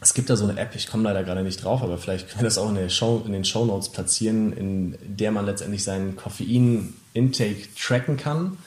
es 0.01 0.15
gibt 0.15 0.31
da 0.31 0.37
so 0.37 0.47
eine 0.47 0.61
App, 0.61 0.77
ich 0.77 0.87
komme 0.87 1.03
leider 1.03 1.25
gerade 1.25 1.43
nicht 1.43 1.65
drauf, 1.65 1.83
aber 1.83 1.99
vielleicht 1.99 2.29
können 2.29 2.43
wir 2.43 2.45
das 2.45 2.59
auch 2.59 2.73
in, 2.73 2.89
Show, 2.89 3.23
in 3.27 3.33
den 3.33 3.45
Show 3.45 3.65
Notes 3.65 3.89
platzieren, 3.89 4.53
in 4.53 4.97
der 5.03 5.33
man 5.33 5.45
letztendlich 5.45 5.83
seinen 5.83 6.15
Koffein-Intake 6.15 7.69
tracken 7.77 8.17
kann 8.17 8.59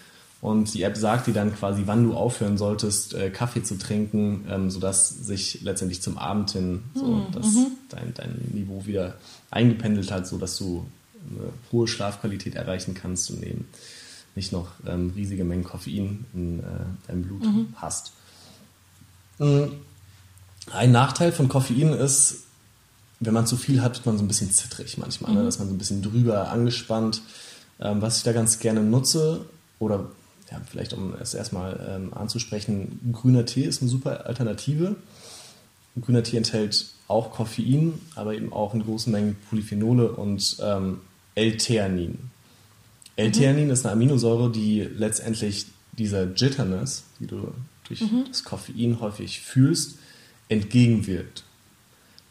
und 0.41 0.73
die 0.73 0.83
App 0.83 0.95
sagt 0.95 1.27
dir 1.27 1.33
dann 1.33 1.53
quasi, 1.53 1.83
wann 1.85 2.03
du 2.03 2.13
aufhören 2.13 2.57
solltest, 2.57 3.13
äh, 3.13 3.29
Kaffee 3.29 3.61
zu 3.61 3.77
trinken, 3.77 4.45
ähm, 4.49 4.71
sodass 4.71 5.09
sich 5.09 5.61
letztendlich 5.61 6.01
zum 6.01 6.17
Abend 6.17 6.51
hin 6.51 6.83
so, 6.93 7.05
mhm. 7.05 7.31
dass 7.33 7.47
dein, 7.89 8.13
dein 8.13 8.49
Niveau 8.53 8.85
wieder 8.85 9.15
eingependelt 9.51 10.11
hat, 10.11 10.27
sodass 10.27 10.57
du 10.57 10.85
eine 11.29 11.49
hohe 11.71 11.87
Schlafqualität 11.87 12.55
erreichen 12.55 12.93
kannst 12.93 13.29
und 13.31 13.43
eben 13.43 13.67
nicht 14.35 14.53
noch 14.53 14.71
ähm, 14.87 15.11
riesige 15.13 15.43
Mengen 15.43 15.65
Koffein 15.65 16.25
in 16.33 16.59
äh, 16.59 16.63
deinem 17.07 17.23
Blut 17.23 17.43
mhm. 17.43 17.67
hast. 17.75 18.13
Mhm. 19.39 19.71
Ein 20.71 20.91
Nachteil 20.93 21.33
von 21.33 21.49
Koffein 21.49 21.91
ist, 21.91 22.43
wenn 23.19 23.33
man 23.33 23.45
zu 23.45 23.57
viel 23.57 23.81
hat, 23.81 23.95
wird 23.95 24.05
man 24.05 24.17
so 24.17 24.23
ein 24.23 24.29
bisschen 24.29 24.51
zittrig 24.51 24.97
manchmal, 24.97 25.33
ne? 25.33 25.41
Mhm. 25.41 25.45
dass 25.45 25.59
man 25.59 25.67
so 25.67 25.73
ein 25.73 25.77
bisschen 25.77 26.01
drüber 26.01 26.49
angespannt. 26.49 27.21
Ähm, 27.81 28.01
was 28.01 28.17
ich 28.17 28.23
da 28.23 28.31
ganz 28.31 28.59
gerne 28.59 28.81
nutze 28.81 29.45
oder 29.79 30.09
ja, 30.51 30.61
vielleicht 30.69 30.93
um 30.93 31.13
es 31.13 31.33
erstmal 31.33 31.79
ähm, 31.89 32.13
anzusprechen, 32.13 32.99
grüner 33.11 33.45
Tee 33.45 33.63
ist 33.63 33.81
eine 33.81 33.89
super 33.89 34.25
Alternative. 34.25 34.95
Grüner 35.99 36.23
Tee 36.23 36.37
enthält 36.37 36.87
auch 37.07 37.31
Koffein, 37.31 37.93
aber 38.15 38.33
eben 38.33 38.53
auch 38.53 38.73
in 38.73 38.83
großen 38.83 39.11
Mengen 39.11 39.35
Polyphenole 39.49 40.11
und 40.11 40.57
ähm, 40.61 41.01
L-Theanin. 41.35 42.17
L-Theanin 43.15 43.65
mhm. 43.65 43.71
ist 43.71 43.85
eine 43.85 43.93
Aminosäure, 43.93 44.51
die 44.51 44.81
letztendlich 44.81 45.67
dieser 45.97 46.31
Jitterness, 46.33 47.03
die 47.19 47.27
du 47.27 47.53
durch 47.87 48.01
mhm. 48.01 48.25
das 48.27 48.43
Koffein 48.43 48.99
häufig 49.01 49.41
fühlst, 49.41 49.97
entgegenwirkt. 50.47 51.43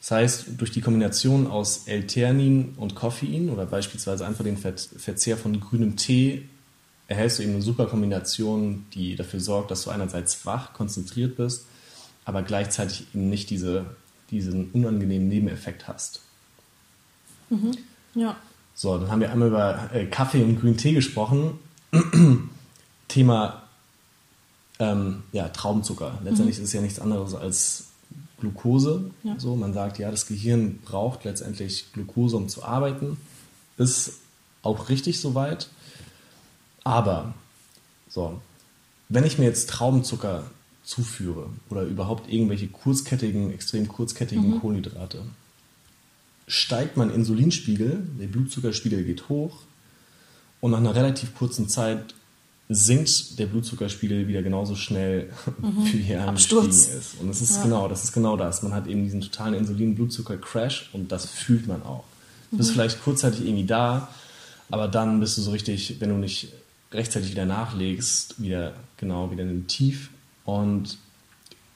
Das 0.00 0.12
heißt, 0.12 0.46
durch 0.57 0.70
die 0.70 0.81
Kombination 0.81 1.46
aus 1.46 1.87
L-Theanin 1.87 2.74
und 2.76 2.94
Koffein 2.94 3.50
oder 3.50 3.66
beispielsweise 3.66 4.26
einfach 4.26 4.44
den 4.44 4.57
Verzehr 4.57 5.37
von 5.37 5.59
grünem 5.61 5.96
Tee 5.96 6.48
erhältst 7.08 7.38
du 7.38 7.42
eben 7.42 7.54
eine 7.54 7.62
super 7.62 7.86
Kombination, 7.86 8.86
die 8.94 9.16
dafür 9.16 9.40
sorgt, 9.40 9.70
dass 9.70 9.82
du 9.82 9.90
einerseits 9.90 10.46
wach, 10.46 10.74
konzentriert 10.74 11.36
bist, 11.36 11.66
aber 12.24 12.42
gleichzeitig 12.42 13.06
eben 13.14 13.28
nicht 13.28 13.50
diese, 13.50 13.86
diesen 14.30 14.70
unangenehmen 14.70 15.26
Nebeneffekt 15.28 15.88
hast. 15.88 16.20
Mhm. 17.50 17.72
Ja. 18.14 18.36
So, 18.74 18.96
dann 18.98 19.11
haben 19.11 19.20
wir 19.20 19.32
einmal 19.32 19.48
über 19.48 19.90
äh, 19.92 20.06
Kaffee 20.06 20.42
und 20.42 20.61
grünen 20.61 20.76
Tee 20.76 20.92
gesprochen. 20.92 21.59
Thema 23.09 23.62
ähm, 24.78 25.22
ja, 25.32 25.48
Traubenzucker. 25.48 26.18
Letztendlich 26.22 26.59
mhm. 26.59 26.64
ist 26.64 26.68
es 26.68 26.72
ja 26.74 26.82
nichts 26.82 27.00
anderes 27.00 27.34
als 27.34 27.86
Glucose. 28.38 29.11
Ja. 29.24 29.40
So, 29.40 29.56
man 29.56 29.72
sagt, 29.72 29.98
ja, 29.98 30.11
das 30.11 30.26
Gehirn 30.26 30.78
braucht 30.84 31.24
letztendlich 31.24 31.92
Glucose, 31.94 32.36
um 32.36 32.48
zu 32.48 32.62
arbeiten. 32.62 33.16
Ist 33.78 34.20
auch 34.62 34.90
richtig 34.90 35.20
soweit. 35.20 35.70
Aber, 36.89 37.34
so, 38.09 38.41
wenn 39.11 39.24
ich 39.24 39.36
mir 39.39 39.45
jetzt 39.45 39.68
Traubenzucker 39.68 40.45
zuführe 40.82 41.51
oder 41.68 41.82
überhaupt 41.82 42.32
irgendwelche 42.32 42.66
kurzkettigen, 42.68 43.53
extrem 43.53 43.89
kurzkettigen 43.89 44.55
mhm. 44.55 44.61
Kohlenhydrate, 44.61 45.22
steigt 46.47 46.97
mein 46.97 47.11
Insulinspiegel, 47.11 48.09
der 48.18 48.26
Blutzuckerspiegel 48.28 49.05
geht 49.05 49.28
hoch 49.28 49.59
und 50.62 50.70
nach 50.70 50.78
einer 50.78 50.95
relativ 50.95 51.34
kurzen 51.36 51.68
Zeit 51.68 52.14
sinkt 52.70 53.39
der 53.39 53.47
Blutzuckerspiegel 53.47 54.26
wieder 54.26 54.43
genauso 54.43 54.74
schnell, 54.74 55.30
mhm. 55.59 55.93
wie 55.93 56.11
er 56.11 56.26
angestiegen 56.26 56.70
ist. 56.70 57.20
Und 57.20 57.28
das 57.28 57.43
ist 57.43 57.57
ja. 57.57 57.62
genau, 57.64 57.89
das 57.89 58.05
ist 58.05 58.12
genau 58.14 58.39
das. 58.39 58.62
Man 58.62 58.72
hat 58.72 58.86
eben 58.86 59.05
diesen 59.05 59.20
totalen 59.20 59.53
Insulin-Blutzucker-Crash 59.53 60.89
und 60.95 61.12
das 61.12 61.26
fühlt 61.26 61.66
man 61.66 61.82
auch. 61.82 62.05
Du 62.51 62.57
bist 62.57 62.70
mhm. 62.70 62.74
vielleicht 62.74 63.03
kurzzeitig 63.05 63.43
irgendwie 63.43 63.66
da, 63.66 64.09
aber 64.70 64.89
dann 64.89 65.20
bist 65.20 65.36
du 65.36 65.43
so 65.43 65.51
richtig, 65.51 66.01
wenn 66.01 66.09
du 66.09 66.16
nicht 66.16 66.53
rechtzeitig 66.93 67.30
wieder 67.30 67.47
nachlegst, 67.47 68.41
wieder 68.41 68.74
genau 68.97 69.30
wieder 69.30 69.43
in 69.43 69.49
dem 69.49 69.66
Tief. 69.66 70.11
Und 70.45 70.99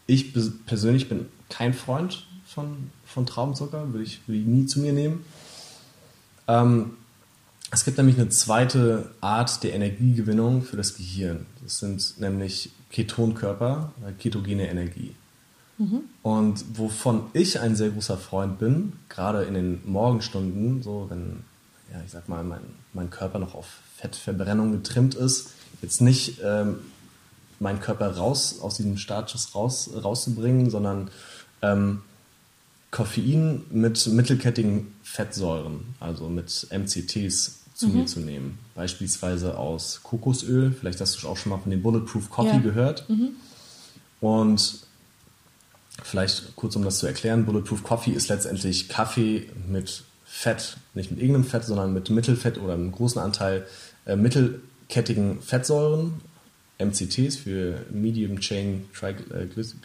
ich 0.07 0.33
persönlich 0.67 1.09
bin 1.09 1.27
kein 1.49 1.75
Freund 1.75 2.27
von, 2.47 2.91
von 3.05 3.27
Traubenzucker, 3.27 3.93
würde 3.93 4.05
ich, 4.05 4.27
würde 4.27 4.41
ich 4.41 4.47
nie 4.47 4.67
zu 4.67 4.81
mir 4.81 4.93
nehmen. 4.93 5.25
Ähm, 6.49 6.97
es 7.71 7.85
gibt 7.85 7.97
nämlich 7.97 8.19
eine 8.19 8.29
zweite 8.29 9.11
Art 9.21 9.63
der 9.63 9.75
Energiegewinnung 9.75 10.63
für 10.63 10.77
das 10.77 10.95
Gehirn. 10.95 11.47
Das 11.63 11.79
sind 11.79 12.21
nämlich 12.21 12.71
Ketonkörper, 12.91 13.93
ketogene 14.19 14.69
Energie. 14.69 15.15
Mhm. 15.79 16.03
Und 16.23 16.65
wovon 16.77 17.25
ich 17.33 17.61
ein 17.61 17.75
sehr 17.75 17.91
großer 17.91 18.19
Freund 18.19 18.59
bin, 18.59 18.93
gerade 19.09 19.45
in 19.45 19.55
den 19.55 19.81
Morgenstunden, 19.91 20.83
so 20.83 21.07
wenn, 21.09 21.45
ja, 21.91 22.03
ich 22.05 22.11
sag 22.11 22.29
mal, 22.29 22.45
mein, 22.45 22.61
mein 22.93 23.09
Körper 23.09 23.39
noch 23.39 23.55
auf 23.55 23.81
Fettverbrennung 24.03 24.73
getrimmt 24.73 25.15
ist, 25.15 25.51
jetzt 25.81 26.01
nicht 26.01 26.41
ähm, 26.45 26.77
meinen 27.61 27.81
Körper 27.81 28.17
raus 28.17 28.59
aus 28.61 28.77
diesem 28.77 28.99
Status 28.99 29.55
raus, 29.55 29.91
rauszubringen, 30.03 30.69
sondern 30.71 31.11
ähm, 31.63 32.03
Koffein 32.91 33.63
mit 33.71 34.07
mittelkettigen 34.09 34.93
Fettsäuren, 35.03 35.95
also 36.01 36.29
mit 36.29 36.67
MCTs 36.71 37.61
zu 37.75 37.89
mhm. 37.89 37.95
mir 37.95 38.07
zu 38.07 38.21
nehmen. 38.21 38.59
Beispielsweise 38.75 39.57
aus 39.57 40.01
Kokosöl. 40.03 40.73
Vielleicht 40.73 41.01
hast 41.01 41.23
du 41.23 41.29
auch 41.29 41.37
schon 41.37 41.51
mal 41.51 41.59
von 41.59 41.71
dem 41.71 41.83
Bulletproof 41.83 42.29
Coffee 42.29 42.57
ja. 42.57 42.59
gehört. 42.59 43.09
Mhm. 43.09 43.31
Und 44.21 44.81
vielleicht 46.03 46.55
kurz 46.57 46.77
um 46.77 46.85
das 46.85 46.99
zu 46.99 47.07
erklären, 47.07 47.47
Bulletproof 47.47 47.83
Coffee 47.83 48.11
ist 48.11 48.29
letztendlich 48.29 48.89
Kaffee 48.89 49.49
mit 49.69 50.03
Fett, 50.25 50.77
nicht 50.95 51.11
mit 51.11 51.21
irgendeinem 51.21 51.45
Fett, 51.45 51.65
sondern 51.65 51.93
mit 51.93 52.11
Mittelfett 52.11 52.59
oder 52.59 52.75
einem 52.75 52.91
großen 52.93 53.21
Anteil 53.21 53.67
äh, 54.07 54.17
mittelkettigen 54.17 55.41
Fettsäuren 55.43 56.21
MCTs 56.79 57.37
für 57.37 57.85
Medium 57.91 58.41
Chain 58.41 58.89
Triglycerides, 58.93 59.77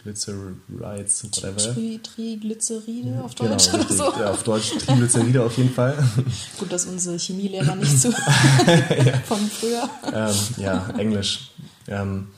whatever. 1.24 1.74
Tri 1.74 2.00
Triglyceride 2.02 3.22
auf 3.22 3.34
genau, 3.34 3.50
Deutsch 3.50 3.70
genau, 3.70 3.84
oder 3.84 3.94
so? 3.94 4.04
Ja, 4.04 4.30
auf 4.30 4.42
Deutsch 4.42 4.70
Triglyceride 4.78 5.42
auf 5.42 5.56
jeden 5.56 5.72
Fall. 5.72 5.96
Gut, 6.58 6.72
dass 6.72 6.86
unsere 6.86 7.18
Chemielehrer 7.18 7.76
nicht 7.76 8.00
zu 8.00 8.10
von 9.26 9.38
früher. 9.48 9.88
Ähm, 10.12 10.34
ja, 10.56 10.88
Englisch. 10.98 11.52
Ähm, 11.86 12.28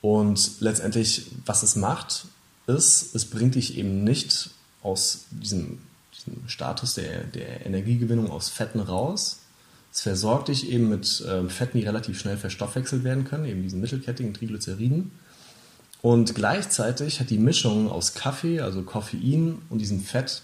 und 0.00 0.60
letztendlich, 0.60 1.26
was 1.46 1.62
es 1.62 1.76
macht, 1.76 2.26
ist, 2.66 3.14
es 3.14 3.24
bringt 3.24 3.54
dich 3.54 3.78
eben 3.78 4.04
nicht 4.04 4.50
aus 4.82 5.24
diesem, 5.30 5.78
diesem 6.14 6.48
Status 6.48 6.94
der, 6.94 7.24
der 7.24 7.66
Energiegewinnung 7.66 8.30
aus 8.30 8.48
Fetten 8.48 8.80
raus, 8.80 9.40
es 9.98 10.02
versorgt 10.02 10.46
dich 10.46 10.70
eben 10.70 10.88
mit 10.88 11.20
äh, 11.22 11.48
Fetten, 11.48 11.78
die 11.78 11.84
relativ 11.84 12.20
schnell 12.20 12.36
verstoffwechselt 12.36 13.02
werden 13.02 13.24
können, 13.24 13.46
eben 13.46 13.64
diesen 13.64 13.80
mittelkettigen 13.80 14.32
Triglyceriden. 14.32 15.10
Und 16.02 16.36
gleichzeitig 16.36 17.18
hat 17.18 17.30
die 17.30 17.38
Mischung 17.38 17.90
aus 17.90 18.14
Kaffee, 18.14 18.60
also 18.60 18.82
Koffein 18.82 19.58
und 19.70 19.80
diesem 19.80 20.00
Fett, 20.00 20.42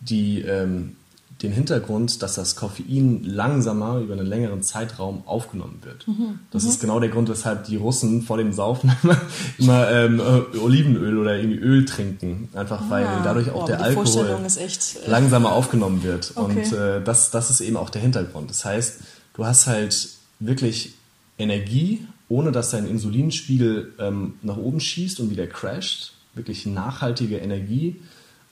die 0.00 0.40
ähm, 0.40 0.96
den 1.42 1.52
Hintergrund, 1.52 2.22
dass 2.22 2.34
das 2.34 2.56
Koffein 2.56 3.22
langsamer 3.22 3.98
über 3.98 4.14
einen 4.14 4.26
längeren 4.26 4.62
Zeitraum 4.62 5.22
aufgenommen 5.26 5.80
wird. 5.82 6.08
Mhm. 6.08 6.38
Das 6.50 6.62
mhm. 6.62 6.68
ist 6.70 6.80
genau 6.80 6.98
der 6.98 7.10
Grund, 7.10 7.28
weshalb 7.28 7.64
die 7.64 7.76
Russen 7.76 8.22
vor 8.22 8.38
dem 8.38 8.54
Saufen 8.54 8.90
immer, 9.02 9.20
immer 9.58 9.90
ähm, 9.90 10.20
äh, 10.20 10.58
Olivenöl 10.58 11.18
oder 11.18 11.36
irgendwie 11.36 11.58
Öl 11.58 11.84
trinken. 11.84 12.48
Einfach 12.54 12.80
ah. 12.80 12.86
weil 12.88 13.06
dadurch 13.22 13.50
auch 13.50 13.64
oh, 13.64 13.66
der 13.66 13.82
Alkohol 13.82 14.38
echt, 14.56 14.96
äh, 15.06 15.10
langsamer 15.10 15.52
aufgenommen 15.52 16.02
wird. 16.02 16.32
Okay. 16.34 16.40
Und 16.40 16.72
äh, 16.72 17.02
das, 17.02 17.30
das 17.30 17.50
ist 17.50 17.60
eben 17.60 17.76
auch 17.76 17.90
der 17.90 18.00
Hintergrund. 18.00 18.48
Das 18.48 18.64
heißt, 18.64 19.00
du 19.34 19.44
hast 19.44 19.66
halt 19.66 20.08
wirklich 20.40 20.94
Energie, 21.38 22.06
ohne 22.30 22.50
dass 22.50 22.70
dein 22.70 22.86
Insulinspiegel 22.86 23.92
ähm, 23.98 24.34
nach 24.40 24.56
oben 24.56 24.80
schießt 24.80 25.20
und 25.20 25.30
wieder 25.30 25.46
crasht. 25.46 26.14
Wirklich 26.34 26.64
nachhaltige 26.64 27.38
Energie 27.38 28.00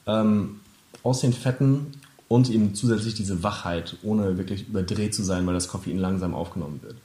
ähm, 0.06 0.60
aus 1.02 1.20
den 1.20 1.32
Fetten 1.32 1.92
und 2.28 2.50
eben 2.50 2.74
zusätzlich 2.74 3.14
diese 3.14 3.42
Wachheit, 3.42 3.96
ohne 4.02 4.38
wirklich 4.38 4.68
überdreht 4.68 5.14
zu 5.14 5.22
sein, 5.22 5.46
weil 5.46 5.54
das 5.54 5.68
Koffein 5.68 5.98
langsam 5.98 6.34
aufgenommen 6.34 6.80
wird. 6.82 6.96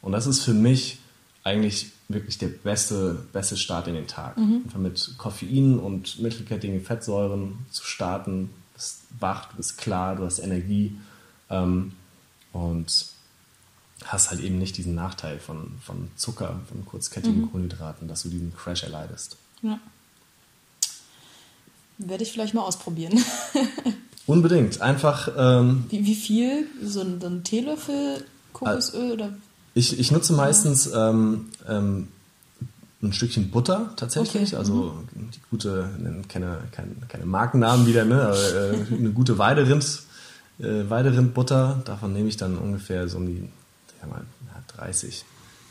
Und 0.00 0.12
das 0.12 0.26
ist 0.26 0.42
für 0.42 0.54
mich 0.54 0.98
eigentlich 1.44 1.92
wirklich 2.08 2.38
der 2.38 2.48
beste, 2.48 3.26
beste 3.32 3.56
Start 3.56 3.88
in 3.88 3.94
den 3.94 4.06
Tag. 4.06 4.36
Mhm. 4.36 4.62
Einfach 4.64 4.78
mit 4.78 5.14
Koffein 5.18 5.78
und 5.78 6.20
mittelkettigen 6.20 6.82
Fettsäuren 6.82 7.66
zu 7.70 7.84
starten. 7.84 8.50
Du 8.50 8.74
bist 8.74 9.02
wach, 9.18 9.50
du 9.50 9.56
bist 9.56 9.78
klar, 9.78 10.16
du 10.16 10.24
hast 10.24 10.38
Energie 10.38 10.96
ähm, 11.50 11.92
und 12.52 13.06
hast 14.04 14.30
halt 14.30 14.40
eben 14.40 14.58
nicht 14.58 14.76
diesen 14.76 14.94
Nachteil 14.94 15.38
von, 15.38 15.78
von 15.80 16.10
Zucker, 16.16 16.60
von 16.68 16.84
kurzkettigen 16.84 17.42
mhm. 17.42 17.50
Kohlenhydraten, 17.50 18.08
dass 18.08 18.22
du 18.22 18.28
diesen 18.28 18.54
Crash 18.54 18.82
erleidest. 18.82 19.36
Ja. 19.62 19.78
Werde 21.98 22.24
ich 22.24 22.32
vielleicht 22.32 22.54
mal 22.54 22.62
ausprobieren. 22.62 23.24
Unbedingt. 24.26 24.80
Einfach. 24.80 25.30
Ähm, 25.36 25.84
wie, 25.88 26.04
wie 26.04 26.14
viel? 26.14 26.66
So 26.84 27.00
ein, 27.00 27.20
so 27.20 27.26
ein 27.26 27.42
Teelöffel 27.44 28.24
Kokosöl 28.52 29.12
oder? 29.12 29.30
Ich, 29.74 29.98
ich 29.98 30.10
nutze 30.10 30.34
meistens 30.34 30.90
ähm, 30.94 31.46
ähm, 31.68 32.08
ein 33.02 33.12
Stückchen 33.12 33.50
Butter 33.50 33.92
tatsächlich. 33.96 34.48
Okay. 34.48 34.56
Also 34.56 35.02
mhm. 35.14 35.30
die 35.30 35.40
gute, 35.50 35.90
keine, 36.28 36.58
keine, 36.70 36.90
keine 37.08 37.26
Markennamen 37.26 37.86
wieder, 37.86 38.04
ne? 38.04 38.22
Aber, 38.22 38.54
äh, 38.54 38.94
eine 38.94 39.10
gute 39.10 39.38
Weiderind, 39.38 40.02
äh, 40.60 40.88
Weiderindbutter. 40.88 41.82
Davon 41.84 42.12
nehme 42.12 42.28
ich 42.28 42.36
dann 42.36 42.58
ungefähr 42.58 43.08
so 43.08 43.16
um 43.16 43.26
die 43.26 43.48
ja 44.00 44.08
mal, 44.08 44.22
30, 44.76 45.24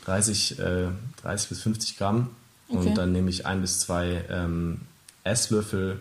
30, 0.04 0.58
äh, 0.58 0.88
30 1.22 1.48
bis 1.48 1.62
50 1.62 1.96
Gramm. 1.96 2.30
Okay. 2.68 2.88
Und 2.88 2.98
dann 2.98 3.12
nehme 3.12 3.30
ich 3.30 3.46
ein 3.46 3.60
bis 3.60 3.80
zwei 3.80 4.24
ähm, 4.30 4.80
Esslöffel 5.24 6.00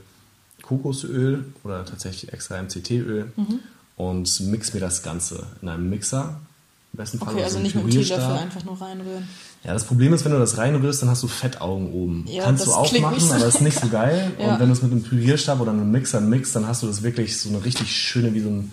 Kokosöl 0.71 1.43
oder 1.65 1.85
tatsächlich 1.85 2.31
extra 2.31 2.61
MCT-Öl 2.61 3.31
mhm. 3.35 3.59
und 3.97 4.39
mix 4.39 4.73
mir 4.73 4.79
das 4.79 5.03
Ganze 5.03 5.45
in 5.61 5.67
einem 5.67 5.89
Mixer. 5.89 6.39
Im 6.93 6.97
besten 6.97 7.19
Fall 7.19 7.33
okay, 7.33 7.43
also 7.43 7.59
nicht 7.59 7.75
mit 7.75 7.83
einem 7.83 7.91
Teelöffel 7.91 8.37
einfach 8.37 8.63
nur 8.63 8.81
reinrühren. 8.81 9.27
Ja, 9.65 9.73
das 9.73 9.83
Problem 9.83 10.13
ist, 10.13 10.23
wenn 10.23 10.31
du 10.31 10.39
das 10.39 10.57
reinrührst, 10.57 11.01
dann 11.01 11.09
hast 11.09 11.23
du 11.23 11.27
Fettaugen 11.27 11.91
oben. 11.91 12.25
Ja, 12.27 12.45
Kannst 12.45 12.65
du 12.65 12.71
auch 12.71 12.91
machen, 12.99 13.19
so. 13.19 13.33
aber 13.33 13.45
ist 13.45 13.61
nicht 13.61 13.79
so 13.79 13.89
geil. 13.89 14.31
ja. 14.39 14.53
Und 14.53 14.59
wenn 14.59 14.67
du 14.67 14.73
es 14.73 14.81
mit 14.81 14.91
einem 14.91 15.03
Pürierstab 15.03 15.59
oder 15.59 15.71
einem 15.71 15.91
Mixer 15.91 16.21
mixt, 16.21 16.55
dann 16.55 16.67
hast 16.67 16.83
du 16.83 16.87
das 16.87 17.03
wirklich 17.03 17.37
so 17.37 17.49
eine 17.49 17.63
richtig 17.63 17.93
schöne, 17.93 18.33
wie 18.33 18.39
so 18.39 18.49
ein 18.49 18.71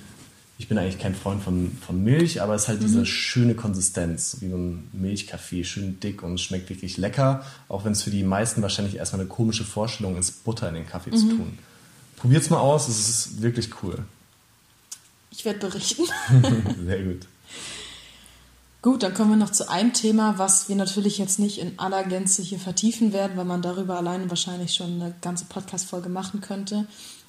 ich 0.60 0.66
bin 0.66 0.76
eigentlich 0.76 0.98
kein 0.98 1.14
Freund 1.14 1.40
von, 1.40 1.70
von 1.86 2.02
Milch, 2.02 2.42
aber 2.42 2.56
es 2.56 2.62
ist 2.62 2.68
halt 2.68 2.80
mhm. 2.80 2.86
diese 2.86 3.06
schöne 3.06 3.54
Konsistenz, 3.54 4.38
wie 4.40 4.50
so 4.50 4.56
ein 4.56 4.88
Milchkaffee, 4.92 5.62
schön 5.62 6.00
dick 6.00 6.24
und 6.24 6.40
schmeckt 6.40 6.68
wirklich 6.68 6.96
lecker, 6.96 7.44
auch 7.68 7.84
wenn 7.84 7.92
es 7.92 8.02
für 8.02 8.10
die 8.10 8.24
meisten 8.24 8.60
wahrscheinlich 8.60 8.96
erstmal 8.96 9.20
eine 9.20 9.28
komische 9.28 9.62
Vorstellung 9.62 10.16
ist, 10.16 10.44
Butter 10.44 10.68
in 10.68 10.74
den 10.74 10.86
Kaffee 10.86 11.10
mhm. 11.10 11.16
zu 11.16 11.28
tun. 11.28 11.58
Probiert's 12.18 12.50
mal 12.50 12.58
aus, 12.58 12.88
es 12.88 13.08
ist 13.08 13.42
wirklich 13.42 13.82
cool. 13.82 14.04
Ich 15.30 15.44
werde 15.44 15.60
berichten. 15.60 16.04
Sehr 16.86 17.02
gut. 17.04 17.26
Gut, 18.80 19.02
dann 19.02 19.14
kommen 19.14 19.30
wir 19.30 19.36
noch 19.36 19.50
zu 19.50 19.68
einem 19.68 19.92
Thema, 19.92 20.38
was 20.38 20.68
wir 20.68 20.76
natürlich 20.76 21.18
jetzt 21.18 21.38
nicht 21.38 21.58
in 21.58 21.78
aller 21.78 22.04
Gänze 22.04 22.42
hier 22.42 22.58
vertiefen 22.58 23.12
werden, 23.12 23.36
weil 23.36 23.44
man 23.44 23.62
darüber 23.62 23.96
alleine 23.96 24.30
wahrscheinlich 24.30 24.74
schon 24.74 25.00
eine 25.00 25.14
ganze 25.20 25.46
Podcast-Folge 25.46 26.08
machen 26.08 26.40
könnte. 26.40 26.86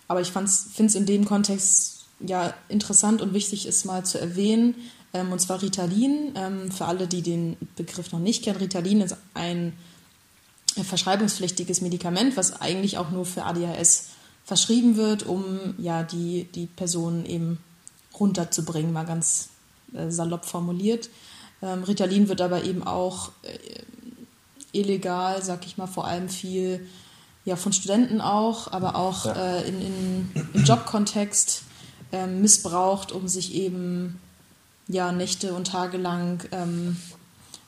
Aber 0.08 0.22
ich 0.22 0.32
finde 0.32 0.50
es 0.50 0.96
in 0.96 1.06
dem 1.06 1.26
Kontext 1.26 2.06
ja 2.20 2.54
interessant 2.68 3.22
und 3.22 3.34
wichtig 3.34 3.66
ist 3.66 3.86
mal 3.86 4.06
zu 4.06 4.20
erwähnen, 4.20 4.76
ähm, 5.14 5.32
und 5.32 5.40
zwar 5.40 5.62
Ritalin. 5.62 6.34
Ähm, 6.36 6.72
für 6.72 6.86
alle, 6.86 7.08
die 7.08 7.22
den 7.22 7.58
Begriff 7.76 8.12
noch 8.12 8.20
nicht 8.20 8.44
kennen, 8.44 8.58
Ritalin 8.58 9.02
ist 9.02 9.18
ein 9.34 9.74
verschreibungspflichtiges 10.76 11.82
Medikament, 11.82 12.38
was 12.38 12.62
eigentlich 12.62 12.98
auch 12.98 13.10
nur 13.10 13.26
für 13.26 13.44
ADHS 13.44 14.10
verschrieben 14.50 14.98
wird, 14.98 15.28
um 15.28 15.76
ja 15.78 16.02
die, 16.02 16.46
die 16.56 16.66
Person 16.66 17.24
eben 17.24 17.60
runterzubringen, 18.20 18.92
mal 18.92 19.06
ganz 19.06 19.50
äh, 19.94 20.10
salopp 20.10 20.44
formuliert. 20.44 21.12
Ähm, 21.62 21.84
Ritalin 21.84 22.28
wird 22.30 22.42
aber 22.42 22.64
eben 22.64 22.82
auch 22.82 23.32
äh, 23.44 23.58
illegal, 24.72 25.44
sag 25.44 25.68
ich 25.68 25.78
mal, 25.78 25.86
vor 25.86 26.08
allem 26.08 26.30
viel 26.30 26.88
ja, 27.46 27.56
von 27.56 27.74
Studenten 27.74 28.22
auch, 28.22 28.72
aber 28.72 28.96
auch 28.96 29.26
ja. 29.26 29.34
äh, 29.34 29.68
in, 29.68 29.82
in, 29.82 30.32
im 30.56 30.64
Jobkontext 30.64 31.62
äh, 32.12 32.26
missbraucht, 32.26 33.12
um 33.12 33.28
sich 33.28 33.54
eben 33.54 34.20
ja, 34.88 35.12
Nächte 35.12 35.54
und 35.54 35.68
Tage 35.68 35.98
lang 35.98 36.44
ähm, 36.52 36.98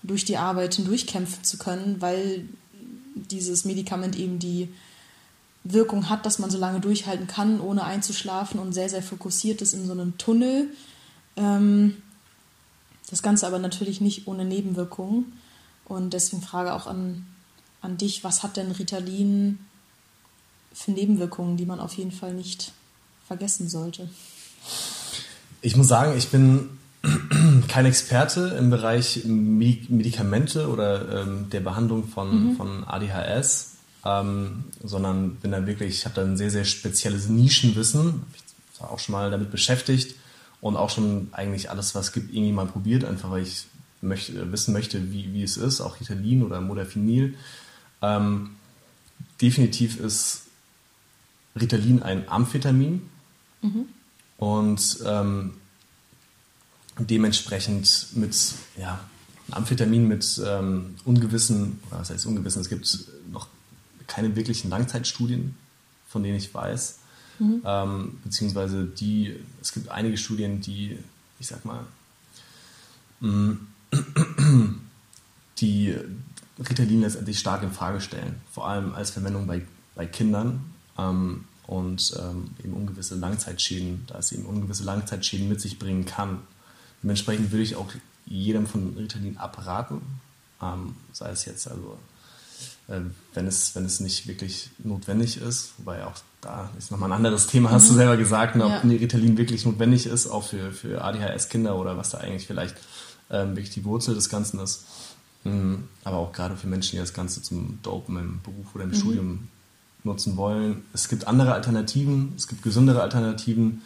durch 0.01 0.25
die 0.25 0.37
Arbeit 0.37 0.73
hindurchkämpfen 0.73 1.43
zu 1.43 1.59
können, 1.59 1.97
weil 1.99 2.49
dieses 3.13 3.65
Medikament 3.65 4.17
eben 4.17 4.39
die 4.39 4.69
Wirkung 5.63 6.09
hat, 6.09 6.25
dass 6.25 6.39
man 6.39 6.49
so 6.49 6.57
lange 6.57 6.79
durchhalten 6.79 7.27
kann, 7.27 7.59
ohne 7.59 7.83
einzuschlafen 7.83 8.59
und 8.59 8.73
sehr, 8.73 8.89
sehr 8.89 9.03
fokussiert 9.03 9.61
ist 9.61 9.73
in 9.73 9.85
so 9.85 9.91
einem 9.91 10.17
Tunnel. 10.17 10.69
Ähm, 11.35 11.97
das 13.09 13.21
Ganze 13.21 13.45
aber 13.45 13.59
natürlich 13.59 14.01
nicht 14.01 14.27
ohne 14.27 14.45
Nebenwirkungen. 14.45 15.33
Und 15.85 16.13
deswegen 16.13 16.41
Frage 16.41 16.73
auch 16.73 16.87
an, 16.87 17.25
an 17.81 17.97
dich, 17.97 18.23
was 18.23 18.43
hat 18.43 18.57
denn 18.57 18.71
Ritalin 18.71 19.59
für 20.73 20.91
Nebenwirkungen, 20.91 21.57
die 21.57 21.65
man 21.65 21.79
auf 21.79 21.93
jeden 21.93 22.11
Fall 22.11 22.33
nicht 22.33 22.71
vergessen 23.27 23.67
sollte? 23.69 24.09
Ich 25.61 25.75
muss 25.75 25.87
sagen, 25.87 26.17
ich 26.17 26.29
bin 26.29 26.69
kein 27.67 27.85
Experte 27.85 28.55
im 28.57 28.69
Bereich 28.69 29.25
Medikamente 29.25 30.69
oder 30.69 31.21
ähm, 31.21 31.49
der 31.49 31.59
Behandlung 31.59 32.07
von, 32.07 32.51
mhm. 32.51 32.55
von 32.55 32.83
ADHS. 32.85 33.70
Ähm, 34.05 34.65
sondern 34.83 35.35
bin 35.35 35.51
da 35.51 35.65
wirklich, 35.67 35.95
ich 35.99 36.05
habe 36.05 36.15
da 36.15 36.23
ein 36.23 36.37
sehr, 36.37 36.51
sehr 36.51 36.65
spezielles 36.65 37.29
Nischenwissen. 37.29 38.23
Ich 38.73 38.81
war 38.81 38.91
auch 38.91 38.99
schon 38.99 39.13
mal 39.13 39.29
damit 39.29 39.51
beschäftigt 39.51 40.15
und 40.59 40.75
auch 40.75 40.89
schon 40.89 41.29
eigentlich 41.31 41.69
alles, 41.69 41.93
was 41.95 42.07
es 42.07 42.13
gibt, 42.13 42.33
irgendwie 42.33 42.53
mal 42.53 42.67
probiert, 42.67 43.03
einfach 43.03 43.31
weil 43.31 43.43
ich 43.43 43.65
möchte, 44.01 44.51
wissen 44.51 44.73
möchte, 44.73 45.11
wie, 45.11 45.33
wie 45.33 45.43
es 45.43 45.57
ist, 45.57 45.81
auch 45.81 45.99
Ritalin 45.99 46.43
oder 46.43 46.61
Modafinil. 46.61 47.35
Ähm, 48.01 48.51
definitiv 49.41 49.99
ist 49.99 50.43
Ritalin 51.59 52.01
ein 52.01 52.27
Amphetamin 52.29 53.01
mhm. 53.61 53.85
und 54.37 54.99
ähm, 55.05 55.53
dementsprechend 56.97 58.07
mit 58.15 58.35
ja, 58.77 58.99
Amphetamin 59.51 60.07
mit 60.07 60.41
ähm, 60.45 60.95
ungewissen, 61.05 61.79
was 61.89 62.09
heißt 62.09 62.25
ungewissen, 62.25 62.61
es 62.61 62.69
gibt 62.69 62.85
keine 64.11 64.35
wirklichen 64.35 64.69
Langzeitstudien, 64.69 65.55
von 66.07 66.21
denen 66.21 66.35
ich 66.35 66.53
weiß. 66.53 66.99
Mhm. 67.39 67.61
Ähm, 67.65 68.19
beziehungsweise 68.23 68.85
die, 68.85 69.39
es 69.61 69.71
gibt 69.71 69.89
einige 69.89 70.17
Studien, 70.17 70.59
die, 70.59 70.99
ich 71.39 71.47
sag 71.47 71.63
mal, 71.63 71.85
mm, 73.21 73.53
die 75.59 75.95
Ritalin 76.59 77.01
letztendlich 77.01 77.39
stark 77.39 77.63
in 77.63 77.71
Frage 77.71 78.01
stellen, 78.01 78.35
vor 78.51 78.67
allem 78.67 78.93
als 78.93 79.11
Verwendung 79.11 79.47
bei, 79.47 79.61
bei 79.95 80.05
Kindern 80.05 80.73
ähm, 80.97 81.45
und 81.65 82.13
ähm, 82.19 82.51
eben 82.63 82.73
ungewisse 82.73 83.15
Langzeitschäden, 83.15 84.03
da 84.07 84.19
es 84.19 84.33
eben 84.33 84.45
ungewisse 84.45 84.83
Langzeitschäden 84.83 85.47
mit 85.47 85.61
sich 85.61 85.79
bringen 85.79 86.05
kann. 86.05 86.39
Dementsprechend 87.01 87.51
würde 87.51 87.63
ich 87.63 87.77
auch 87.77 87.87
jedem 88.25 88.67
von 88.67 88.93
Ritalin 88.97 89.37
abraten, 89.37 90.01
ähm, 90.61 90.95
sei 91.13 91.29
es 91.29 91.45
jetzt 91.45 91.67
also, 91.69 91.97
wenn, 93.33 93.47
es, 93.47 93.75
wenn 93.75 93.85
es 93.85 93.99
nicht 93.99 94.27
wirklich 94.27 94.69
notwendig 94.79 95.37
ist, 95.37 95.73
wobei 95.77 96.05
auch 96.05 96.15
da 96.41 96.69
ist 96.77 96.91
nochmal 96.91 97.09
ein 97.09 97.17
anderes 97.17 97.47
Thema, 97.47 97.69
mhm. 97.69 97.73
hast 97.73 97.89
du 97.89 97.93
mhm. 97.93 97.97
selber 97.97 98.17
gesagt, 98.17 98.55
ne, 98.55 98.65
ob 98.65 98.71
ja. 98.71 98.79
Ritalin 98.81 99.37
wirklich 99.37 99.65
notwendig 99.65 100.07
ist, 100.07 100.27
auch 100.27 100.43
für, 100.43 100.71
für 100.71 101.03
ADHS-Kinder 101.03 101.77
oder 101.77 101.97
was 101.97 102.09
da 102.09 102.17
eigentlich 102.17 102.47
vielleicht 102.47 102.75
ähm, 103.29 103.55
wirklich 103.55 103.69
die 103.69 103.85
Wurzel 103.85 104.15
des 104.15 104.29
Ganzen 104.29 104.59
ist. 104.59 104.85
Mhm. 105.43 105.87
Aber 106.03 106.17
auch 106.17 106.33
gerade 106.33 106.57
für 106.57 106.67
Menschen, 106.67 106.91
die 106.91 106.97
das 106.97 107.13
Ganze 107.13 107.41
zum 107.41 107.79
Dopen 107.83 108.17
im 108.17 108.41
Beruf 108.41 108.75
oder 108.75 108.83
im 108.83 108.89
mhm. 108.91 108.95
Studium 108.95 109.47
nutzen 110.03 110.35
wollen. 110.35 110.83
Es 110.93 111.07
gibt 111.07 111.27
andere 111.27 111.53
Alternativen, 111.53 112.33
es 112.35 112.47
gibt 112.47 112.63
gesündere 112.63 113.01
Alternativen. 113.01 113.81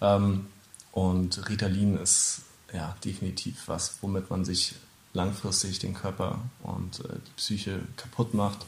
Ähm, 0.00 0.46
und 0.92 1.48
Ritalin 1.48 1.96
ist 1.96 2.42
ja 2.72 2.94
definitiv 3.04 3.64
was, 3.66 3.96
womit 4.00 4.30
man 4.30 4.44
sich 4.44 4.74
langfristig 5.14 5.78
den 5.78 5.94
Körper 5.94 6.40
und 6.62 7.00
äh, 7.00 7.14
die 7.26 7.32
Psyche 7.36 7.80
kaputt 7.96 8.34
macht, 8.34 8.58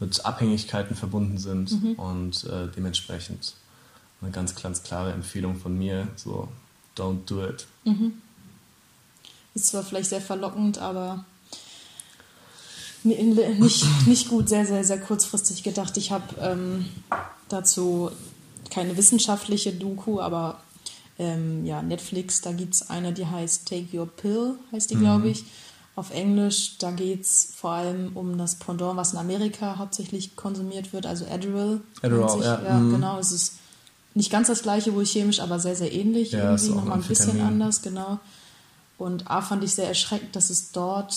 mit 0.00 0.24
Abhängigkeiten 0.26 0.96
verbunden 0.96 1.38
sind 1.38 1.70
mhm. 1.82 1.92
und 1.94 2.44
äh, 2.44 2.68
dementsprechend 2.76 3.54
eine 4.20 4.30
ganz, 4.30 4.54
ganz 4.54 4.82
klare 4.82 5.12
Empfehlung 5.12 5.56
von 5.56 5.76
mir, 5.76 6.08
so 6.16 6.48
don't 6.96 7.24
do 7.26 7.44
it. 7.44 7.66
Mhm. 7.84 8.14
Ist 9.54 9.68
zwar 9.68 9.82
vielleicht 9.82 10.10
sehr 10.10 10.20
verlockend, 10.20 10.78
aber 10.78 11.24
nicht, 13.04 13.84
nicht 14.06 14.28
gut, 14.28 14.48
sehr, 14.48 14.64
sehr, 14.64 14.84
sehr 14.84 15.00
kurzfristig 15.00 15.62
gedacht. 15.62 15.96
Ich 15.96 16.12
habe 16.12 16.34
ähm, 16.40 16.86
dazu 17.48 18.10
keine 18.70 18.96
wissenschaftliche 18.96 19.72
Doku, 19.72 20.20
aber 20.20 20.60
ähm, 21.18 21.64
ja, 21.66 21.82
Netflix, 21.82 22.40
da 22.40 22.52
gibt 22.52 22.74
es 22.74 22.90
eine, 22.90 23.12
die 23.12 23.26
heißt 23.26 23.68
Take 23.68 23.98
Your 23.98 24.06
Pill, 24.06 24.54
heißt 24.72 24.90
die, 24.90 24.96
mhm. 24.96 25.00
glaube 25.00 25.28
ich. 25.28 25.44
Auf 25.94 26.10
Englisch, 26.10 26.78
da 26.78 26.90
geht 26.90 27.22
es 27.22 27.52
vor 27.54 27.72
allem 27.72 28.16
um 28.16 28.38
das 28.38 28.54
Pendant, 28.54 28.96
was 28.96 29.12
in 29.12 29.18
Amerika 29.18 29.76
hauptsächlich 29.76 30.36
konsumiert 30.36 30.92
wird, 30.92 31.04
also 31.04 31.26
Adderall. 31.26 31.82
Adderall, 32.00 32.30
sich, 32.30 32.44
ja. 32.44 32.62
ja 32.62 32.74
mhm. 32.78 32.92
genau. 32.92 33.18
Es 33.18 33.30
ist 33.30 33.56
nicht 34.14 34.30
ganz 34.30 34.48
das 34.48 34.62
gleiche, 34.62 34.94
wohl 34.94 35.04
chemisch, 35.04 35.40
aber 35.40 35.58
sehr, 35.58 35.76
sehr 35.76 35.92
ähnlich. 35.92 36.32
Ja, 36.32 36.52
irgendwie 36.52 36.70
nochmal 36.70 36.98
ein 36.98 37.04
bisschen 37.04 37.40
anders, 37.42 37.82
genau. 37.82 38.20
Und 38.96 39.30
A 39.30 39.42
fand 39.42 39.64
ich 39.64 39.74
sehr 39.74 39.88
erschreckend, 39.88 40.34
dass 40.34 40.48
es 40.48 40.72
dort 40.72 41.14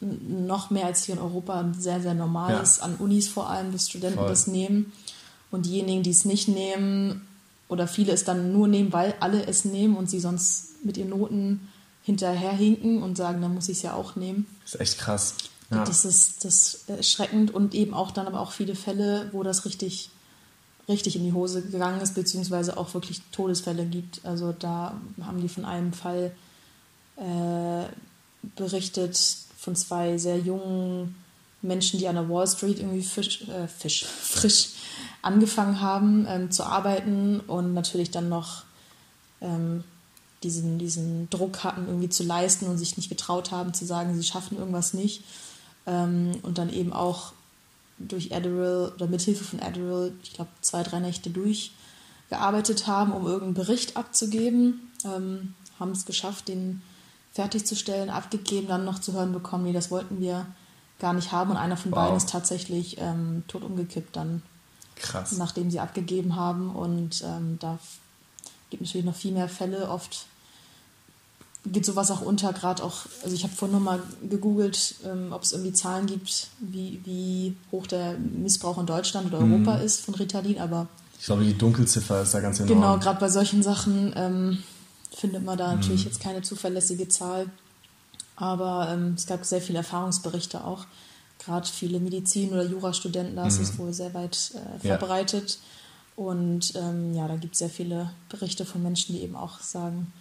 noch 0.00 0.70
mehr 0.70 0.86
als 0.86 1.04
hier 1.04 1.14
in 1.14 1.20
Europa 1.20 1.72
sehr, 1.78 2.00
sehr 2.00 2.14
normal 2.14 2.54
ja. 2.54 2.60
ist, 2.60 2.80
an 2.80 2.96
Unis 2.96 3.28
vor 3.28 3.50
allem, 3.50 3.70
dass 3.70 3.88
Studenten 3.88 4.18
Voll. 4.18 4.28
das 4.28 4.46
nehmen. 4.46 4.92
Und 5.50 5.66
diejenigen, 5.66 6.02
die 6.02 6.10
es 6.10 6.24
nicht 6.24 6.48
nehmen, 6.48 7.26
oder 7.68 7.86
viele 7.86 8.12
es 8.12 8.24
dann 8.24 8.52
nur 8.52 8.68
nehmen, 8.68 8.92
weil 8.92 9.14
alle 9.20 9.46
es 9.46 9.64
nehmen 9.64 9.96
und 9.96 10.10
sie 10.10 10.20
sonst 10.20 10.84
mit 10.84 10.96
ihren 10.96 11.10
Noten 11.10 11.68
hinterherhinken 12.02 13.02
und 13.02 13.16
sagen, 13.16 13.40
dann 13.40 13.54
muss 13.54 13.68
ich 13.68 13.78
es 13.78 13.82
ja 13.82 13.94
auch 13.94 14.16
nehmen. 14.16 14.46
Das 14.64 14.74
ist 14.74 14.80
echt 14.80 14.98
krass. 14.98 15.34
Ja. 15.70 15.84
Das 15.84 16.04
ist 16.04 16.44
das 16.44 16.84
erschreckend 16.88 17.52
und 17.52 17.74
eben 17.74 17.94
auch 17.94 18.10
dann 18.10 18.26
aber 18.26 18.40
auch 18.40 18.52
viele 18.52 18.74
Fälle, 18.74 19.30
wo 19.32 19.42
das 19.42 19.64
richtig, 19.64 20.10
richtig 20.88 21.16
in 21.16 21.24
die 21.24 21.32
Hose 21.32 21.62
gegangen 21.62 22.00
ist, 22.00 22.14
beziehungsweise 22.14 22.76
auch 22.76 22.92
wirklich 22.92 23.22
Todesfälle 23.32 23.86
gibt. 23.86 24.20
Also 24.24 24.52
da 24.52 25.00
haben 25.22 25.40
die 25.40 25.48
von 25.48 25.64
einem 25.64 25.92
Fall 25.92 26.32
äh, 27.16 27.84
berichtet, 28.56 29.18
von 29.56 29.76
zwei 29.76 30.18
sehr 30.18 30.38
jungen 30.38 31.14
Menschen, 31.62 32.00
die 32.00 32.08
an 32.08 32.16
der 32.16 32.28
Wall 32.28 32.46
Street 32.46 32.80
irgendwie 32.80 33.02
Fisch, 33.02 33.48
äh, 33.48 33.68
Fisch, 33.68 34.04
frisch 34.20 34.70
angefangen 35.22 35.80
haben 35.80 36.26
ähm, 36.28 36.50
zu 36.50 36.64
arbeiten 36.64 37.40
und 37.40 37.72
natürlich 37.72 38.10
dann 38.10 38.28
noch 38.28 38.64
ähm, 39.40 39.84
diesen, 40.42 40.78
diesen 40.78 41.30
Druck 41.30 41.64
hatten, 41.64 41.86
irgendwie 41.86 42.08
zu 42.08 42.22
leisten 42.22 42.66
und 42.66 42.78
sich 42.78 42.96
nicht 42.96 43.08
getraut 43.08 43.50
haben 43.50 43.74
zu 43.74 43.84
sagen, 43.84 44.14
sie 44.14 44.24
schaffen 44.24 44.58
irgendwas 44.58 44.94
nicht. 44.94 45.24
Ähm, 45.86 46.32
und 46.42 46.58
dann 46.58 46.70
eben 46.72 46.92
auch 46.92 47.32
durch 47.98 48.34
Adderall 48.34 48.92
oder 48.94 49.06
mithilfe 49.06 49.44
von 49.44 49.60
Adderall, 49.60 50.12
ich 50.22 50.32
glaube, 50.32 50.50
zwei, 50.60 50.82
drei 50.82 51.00
Nächte 51.00 51.30
durchgearbeitet 51.30 52.86
haben, 52.86 53.12
um 53.12 53.26
irgendeinen 53.26 53.54
Bericht 53.54 53.96
abzugeben. 53.96 54.90
Ähm, 55.04 55.54
haben 55.78 55.92
es 55.92 56.04
geschafft, 56.04 56.48
den 56.48 56.82
fertigzustellen, 57.32 58.10
abgegeben, 58.10 58.68
dann 58.68 58.84
noch 58.84 58.98
zu 58.98 59.14
hören 59.14 59.32
bekommen, 59.32 59.64
nee, 59.64 59.72
das 59.72 59.90
wollten 59.90 60.20
wir 60.20 60.46
gar 60.98 61.14
nicht 61.14 61.32
haben. 61.32 61.50
Und 61.50 61.56
einer 61.56 61.76
von 61.76 61.90
wow. 61.90 61.98
beiden 61.98 62.16
ist 62.16 62.30
tatsächlich 62.30 62.98
ähm, 62.98 63.42
tot 63.48 63.64
umgekippt 63.64 64.16
dann. 64.16 64.42
Krass. 64.96 65.32
Nachdem 65.32 65.70
sie 65.70 65.80
abgegeben 65.80 66.36
haben. 66.36 66.70
Und 66.70 67.22
ähm, 67.26 67.58
da 67.58 67.78
gibt 68.70 68.82
natürlich 68.82 69.06
noch 69.06 69.16
viel 69.16 69.32
mehr 69.32 69.48
Fälle. 69.48 69.90
Oft 69.90 70.26
geht 71.64 71.86
sowas 71.86 72.10
auch 72.10 72.22
unter, 72.22 72.52
gerade 72.52 72.82
auch, 72.82 73.06
also 73.22 73.34
ich 73.34 73.44
habe 73.44 73.54
vorhin 73.54 73.76
nochmal 73.76 74.02
gegoogelt, 74.28 74.96
ähm, 75.04 75.32
ob 75.32 75.42
es 75.42 75.52
irgendwie 75.52 75.72
Zahlen 75.72 76.06
gibt, 76.06 76.48
wie, 76.58 77.00
wie 77.04 77.56
hoch 77.70 77.86
der 77.86 78.18
Missbrauch 78.18 78.78
in 78.78 78.86
Deutschland 78.86 79.26
oder 79.26 79.40
mhm. 79.40 79.52
Europa 79.66 79.76
ist 79.78 80.00
von 80.00 80.14
Ritalin, 80.14 80.58
aber. 80.58 80.88
Ich 81.18 81.26
glaube, 81.26 81.44
die 81.44 81.56
Dunkelziffer 81.56 82.22
ist 82.22 82.34
da 82.34 82.40
ganz 82.40 82.58
enorm. 82.58 82.80
Genau, 82.80 82.98
gerade 82.98 83.20
bei 83.20 83.28
solchen 83.28 83.62
Sachen 83.62 84.12
ähm, 84.16 84.58
findet 85.14 85.44
man 85.44 85.56
da 85.56 85.68
mhm. 85.68 85.80
natürlich 85.80 86.04
jetzt 86.04 86.20
keine 86.20 86.42
zuverlässige 86.42 87.08
Zahl. 87.08 87.46
Aber 88.34 88.88
ähm, 88.90 89.14
es 89.16 89.26
gab 89.26 89.44
sehr 89.44 89.60
viele 89.60 89.78
Erfahrungsberichte 89.78 90.64
auch. 90.64 90.86
Gerade 91.38 91.68
viele 91.68 92.00
Medizin- 92.00 92.50
oder 92.50 92.64
Jurastudenten, 92.64 93.36
da 93.36 93.46
ist 93.46 93.60
es 93.60 93.74
mhm. 93.74 93.78
wohl 93.78 93.92
sehr 93.92 94.14
weit 94.14 94.52
äh, 94.54 94.80
verbreitet. 94.80 95.58
Ja. 96.16 96.24
Und 96.24 96.74
ähm, 96.74 97.14
ja, 97.14 97.28
da 97.28 97.36
gibt 97.36 97.54
es 97.54 97.60
sehr 97.60 97.70
viele 97.70 98.10
Berichte 98.28 98.64
von 98.64 98.82
Menschen, 98.82 99.14
die 99.14 99.22
eben 99.22 99.36
auch 99.36 99.60
sagen, 99.60 100.12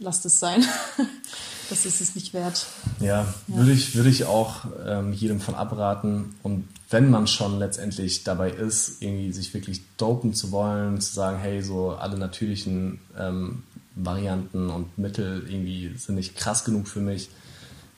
lasst 0.00 0.26
es 0.26 0.38
sein. 0.38 0.64
das 1.70 1.86
ist 1.86 2.00
es 2.00 2.14
nicht 2.14 2.32
wert. 2.34 2.66
Ja, 3.00 3.06
ja. 3.06 3.34
würde 3.46 3.72
ich, 3.72 3.94
würde 3.94 4.10
ich 4.10 4.24
auch 4.24 4.66
ähm, 4.86 5.12
jedem 5.12 5.40
von 5.40 5.54
abraten. 5.54 6.34
Und 6.42 6.68
wenn 6.90 7.10
man 7.10 7.26
schon 7.26 7.58
letztendlich 7.58 8.24
dabei 8.24 8.50
ist, 8.50 9.02
irgendwie 9.02 9.32
sich 9.32 9.52
wirklich 9.54 9.82
dopen 9.96 10.34
zu 10.34 10.52
wollen, 10.52 11.00
zu 11.00 11.12
sagen, 11.12 11.38
hey, 11.38 11.62
so 11.62 11.90
alle 11.90 12.18
natürlichen 12.18 13.00
ähm, 13.18 13.62
Varianten 13.94 14.70
und 14.70 14.98
Mittel 14.98 15.44
irgendwie 15.48 15.96
sind 15.96 16.16
nicht 16.16 16.36
krass 16.36 16.64
genug 16.64 16.86
für 16.86 17.00
mich, 17.00 17.30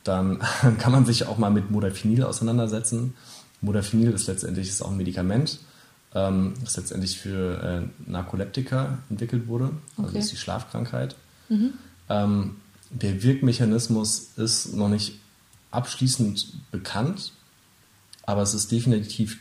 dann 0.05 0.41
kann 0.79 0.93
man 0.93 1.05
sich 1.05 1.27
auch 1.27 1.39
mal 1.39 1.51
mit 1.51 1.71
Modafinil 1.71 2.25
auseinandersetzen. 2.25 3.15
Modafinil 3.61 4.13
ist 4.13 4.29
letztendlich 4.29 4.69
ist 4.69 4.83
auch 4.83 4.91
ein 4.91 4.97
Medikament, 4.97 5.59
ähm, 6.15 6.55
das 6.63 6.77
letztendlich 6.77 7.19
für 7.19 7.63
äh, 7.63 8.11
Narkoleptika 8.11 8.99
entwickelt 9.11 9.49
wurde, 9.49 9.71
also 9.97 10.11
okay. 10.11 10.19
ist 10.21 10.33
die 10.33 10.37
Schlafkrankheit. 10.37 11.17
Mhm. 11.49 11.75
Ähm, 12.09 12.57
der 12.91 13.23
Wirkmechanismus 13.23 14.31
ist 14.37 14.75
noch 14.75 14.89
nicht 14.89 15.19
abschließend 15.71 16.71
bekannt, 16.71 17.33
aber 18.25 18.43
es 18.43 18.55
ist 18.55 18.73
definitiv 18.73 19.39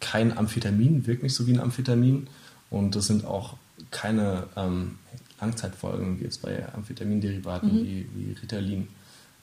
kein 0.00 0.36
Amphetamin, 0.36 1.06
wirkt 1.06 1.22
nicht 1.22 1.34
so 1.34 1.46
wie 1.46 1.52
ein 1.52 1.60
Amphetamin 1.60 2.28
und 2.70 2.94
es 2.96 3.06
sind 3.06 3.24
auch 3.24 3.56
keine 3.90 4.48
ähm, 4.56 4.98
Langzeitfolgen, 5.40 6.20
wie 6.20 6.24
jetzt 6.24 6.42
bei 6.42 6.72
Amphetaminderivaten 6.72 7.80
mhm. 7.80 7.84
wie, 7.84 8.06
wie 8.14 8.32
Ritalin, 8.32 8.88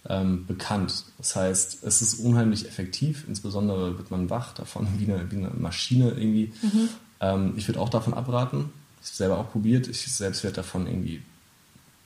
ähm, 0.07 0.45
bekannt. 0.45 1.05
Das 1.17 1.35
heißt, 1.35 1.83
es 1.83 2.01
ist 2.01 2.19
unheimlich 2.19 2.65
effektiv, 2.67 3.25
insbesondere 3.27 3.97
wird 3.97 4.11
man 4.11 4.29
wach 4.29 4.53
davon, 4.53 4.87
wie 4.97 5.11
eine, 5.11 5.31
wie 5.31 5.37
eine 5.37 5.49
Maschine 5.49 6.11
irgendwie. 6.11 6.53
Mhm. 6.61 6.89
Ähm, 7.19 7.53
ich 7.57 7.67
würde 7.67 7.79
auch 7.79 7.89
davon 7.89 8.13
abraten. 8.13 8.71
Ich 9.01 9.09
habe 9.09 9.17
selber 9.17 9.37
auch 9.37 9.51
probiert. 9.51 9.87
Ich 9.87 10.01
selbst 10.11 10.43
werde 10.43 10.57
davon 10.57 10.87
irgendwie 10.87 11.21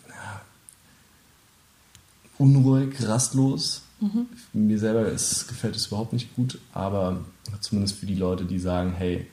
ja, 0.10 0.42
unruhig, 2.38 2.96
rastlos. 3.08 3.82
Mhm. 4.00 4.28
Mir 4.54 4.80
selber 4.80 5.08
ist, 5.08 5.48
gefällt 5.48 5.76
es 5.76 5.88
überhaupt 5.88 6.14
nicht 6.14 6.36
gut, 6.36 6.60
aber 6.74 7.24
zumindest 7.62 7.96
für 7.98 8.06
die 8.06 8.16
Leute, 8.16 8.46
die 8.46 8.60
sagen, 8.60 8.94
hey, 8.94 9.28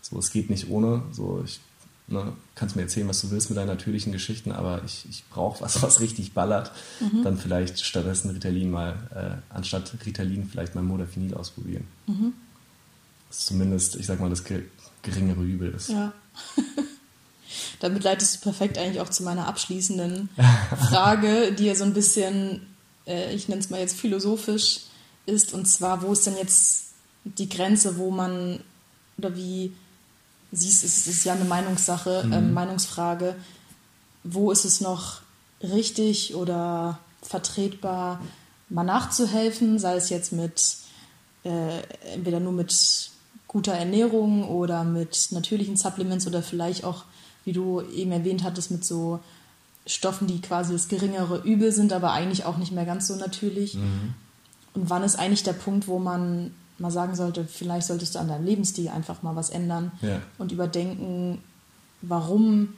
so 0.00 0.18
es 0.18 0.30
geht 0.30 0.50
nicht 0.50 0.70
ohne, 0.70 1.02
so 1.12 1.42
ich 1.44 1.60
ne, 2.08 2.32
kannst 2.54 2.76
mir 2.76 2.82
erzählen, 2.82 3.08
was 3.08 3.20
du 3.20 3.30
willst 3.30 3.50
mit 3.50 3.56
deinen 3.56 3.68
natürlichen 3.68 4.12
Geschichten, 4.12 4.52
aber 4.52 4.82
ich, 4.84 5.06
ich 5.08 5.24
brauche 5.30 5.62
was, 5.62 5.82
was 5.82 6.00
richtig 6.00 6.32
ballert, 6.32 6.72
mhm. 7.00 7.22
dann 7.22 7.38
vielleicht 7.38 7.80
stattdessen 7.80 8.30
Ritalin 8.30 8.70
mal, 8.70 9.42
äh, 9.50 9.54
anstatt 9.54 9.94
Ritalin 10.04 10.48
vielleicht 10.48 10.74
mal 10.74 10.82
Modafinil 10.82 11.34
ausprobieren. 11.34 11.84
Mhm. 12.06 12.32
Das 13.28 13.40
ist 13.40 13.46
zumindest, 13.46 13.96
ich 13.96 14.06
sag 14.06 14.20
mal, 14.20 14.30
das 14.30 14.44
geringere 15.02 15.42
Übel 15.42 15.72
ist. 15.72 15.90
Ja. 15.90 16.12
Damit 17.80 18.04
leitest 18.04 18.36
du 18.36 18.40
perfekt 18.40 18.78
eigentlich 18.78 19.00
auch 19.00 19.10
zu 19.10 19.22
meiner 19.22 19.46
abschließenden 19.46 20.28
Frage, 20.88 21.52
die 21.52 21.66
ja 21.66 21.74
so 21.74 21.84
ein 21.84 21.94
bisschen, 21.94 22.66
äh, 23.06 23.34
ich 23.34 23.48
nenne 23.48 23.60
es 23.60 23.70
mal 23.70 23.80
jetzt 23.80 23.98
philosophisch 23.98 24.80
ist, 25.26 25.52
und 25.52 25.66
zwar, 25.66 26.02
wo 26.02 26.12
ist 26.12 26.26
denn 26.26 26.36
jetzt 26.36 26.92
die 27.24 27.48
Grenze, 27.48 27.98
wo 27.98 28.10
man 28.10 28.60
oder 29.18 29.34
wie 29.34 29.72
siehst, 30.52 30.84
es 30.84 31.06
ist 31.06 31.24
ja 31.24 31.34
eine 31.34 31.44
Meinungssache, 31.44 32.24
mhm. 32.24 32.32
äh, 32.32 32.40
Meinungsfrage, 32.40 33.34
wo 34.24 34.50
ist 34.50 34.64
es 34.64 34.80
noch 34.80 35.22
richtig 35.62 36.34
oder 36.34 36.98
vertretbar, 37.22 38.20
mal 38.68 38.84
nachzuhelfen, 38.84 39.78
sei 39.78 39.96
es 39.96 40.08
jetzt 40.08 40.32
mit 40.32 40.76
äh, 41.44 41.80
entweder 42.14 42.40
nur 42.40 42.52
mit 42.52 43.10
guter 43.46 43.72
Ernährung 43.72 44.48
oder 44.48 44.84
mit 44.84 45.28
natürlichen 45.30 45.76
Supplements 45.76 46.26
oder 46.26 46.42
vielleicht 46.42 46.84
auch, 46.84 47.04
wie 47.46 47.52
du 47.52 47.80
eben 47.80 48.12
erwähnt 48.12 48.42
hattest, 48.42 48.70
mit 48.70 48.84
so 48.84 49.20
Stoffen, 49.86 50.26
die 50.26 50.42
quasi 50.42 50.72
das 50.72 50.88
geringere 50.88 51.42
Übel 51.42 51.72
sind, 51.72 51.92
aber 51.92 52.12
eigentlich 52.12 52.44
auch 52.44 52.58
nicht 52.58 52.72
mehr 52.72 52.84
ganz 52.84 53.06
so 53.06 53.16
natürlich. 53.16 53.76
Mhm. 53.76 54.14
Und 54.74 54.90
wann 54.90 55.04
ist 55.04 55.16
eigentlich 55.16 55.44
der 55.44 55.54
Punkt, 55.54 55.88
wo 55.88 55.98
man 55.98 56.52
mal 56.78 56.90
sagen 56.90 57.14
sollte, 57.14 57.46
vielleicht 57.46 57.86
solltest 57.86 58.14
du 58.14 58.18
an 58.18 58.28
deinem 58.28 58.44
Lebensstil 58.44 58.88
einfach 58.88 59.22
mal 59.22 59.36
was 59.36 59.48
ändern 59.48 59.92
ja. 60.02 60.20
und 60.38 60.52
überdenken, 60.52 61.38
warum 62.02 62.74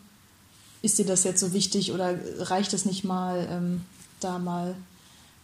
ist 0.82 0.98
dir 0.98 1.06
das 1.06 1.24
jetzt 1.24 1.40
so 1.40 1.52
wichtig 1.52 1.92
oder 1.92 2.14
reicht 2.38 2.72
es 2.74 2.84
nicht 2.84 3.04
mal, 3.04 3.48
ähm, 3.50 3.80
da 4.20 4.38
mal, 4.38 4.76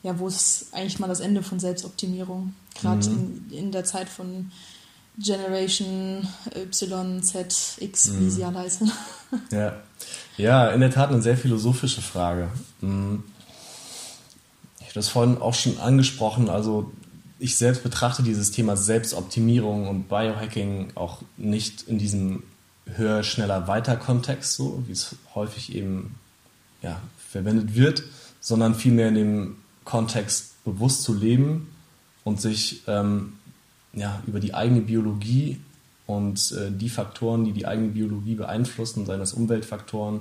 ja, 0.03 0.19
wo 0.19 0.29
ist 0.29 0.69
eigentlich 0.73 1.01
mal 1.01 1.09
das 1.09 1.21
Ende 1.21 1.43
von 1.43 1.59
Selbstoptimierung, 1.59 2.55
gerade 2.75 3.09
mhm. 3.09 3.47
in, 3.51 3.59
in 3.59 3.73
der 3.73 3.85
Zeit 3.85 4.09
von 4.09 4.53
Generation 5.19 6.29
Y, 6.55 7.23
Z, 7.23 7.77
X, 7.81 8.11
mhm. 8.11 8.21
wie 8.21 8.31
sie 8.31 8.45
alle 8.45 8.59
heißen. 8.59 8.91
Ja. 9.51 9.83
ja, 10.37 10.69
in 10.71 10.81
der 10.81 10.91
Tat 10.91 11.11
eine 11.11 11.23
sehr 11.23 11.37
philosophische 11.37 12.03
Frage. 12.03 12.51
Mhm. 12.81 13.25
Ich 14.79 14.87
habe 14.87 14.95
das 14.95 15.09
vorhin 15.09 15.39
auch 15.39 15.55
schon 15.55 15.79
angesprochen. 15.79 16.49
Also 16.49 16.93
ich 17.39 17.57
selbst 17.57 17.83
betrachte 17.83 18.23
dieses 18.23 18.53
Thema 18.53 18.77
Selbstoptimierung 18.77 19.89
und 19.89 20.09
Biohacking 20.09 20.93
auch 20.95 21.23
nicht 21.37 21.83
in 21.83 21.99
diesem 21.99 22.45
höher, 22.87 23.23
schneller, 23.23 23.67
weiter 23.67 23.97
Kontext, 23.97 24.55
so 24.55 24.83
wie 24.87 24.93
es 24.93 25.17
häufig 25.35 25.75
eben 25.75 26.15
ja, 26.83 27.01
verwendet 27.19 27.75
wird, 27.75 28.05
sondern 28.41 28.75
vielmehr 28.75 29.09
in 29.09 29.15
dem 29.15 29.57
Kontext 29.85 30.63
bewusst 30.65 31.03
zu 31.03 31.15
leben 31.15 31.71
und 32.25 32.41
sich 32.41 32.83
ähm, 32.87 33.35
ja, 33.95 34.23
über 34.27 34.41
die 34.41 34.55
eigene 34.55 34.81
Biologie 34.81 35.61
und 36.07 36.53
äh, 36.53 36.71
die 36.71 36.89
Faktoren, 36.89 37.45
die 37.45 37.53
die 37.53 37.67
eigene 37.67 37.89
Biologie 37.89 38.35
beeinflussen, 38.35 39.07
seien 39.07 39.21
das 39.21 39.33
Umweltfaktoren, 39.33 40.21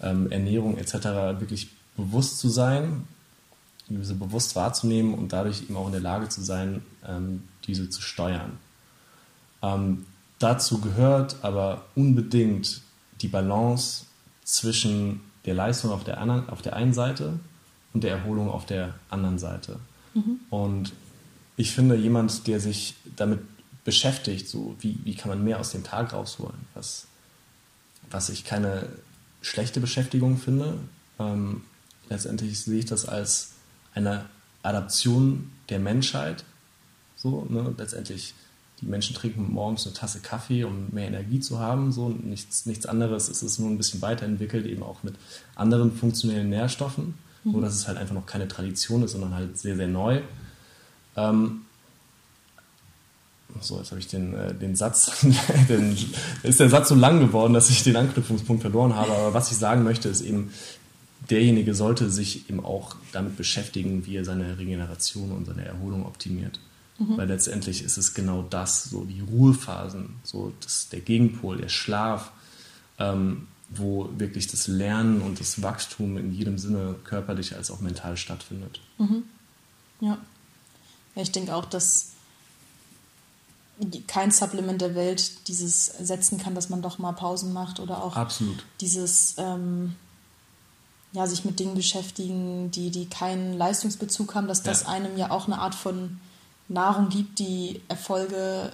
ähm, 0.00 0.30
Ernährung 0.30 0.78
etc., 0.78 0.94
wirklich 1.40 1.68
bewusst 1.96 2.38
zu 2.38 2.48
sein 2.48 3.04
diese 3.88 4.14
bewusst 4.14 4.54
wahrzunehmen 4.56 5.14
und 5.14 5.32
dadurch 5.32 5.62
eben 5.62 5.76
auch 5.76 5.86
in 5.86 5.92
der 5.92 6.00
Lage 6.00 6.28
zu 6.28 6.42
sein, 6.42 6.82
ähm, 7.06 7.44
diese 7.66 7.88
zu 7.88 8.02
steuern. 8.02 8.58
Ähm, 9.62 10.04
dazu 10.38 10.80
gehört 10.80 11.36
aber 11.42 11.84
unbedingt 11.94 12.82
die 13.20 13.28
Balance 13.28 14.04
zwischen 14.44 15.20
der 15.44 15.54
Leistung 15.54 15.90
auf 15.90 16.04
der, 16.04 16.20
anderen, 16.20 16.48
auf 16.48 16.62
der 16.62 16.76
einen 16.76 16.92
Seite 16.92 17.38
und 17.94 18.04
der 18.04 18.12
Erholung 18.12 18.50
auf 18.50 18.66
der 18.66 18.94
anderen 19.10 19.38
Seite. 19.38 19.78
Mhm. 20.14 20.40
Und 20.50 20.92
ich 21.58 21.72
finde, 21.72 21.96
jemand, 21.96 22.46
der 22.46 22.60
sich 22.60 22.94
damit 23.16 23.40
beschäftigt, 23.84 24.48
so 24.48 24.76
wie, 24.80 24.98
wie 25.04 25.14
kann 25.14 25.28
man 25.28 25.42
mehr 25.44 25.58
aus 25.58 25.72
dem 25.72 25.82
Tag 25.82 26.12
rausholen, 26.12 26.56
was, 26.74 27.08
was 28.10 28.30
ich 28.30 28.44
keine 28.44 28.88
schlechte 29.42 29.80
Beschäftigung 29.80 30.38
finde, 30.38 30.78
ähm, 31.18 31.62
letztendlich 32.08 32.60
sehe 32.60 32.78
ich 32.78 32.86
das 32.86 33.06
als 33.06 33.52
eine 33.92 34.26
Adaption 34.62 35.50
der 35.68 35.80
Menschheit. 35.80 36.44
So, 37.16 37.44
ne? 37.48 37.74
letztendlich, 37.76 38.34
die 38.80 38.86
Menschen 38.86 39.16
trinken 39.16 39.50
morgens 39.52 39.84
eine 39.84 39.94
Tasse 39.94 40.20
Kaffee, 40.20 40.62
um 40.62 40.86
mehr 40.92 41.08
Energie 41.08 41.40
zu 41.40 41.58
haben. 41.58 41.90
So, 41.90 42.10
nichts, 42.10 42.66
nichts 42.66 42.86
anderes. 42.86 43.28
Es 43.28 43.42
ist 43.42 43.58
nur 43.58 43.68
ein 43.68 43.76
bisschen 43.76 44.00
weiterentwickelt, 44.00 44.64
eben 44.66 44.84
auch 44.84 45.02
mit 45.02 45.16
anderen 45.56 45.92
funktionellen 45.92 46.50
Nährstoffen. 46.50 47.14
Mhm. 47.42 47.52
Nur, 47.52 47.62
dass 47.62 47.74
es 47.74 47.88
halt 47.88 47.98
einfach 47.98 48.14
noch 48.14 48.26
keine 48.26 48.46
Tradition 48.46 49.02
ist, 49.02 49.12
sondern 49.12 49.34
halt 49.34 49.58
sehr, 49.58 49.74
sehr 49.74 49.88
neu. 49.88 50.22
Ähm, 51.18 51.62
so, 53.60 53.78
jetzt 53.78 53.90
habe 53.90 54.00
ich 54.00 54.06
den, 54.06 54.34
äh, 54.34 54.54
den 54.54 54.76
Satz, 54.76 55.26
den, 55.68 55.96
ist 56.42 56.60
der 56.60 56.68
Satz 56.68 56.88
so 56.88 56.94
lang 56.94 57.20
geworden, 57.20 57.54
dass 57.54 57.70
ich 57.70 57.82
den 57.82 57.96
Anknüpfungspunkt 57.96 58.62
verloren 58.62 58.94
habe. 58.94 59.12
Aber 59.12 59.34
was 59.34 59.50
ich 59.50 59.58
sagen 59.58 59.82
möchte, 59.82 60.08
ist 60.08 60.20
eben, 60.20 60.52
derjenige 61.30 61.74
sollte 61.74 62.10
sich 62.10 62.48
eben 62.48 62.64
auch 62.64 62.96
damit 63.12 63.36
beschäftigen, 63.36 64.06
wie 64.06 64.16
er 64.16 64.24
seine 64.24 64.58
Regeneration 64.58 65.32
und 65.32 65.46
seine 65.46 65.64
Erholung 65.64 66.06
optimiert. 66.06 66.60
Mhm. 66.98 67.16
Weil 67.16 67.28
letztendlich 67.28 67.82
ist 67.82 67.96
es 67.96 68.14
genau 68.14 68.42
das, 68.48 68.84
so 68.84 69.04
die 69.04 69.20
Ruhephasen, 69.20 70.16
so 70.22 70.52
das, 70.60 70.88
der 70.88 71.00
Gegenpol, 71.00 71.58
der 71.58 71.68
Schlaf, 71.68 72.30
ähm, 72.98 73.46
wo 73.70 74.08
wirklich 74.16 74.46
das 74.46 74.66
Lernen 74.66 75.20
und 75.20 75.40
das 75.40 75.62
Wachstum 75.62 76.16
in 76.16 76.32
jedem 76.32 76.58
Sinne 76.58 76.94
körperlich 77.04 77.54
als 77.54 77.70
auch 77.70 77.80
mental 77.80 78.16
stattfindet. 78.16 78.80
Mhm. 78.98 79.24
Ja. 80.00 80.18
Ich 81.22 81.32
denke 81.32 81.54
auch, 81.54 81.64
dass 81.64 82.12
kein 84.06 84.30
Supplement 84.30 84.80
der 84.80 84.94
Welt 84.94 85.48
dieses 85.48 85.86
setzen 85.86 86.38
kann, 86.38 86.54
dass 86.54 86.68
man 86.68 86.82
doch 86.82 86.98
mal 86.98 87.12
Pausen 87.12 87.52
macht 87.52 87.78
oder 87.78 88.02
auch 88.02 88.16
Absolut. 88.16 88.64
dieses 88.80 89.34
ähm, 89.38 89.94
ja, 91.12 91.26
sich 91.26 91.44
mit 91.44 91.58
Dingen 91.58 91.74
beschäftigen, 91.74 92.70
die, 92.70 92.90
die 92.90 93.06
keinen 93.06 93.56
Leistungsbezug 93.56 94.34
haben, 94.34 94.48
dass 94.48 94.62
das 94.62 94.82
ja. 94.82 94.88
einem 94.88 95.16
ja 95.16 95.30
auch 95.30 95.46
eine 95.46 95.58
Art 95.58 95.74
von 95.74 96.18
Nahrung 96.68 97.08
gibt, 97.08 97.38
die 97.38 97.80
Erfolge, 97.88 98.72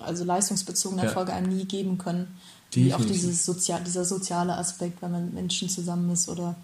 also 0.00 0.24
leistungsbezogene 0.24 1.02
Erfolge 1.02 1.32
ja. 1.32 1.38
einem 1.38 1.54
nie 1.54 1.64
geben 1.64 1.98
können. 1.98 2.38
Definitiv. 2.74 2.86
Wie 2.86 2.94
auch 2.94 3.06
dieses 3.06 3.44
Sozial, 3.44 3.82
dieser 3.84 4.04
soziale 4.04 4.56
Aspekt, 4.56 5.02
wenn 5.02 5.10
man 5.10 5.24
mit 5.26 5.34
Menschen 5.34 5.68
zusammen 5.68 6.10
ist 6.10 6.28
oder 6.28 6.54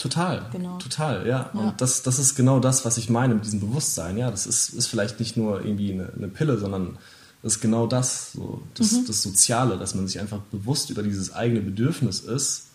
Total, 0.00 0.48
genau. 0.50 0.78
total, 0.78 1.26
ja. 1.26 1.50
ja. 1.52 1.60
Und 1.60 1.80
das, 1.82 2.02
das 2.02 2.18
ist 2.18 2.34
genau 2.34 2.58
das, 2.58 2.86
was 2.86 2.96
ich 2.96 3.10
meine 3.10 3.34
mit 3.34 3.44
diesem 3.44 3.60
Bewusstsein. 3.60 4.16
Ja, 4.16 4.30
das 4.30 4.46
ist, 4.46 4.70
ist 4.70 4.86
vielleicht 4.86 5.20
nicht 5.20 5.36
nur 5.36 5.62
irgendwie 5.62 5.92
eine, 5.92 6.10
eine 6.16 6.28
Pille, 6.28 6.56
sondern 6.56 6.96
das 7.42 7.56
ist 7.56 7.60
genau 7.60 7.86
das, 7.86 8.32
so 8.32 8.62
das, 8.74 8.92
mhm. 8.92 9.06
das 9.06 9.22
Soziale, 9.22 9.76
dass 9.76 9.94
man 9.94 10.08
sich 10.08 10.18
einfach 10.18 10.40
bewusst 10.50 10.88
über 10.88 11.02
dieses 11.02 11.34
eigene 11.34 11.60
Bedürfnis 11.60 12.20
ist, 12.20 12.68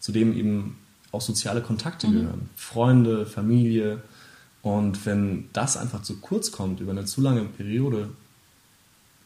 zu 0.00 0.10
dem 0.10 0.36
eben 0.36 0.76
auch 1.12 1.20
soziale 1.20 1.62
Kontakte 1.62 2.08
mhm. 2.08 2.12
gehören. 2.12 2.50
Freunde, 2.56 3.26
Familie. 3.26 4.02
Und 4.62 5.06
wenn 5.06 5.50
das 5.52 5.76
einfach 5.76 6.02
zu 6.02 6.18
kurz 6.18 6.50
kommt 6.50 6.80
über 6.80 6.90
eine 6.90 7.04
zu 7.04 7.20
lange 7.20 7.44
Periode, 7.44 8.08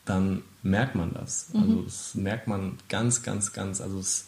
dann 0.04 0.42
merkt 0.62 0.94
man 0.94 1.14
das. 1.14 1.48
Mhm. 1.54 1.60
Also 1.62 1.82
das 1.82 2.14
merkt 2.16 2.48
man 2.48 2.76
ganz, 2.90 3.22
ganz, 3.22 3.54
ganz. 3.54 3.80
Also 3.80 3.98
es 3.98 4.26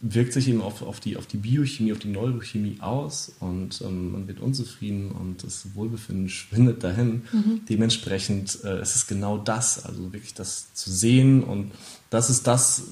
wirkt 0.00 0.32
sich 0.32 0.48
eben 0.48 0.60
auf, 0.60 0.82
auf, 0.82 1.00
die, 1.00 1.16
auf 1.16 1.26
die 1.26 1.38
Biochemie, 1.38 1.92
auf 1.92 1.98
die 1.98 2.08
Neurochemie 2.08 2.78
aus 2.80 3.32
und 3.40 3.80
ähm, 3.80 4.12
man 4.12 4.28
wird 4.28 4.40
unzufrieden 4.40 5.10
und 5.10 5.42
das 5.42 5.74
Wohlbefinden 5.74 6.28
schwindet 6.28 6.84
dahin. 6.84 7.22
Mhm. 7.32 7.60
Dementsprechend 7.68 8.62
äh, 8.64 8.80
ist 8.82 8.94
es 8.94 9.06
genau 9.06 9.38
das, 9.38 9.84
also 9.84 10.12
wirklich 10.12 10.34
das 10.34 10.74
zu 10.74 10.90
sehen 10.90 11.42
und 11.42 11.72
das 12.10 12.30
ist 12.30 12.46
das, 12.46 12.84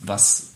was 0.00 0.52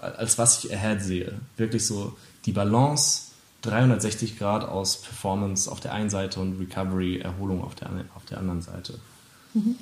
als 0.00 0.38
was 0.38 0.64
ich 0.64 0.72
ahead 0.72 1.02
sehe. 1.02 1.40
Wirklich 1.56 1.86
so 1.86 2.16
die 2.46 2.52
Balance 2.52 3.30
360 3.62 4.38
Grad 4.38 4.64
aus 4.64 5.02
Performance 5.02 5.70
auf 5.70 5.80
der 5.80 5.92
einen 5.92 6.10
Seite 6.10 6.40
und 6.40 6.58
Recovery, 6.58 7.18
Erholung 7.18 7.62
auf 7.62 7.74
der, 7.74 7.90
auf 8.14 8.24
der 8.24 8.38
anderen 8.38 8.62
Seite. 8.62 8.98
Mhm. 9.54 9.76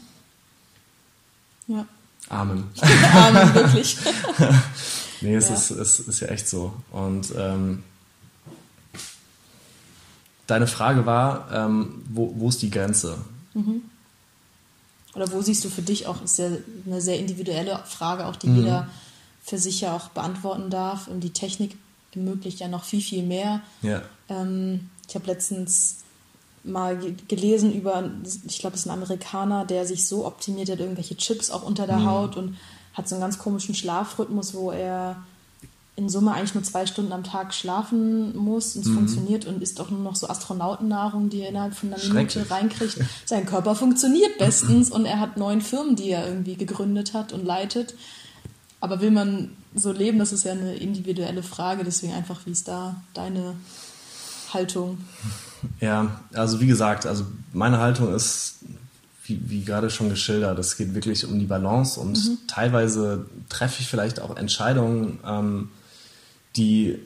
Ja. 1.68 1.86
Amen. 2.28 2.64
Amen, 3.14 3.54
wirklich. 3.54 3.96
nee, 5.20 5.34
es, 5.34 5.48
ja. 5.48 5.54
Ist, 5.54 5.70
es 5.70 6.00
ist 6.00 6.20
ja 6.20 6.28
echt 6.28 6.48
so. 6.48 6.72
Und 6.90 7.32
ähm, 7.36 7.82
deine 10.46 10.66
Frage 10.66 11.06
war, 11.06 11.48
ähm, 11.52 12.02
wo, 12.08 12.34
wo 12.36 12.48
ist 12.48 12.62
die 12.62 12.70
Grenze? 12.70 13.18
Mhm. 13.54 13.82
Oder 15.14 15.32
wo 15.32 15.40
siehst 15.40 15.64
du 15.64 15.70
für 15.70 15.82
dich 15.82 16.06
auch, 16.06 16.22
ist 16.22 16.38
ja 16.38 16.48
eine 16.86 17.00
sehr 17.00 17.18
individuelle 17.18 17.80
Frage, 17.86 18.26
auch 18.26 18.36
die 18.36 18.48
mhm. 18.48 18.56
jeder 18.56 18.88
für 19.42 19.58
sich 19.58 19.80
ja 19.80 19.96
auch 19.96 20.08
beantworten 20.08 20.70
darf. 20.70 21.08
Und 21.08 21.20
die 21.20 21.32
Technik 21.32 21.76
ermöglicht 22.14 22.60
ja 22.60 22.68
noch 22.68 22.84
viel, 22.84 23.00
viel 23.00 23.22
mehr. 23.22 23.62
Ja. 23.82 24.02
Ähm, 24.28 24.90
ich 25.08 25.14
habe 25.14 25.26
letztens 25.26 25.98
mal 26.64 26.98
gelesen 27.28 27.72
über, 27.72 28.10
ich 28.46 28.58
glaube, 28.58 28.74
es 28.74 28.82
ist 28.82 28.86
ein 28.86 28.92
Amerikaner, 28.92 29.64
der 29.64 29.86
sich 29.86 30.06
so 30.06 30.26
optimiert 30.26 30.70
hat, 30.70 30.80
irgendwelche 30.80 31.16
Chips 31.16 31.50
auch 31.50 31.62
unter 31.62 31.86
der 31.86 31.98
mhm. 31.98 32.06
Haut 32.06 32.36
und 32.36 32.56
hat 32.94 33.08
so 33.08 33.14
einen 33.14 33.22
ganz 33.22 33.38
komischen 33.38 33.74
Schlafrhythmus, 33.74 34.54
wo 34.54 34.70
er 34.70 35.16
in 35.98 36.08
Summe 36.08 36.32
eigentlich 36.32 36.54
nur 36.54 36.62
zwei 36.62 36.86
Stunden 36.86 37.12
am 37.12 37.24
Tag 37.24 37.52
schlafen 37.52 38.36
muss 38.36 38.76
und 38.76 38.82
es 38.82 38.88
mhm. 38.88 38.94
funktioniert 38.94 39.46
und 39.46 39.60
isst 39.60 39.80
auch 39.80 39.90
nur 39.90 39.98
noch 39.98 40.14
so 40.14 40.28
Astronautennahrung, 40.28 41.28
die 41.28 41.40
er 41.40 41.48
innerhalb 41.48 41.74
von 41.74 41.92
einer 41.92 42.02
Minute 42.02 42.48
reinkriegt. 42.48 42.98
Sein 43.24 43.46
Körper 43.46 43.74
funktioniert 43.74 44.38
bestens 44.38 44.92
und 44.92 45.06
er 45.06 45.18
hat 45.18 45.36
neun 45.36 45.60
Firmen, 45.60 45.96
die 45.96 46.10
er 46.10 46.28
irgendwie 46.28 46.54
gegründet 46.54 47.14
hat 47.14 47.32
und 47.32 47.44
leitet. 47.44 47.96
Aber 48.80 49.00
will 49.00 49.10
man 49.10 49.56
so 49.74 49.90
leben, 49.90 50.20
das 50.20 50.32
ist 50.32 50.44
ja 50.44 50.52
eine 50.52 50.74
individuelle 50.76 51.42
Frage, 51.42 51.82
deswegen 51.82 52.12
einfach, 52.12 52.46
wie 52.46 52.52
ist 52.52 52.68
da 52.68 53.02
deine 53.14 53.54
Haltung? 54.52 54.98
Ja, 55.80 56.20
also 56.32 56.60
wie 56.60 56.66
gesagt, 56.66 57.06
also 57.06 57.26
meine 57.52 57.78
Haltung 57.78 58.14
ist, 58.14 58.56
wie, 59.24 59.40
wie 59.48 59.62
gerade 59.62 59.90
schon 59.90 60.08
geschildert, 60.08 60.58
es 60.58 60.76
geht 60.76 60.94
wirklich 60.94 61.26
um 61.26 61.38
die 61.38 61.46
Balance 61.46 62.00
und 62.00 62.16
mhm. 62.16 62.38
teilweise 62.46 63.26
treffe 63.48 63.80
ich 63.80 63.88
vielleicht 63.88 64.20
auch 64.20 64.36
Entscheidungen, 64.36 65.18
ähm, 65.26 65.68
die, 66.56 66.98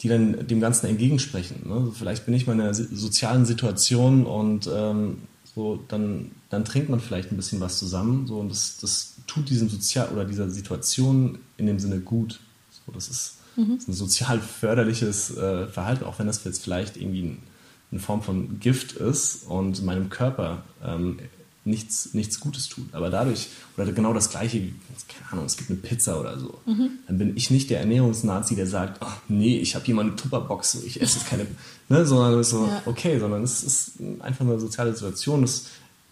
die 0.00 0.08
dann 0.08 0.46
dem 0.46 0.60
Ganzen 0.60 0.86
entgegensprechen. 0.86 1.68
Ne? 1.68 1.92
Vielleicht 1.96 2.24
bin 2.24 2.34
ich 2.34 2.46
mal 2.46 2.54
in 2.54 2.62
einer 2.62 2.74
sozialen 2.74 3.44
Situation 3.44 4.26
und 4.26 4.68
ähm, 4.72 5.18
so, 5.54 5.84
dann, 5.88 6.30
dann 6.50 6.64
trinkt 6.64 6.88
man 6.88 7.00
vielleicht 7.00 7.32
ein 7.32 7.36
bisschen 7.36 7.60
was 7.60 7.78
zusammen. 7.78 8.26
So, 8.26 8.38
und 8.38 8.48
das, 8.50 8.78
das 8.78 9.14
tut 9.26 9.50
diesem 9.50 9.68
Sozial 9.68 10.08
oder 10.08 10.24
dieser 10.24 10.48
Situation 10.50 11.38
in 11.56 11.66
dem 11.66 11.78
Sinne 11.78 11.98
gut. 11.98 12.40
So, 12.70 12.92
das, 12.92 13.08
ist, 13.08 13.34
mhm. 13.56 13.74
das 13.74 13.82
ist 13.82 13.88
ein 13.88 13.94
sozial 13.94 14.40
förderliches 14.40 15.36
äh, 15.36 15.66
Verhalten, 15.66 16.04
auch 16.04 16.18
wenn 16.18 16.28
das 16.28 16.44
jetzt 16.44 16.62
vielleicht 16.62 16.96
irgendwie 16.96 17.22
ein, 17.22 17.42
eine 17.90 18.00
Form 18.00 18.22
von 18.22 18.60
Gift 18.60 18.92
ist 18.92 19.44
und 19.48 19.82
meinem 19.84 20.10
Körper 20.10 20.62
ähm, 20.84 21.18
nichts, 21.64 22.14
nichts 22.14 22.40
Gutes 22.40 22.68
tut. 22.68 22.92
Aber 22.92 23.10
dadurch, 23.10 23.48
oder 23.76 23.90
genau 23.92 24.12
das 24.12 24.30
Gleiche, 24.30 24.60
keine 25.08 25.32
Ahnung, 25.32 25.44
es 25.44 25.56
gibt 25.56 25.70
eine 25.70 25.78
Pizza 25.78 26.18
oder 26.20 26.38
so, 26.38 26.58
mhm. 26.66 26.90
dann 27.06 27.18
bin 27.18 27.36
ich 27.36 27.50
nicht 27.50 27.70
der 27.70 27.80
Ernährungsnazi, 27.80 28.56
der 28.56 28.66
sagt, 28.66 29.00
oh, 29.02 29.12
nee, 29.28 29.58
ich 29.58 29.74
habe 29.74 29.84
hier 29.84 29.94
mal 29.94 30.02
eine 30.02 30.16
Tupperbox, 30.16 30.72
so, 30.72 30.82
ich 30.84 31.00
esse 31.00 31.18
jetzt 31.18 31.28
keine, 31.28 31.46
ne, 31.88 32.04
sondern 32.04 32.38
es 32.38 32.48
ist 32.48 32.52
so, 32.52 32.66
ja. 32.66 32.82
okay, 32.86 33.18
sondern 33.18 33.42
es 33.42 33.62
ist 33.62 33.92
einfach 34.20 34.44
eine 34.44 34.58
soziale 34.58 34.92
Situation, 34.94 35.42
dass 35.42 35.66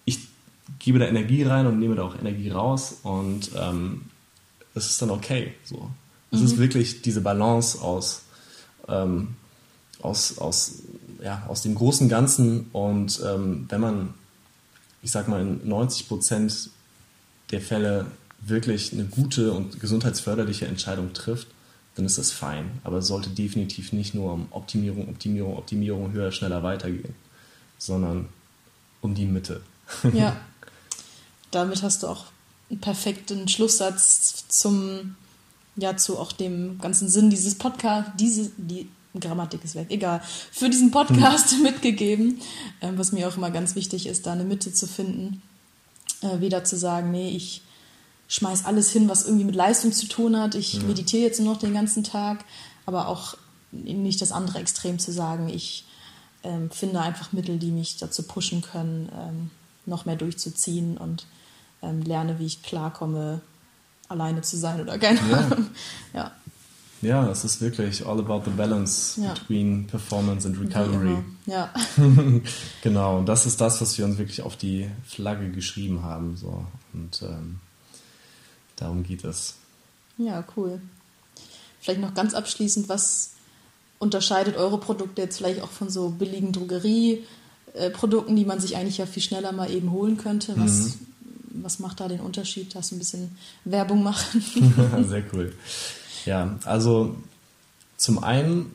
ich 0.04 0.28
gebe 0.78 0.98
da 0.98 1.06
Energie 1.06 1.42
rein 1.42 1.66
und 1.66 1.78
nehme 1.78 1.94
da 1.94 2.02
auch 2.04 2.18
Energie 2.18 2.50
raus 2.50 2.98
und 3.02 3.50
ähm, 3.56 4.02
es 4.74 4.90
ist 4.90 5.02
dann 5.02 5.10
okay. 5.10 5.54
So. 5.64 5.90
Es 6.30 6.40
mhm. 6.40 6.46
ist 6.46 6.58
wirklich 6.58 7.02
diese 7.02 7.20
Balance 7.20 7.80
aus, 7.80 8.22
ähm, 8.88 9.36
aus, 10.02 10.38
aus, 10.38 10.82
ja, 11.26 11.42
aus 11.48 11.62
dem 11.62 11.74
großen 11.74 12.08
Ganzen 12.08 12.68
und 12.72 13.20
ähm, 13.24 13.66
wenn 13.68 13.80
man 13.80 14.14
ich 15.06 15.12
sag 15.12 15.28
mal, 15.28 15.40
in 15.40 15.68
90 15.68 16.08
Prozent 16.08 16.70
der 17.52 17.60
Fälle 17.60 18.06
wirklich 18.40 18.92
eine 18.92 19.04
gute 19.04 19.52
und 19.52 19.78
gesundheitsförderliche 19.78 20.66
Entscheidung 20.66 21.12
trifft, 21.12 21.46
dann 21.94 22.04
ist 22.04 22.18
das 22.18 22.32
fein. 22.32 22.80
Aber 22.82 22.98
es 22.98 23.06
sollte 23.06 23.30
definitiv 23.30 23.92
nicht 23.92 24.14
nur 24.14 24.32
um 24.32 24.48
Optimierung, 24.50 25.08
Optimierung, 25.08 25.56
Optimierung, 25.56 26.10
höher, 26.10 26.32
schneller 26.32 26.64
weitergehen, 26.64 27.14
sondern 27.78 28.28
um 29.00 29.14
die 29.14 29.26
Mitte. 29.26 29.60
Ja, 30.12 30.36
damit 31.52 31.84
hast 31.84 32.02
du 32.02 32.08
auch 32.08 32.24
einen 32.68 32.80
perfekten 32.80 33.46
Schlusssatz 33.46 34.44
zum, 34.48 35.14
ja, 35.76 35.96
zu 35.96 36.18
auch 36.18 36.32
dem 36.32 36.80
ganzen 36.80 37.08
Sinn 37.08 37.30
dieses 37.30 37.54
Podcasts, 37.54 38.10
diese, 38.18 38.50
die, 38.56 38.88
Grammatik 39.20 39.64
ist 39.64 39.74
weg, 39.74 39.86
egal, 39.90 40.22
für 40.52 40.68
diesen 40.68 40.90
Podcast 40.90 41.50
hm. 41.52 41.62
mitgegeben, 41.62 42.40
äh, 42.80 42.90
was 42.96 43.12
mir 43.12 43.28
auch 43.28 43.36
immer 43.36 43.50
ganz 43.50 43.74
wichtig 43.74 44.06
ist, 44.06 44.26
da 44.26 44.32
eine 44.32 44.44
Mitte 44.44 44.72
zu 44.72 44.86
finden. 44.86 45.42
Äh, 46.22 46.40
wieder 46.40 46.64
zu 46.64 46.76
sagen, 46.76 47.10
nee, 47.10 47.30
ich 47.30 47.62
schmeiß 48.28 48.64
alles 48.64 48.90
hin, 48.90 49.08
was 49.08 49.24
irgendwie 49.24 49.44
mit 49.44 49.54
Leistung 49.54 49.92
zu 49.92 50.06
tun 50.06 50.38
hat. 50.38 50.54
Ich 50.54 50.74
ja. 50.74 50.82
meditiere 50.82 51.22
jetzt 51.22 51.40
nur 51.40 51.54
noch 51.54 51.60
den 51.60 51.74
ganzen 51.74 52.04
Tag, 52.04 52.44
aber 52.84 53.08
auch 53.08 53.36
nicht 53.72 54.20
das 54.20 54.32
andere 54.32 54.58
Extrem 54.58 54.98
zu 54.98 55.12
sagen, 55.12 55.48
ich 55.48 55.84
ähm, 56.42 56.70
finde 56.70 57.00
einfach 57.00 57.32
Mittel, 57.32 57.58
die 57.58 57.70
mich 57.70 57.98
dazu 57.98 58.22
pushen 58.22 58.62
können, 58.62 59.10
ähm, 59.14 59.50
noch 59.84 60.06
mehr 60.06 60.16
durchzuziehen 60.16 60.96
und 60.96 61.26
ähm, 61.82 62.02
lerne, 62.02 62.38
wie 62.38 62.46
ich 62.46 62.62
klarkomme, 62.62 63.40
alleine 64.08 64.42
zu 64.42 64.56
sein 64.56 64.80
oder 64.80 64.98
keine 64.98 65.20
Ahnung. 65.20 65.66
Ja. 66.12 66.20
ja. 66.20 66.32
Ja, 67.02 67.28
es 67.30 67.44
ist 67.44 67.60
wirklich 67.60 68.06
all 68.06 68.18
about 68.18 68.42
the 68.44 68.50
balance 68.50 69.20
ja. 69.20 69.34
between 69.34 69.86
performance 69.86 70.46
and 70.46 70.58
recovery. 70.58 71.18
Ja. 71.44 71.72
genau, 72.82 73.18
und 73.18 73.26
das 73.26 73.46
ist 73.46 73.60
das, 73.60 73.80
was 73.80 73.96
wir 73.98 74.04
uns 74.04 74.18
wirklich 74.18 74.42
auf 74.42 74.56
die 74.56 74.90
Flagge 75.04 75.50
geschrieben 75.50 76.02
haben. 76.02 76.36
So. 76.36 76.64
Und 76.92 77.22
ähm, 77.22 77.60
darum 78.76 79.02
geht 79.02 79.24
es. 79.24 79.54
Ja, 80.18 80.44
cool. 80.56 80.80
Vielleicht 81.80 82.00
noch 82.00 82.14
ganz 82.14 82.34
abschließend, 82.34 82.88
was 82.88 83.32
unterscheidet 83.98 84.56
eure 84.56 84.78
Produkte 84.78 85.22
jetzt 85.22 85.38
vielleicht 85.38 85.60
auch 85.60 85.70
von 85.70 85.90
so 85.90 86.10
billigen 86.10 86.52
Drogerieprodukten, 86.52 88.34
die 88.34 88.44
man 88.44 88.60
sich 88.60 88.76
eigentlich 88.76 88.98
ja 88.98 89.06
viel 89.06 89.22
schneller 89.22 89.52
mal 89.52 89.70
eben 89.70 89.90
holen 89.90 90.16
könnte? 90.16 90.54
Was, 90.56 90.96
mhm. 90.96 91.62
was 91.62 91.78
macht 91.78 92.00
da 92.00 92.08
den 92.08 92.20
Unterschied? 92.20 92.74
Hast 92.74 92.90
du 92.90 92.96
ein 92.96 92.98
bisschen 92.98 93.36
Werbung 93.64 94.02
machen? 94.02 94.42
Sehr 95.08 95.24
cool. 95.32 95.54
Ja, 96.26 96.58
also 96.64 97.16
zum 97.96 98.22
einen, 98.22 98.72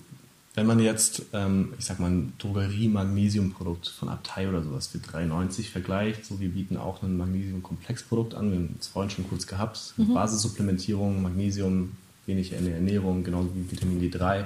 wenn 0.55 0.65
man 0.65 0.79
jetzt, 0.79 1.23
ähm, 1.33 1.73
ich 1.77 1.85
sag 1.85 1.99
mal, 1.99 2.09
ein 2.09 2.33
Drogerie-Magnesium-Produkt 2.39 3.87
von 3.87 4.09
Abtei 4.09 4.49
oder 4.49 4.63
sowas 4.63 4.87
für 4.87 4.97
3,90 4.97 5.69
vergleicht, 5.69 6.25
so 6.25 6.39
wir 6.39 6.49
bieten 6.49 6.77
auch 6.77 7.03
ein 7.03 7.17
Magnesium-Komplex-Produkt 7.17 8.33
an, 8.33 8.51
wir 8.51 8.57
haben 8.57 8.75
es 8.79 8.87
vorhin 8.87 9.11
schon 9.11 9.29
kurz 9.29 9.47
gehabt, 9.47 9.93
mhm. 9.97 10.13
Basissupplementierung, 10.13 11.21
Magnesium, 11.21 11.91
wenig 12.25 12.53
in 12.53 12.65
der 12.65 12.75
Ernährung, 12.75 13.23
genauso 13.23 13.49
wie 13.53 13.71
Vitamin 13.71 14.01
D3, 14.01 14.45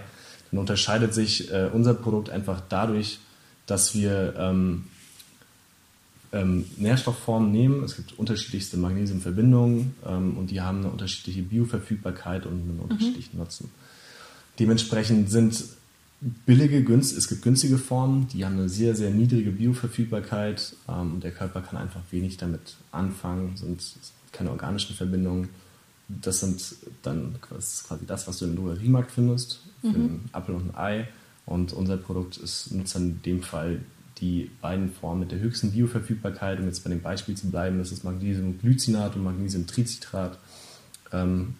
dann 0.51 0.59
unterscheidet 0.59 1.13
sich 1.13 1.51
äh, 1.51 1.69
unser 1.71 1.93
Produkt 1.93 2.29
einfach 2.29 2.61
dadurch, 2.69 3.19
dass 3.65 3.95
wir 3.95 4.35
ähm, 4.37 4.85
ähm, 6.32 6.65
Nährstoffformen 6.78 7.51
nehmen. 7.51 7.84
Es 7.84 7.95
gibt 7.95 8.17
unterschiedlichste 8.17 8.78
Magnesiumverbindungen 8.78 9.95
ähm, 10.05 10.38
und 10.38 10.51
die 10.51 10.61
haben 10.61 10.80
eine 10.80 10.89
unterschiedliche 10.89 11.43
Bioverfügbarkeit 11.43 12.45
und 12.45 12.53
einen 12.53 12.80
unterschiedlichen 12.80 13.38
mhm. 13.38 13.43
Nutzen. 13.43 13.69
Dementsprechend 14.59 15.30
sind 15.30 15.63
billige, 16.45 16.84
günst, 16.84 17.17
es 17.17 17.28
gibt 17.28 17.43
günstige 17.43 17.78
Formen, 17.78 18.28
die 18.30 18.45
haben 18.45 18.53
eine 18.53 18.69
sehr, 18.69 18.95
sehr 18.95 19.11
niedrige 19.11 19.51
Bioverfügbarkeit 19.51 20.76
ähm, 20.88 21.15
und 21.15 21.23
der 21.23 21.32
Körper 21.32 21.61
kann 21.61 21.78
einfach 21.78 22.01
wenig 22.11 22.38
damit 22.38 22.76
anfangen, 22.91 23.55
sind 23.55 23.84
keine 24.32 24.51
organischen 24.51 24.95
Verbindungen. 24.95 25.49
Das 26.07 26.39
sind 26.39 26.76
dann 27.01 27.36
das 27.49 27.84
quasi 27.88 28.05
das, 28.05 28.28
was 28.28 28.38
du 28.38 28.45
im 28.45 28.55
Drogeriemarkt 28.55 29.11
findest, 29.11 29.61
für 29.82 29.88
mhm. 29.88 29.95
einen 29.95 30.30
Apfel 30.34 30.55
und 30.55 30.69
ein 30.69 30.76
Ei. 30.76 31.07
Und 31.47 31.73
unser 31.73 31.97
Produkt 31.97 32.38
ist, 32.38 32.71
nutzt 32.71 32.95
in 32.95 33.21
dem 33.21 33.43
Fall 33.43 33.82
die 34.20 34.49
beiden 34.61 34.91
Formen 34.91 35.22
mit 35.22 35.32
der 35.32 35.39
höchsten 35.39 35.72
Bioverfügbarkeit, 35.72 36.59
um 36.59 36.66
jetzt 36.66 36.84
bei 36.84 36.89
dem 36.89 37.01
Beispiel 37.01 37.36
zu 37.36 37.49
bleiben, 37.49 37.80
das 37.80 37.91
ist 37.91 38.03
Magnesiumglycinat 38.03 39.16
und 39.16 39.24
Magnesiumtricitrat 39.24 40.38
ähm, 41.11 41.55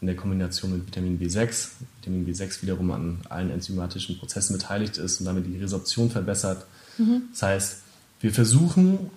in 0.00 0.06
der 0.06 0.16
Kombination 0.16 0.72
mit 0.72 0.86
Vitamin 0.86 1.20
B6. 1.20 1.68
Vitamin 2.00 2.26
B6 2.26 2.62
wiederum 2.62 2.90
an 2.90 3.20
allen 3.28 3.50
enzymatischen 3.50 4.18
Prozessen 4.18 4.56
beteiligt 4.56 4.98
ist 4.98 5.20
und 5.20 5.26
damit 5.26 5.46
die 5.46 5.58
Resorption 5.58 6.10
verbessert. 6.10 6.66
Mhm. 6.98 7.22
Das 7.30 7.42
heißt, 7.42 7.82
wir 8.20 8.32
versuchen, 8.32 9.10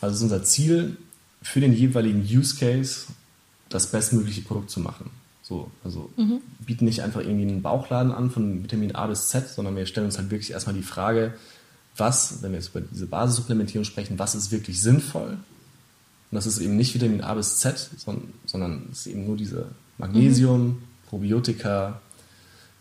also 0.00 0.14
ist 0.14 0.22
unser 0.22 0.44
Ziel, 0.44 0.96
für 1.42 1.60
den 1.60 1.72
jeweiligen 1.72 2.22
Use 2.22 2.56
Case 2.56 3.06
das 3.68 3.90
bestmögliche 3.90 4.42
Produkt 4.42 4.70
zu 4.70 4.80
machen. 4.80 5.10
So, 5.42 5.70
also 5.82 6.10
mhm. 6.16 6.40
bieten 6.64 6.86
nicht 6.86 7.02
einfach 7.02 7.20
irgendwie 7.20 7.48
einen 7.48 7.60
Bauchladen 7.60 8.12
an 8.12 8.30
von 8.30 8.62
Vitamin 8.62 8.94
A 8.94 9.06
bis 9.06 9.28
Z, 9.28 9.48
sondern 9.48 9.76
wir 9.76 9.84
stellen 9.84 10.06
uns 10.06 10.16
halt 10.16 10.30
wirklich 10.30 10.52
erstmal 10.52 10.74
die 10.74 10.82
Frage, 10.82 11.34
was, 11.96 12.42
wenn 12.42 12.52
wir 12.52 12.58
jetzt 12.58 12.70
über 12.70 12.80
diese 12.80 13.06
Basissupplementierung 13.06 13.84
sprechen, 13.84 14.18
was 14.18 14.34
ist 14.34 14.50
wirklich 14.50 14.80
sinnvoll. 14.80 15.30
Und 15.30 16.36
das 16.36 16.46
ist 16.46 16.58
eben 16.58 16.76
nicht 16.76 16.94
Vitamin 16.94 17.20
A 17.20 17.34
bis 17.34 17.58
Z, 17.58 17.90
sondern, 18.44 18.88
es 18.90 19.00
ist 19.00 19.06
eben 19.06 19.26
nur 19.26 19.36
diese 19.36 19.66
Magnesium, 19.98 20.66
mhm. 20.66 20.82
Probiotika, 21.08 22.00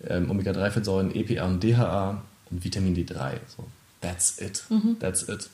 ähm, 0.04 0.32
Omega-3-Fettsäuren, 0.32 1.14
EPA 1.14 1.46
und 1.46 1.64
DHA 1.64 2.24
und 2.50 2.64
Vitamin 2.64 2.96
D3. 2.96 3.34
So, 3.56 3.66
that's 4.02 4.40
it. 4.40 4.64
Mhm. 4.70 4.98
That's 5.00 5.24
it. 5.30 5.50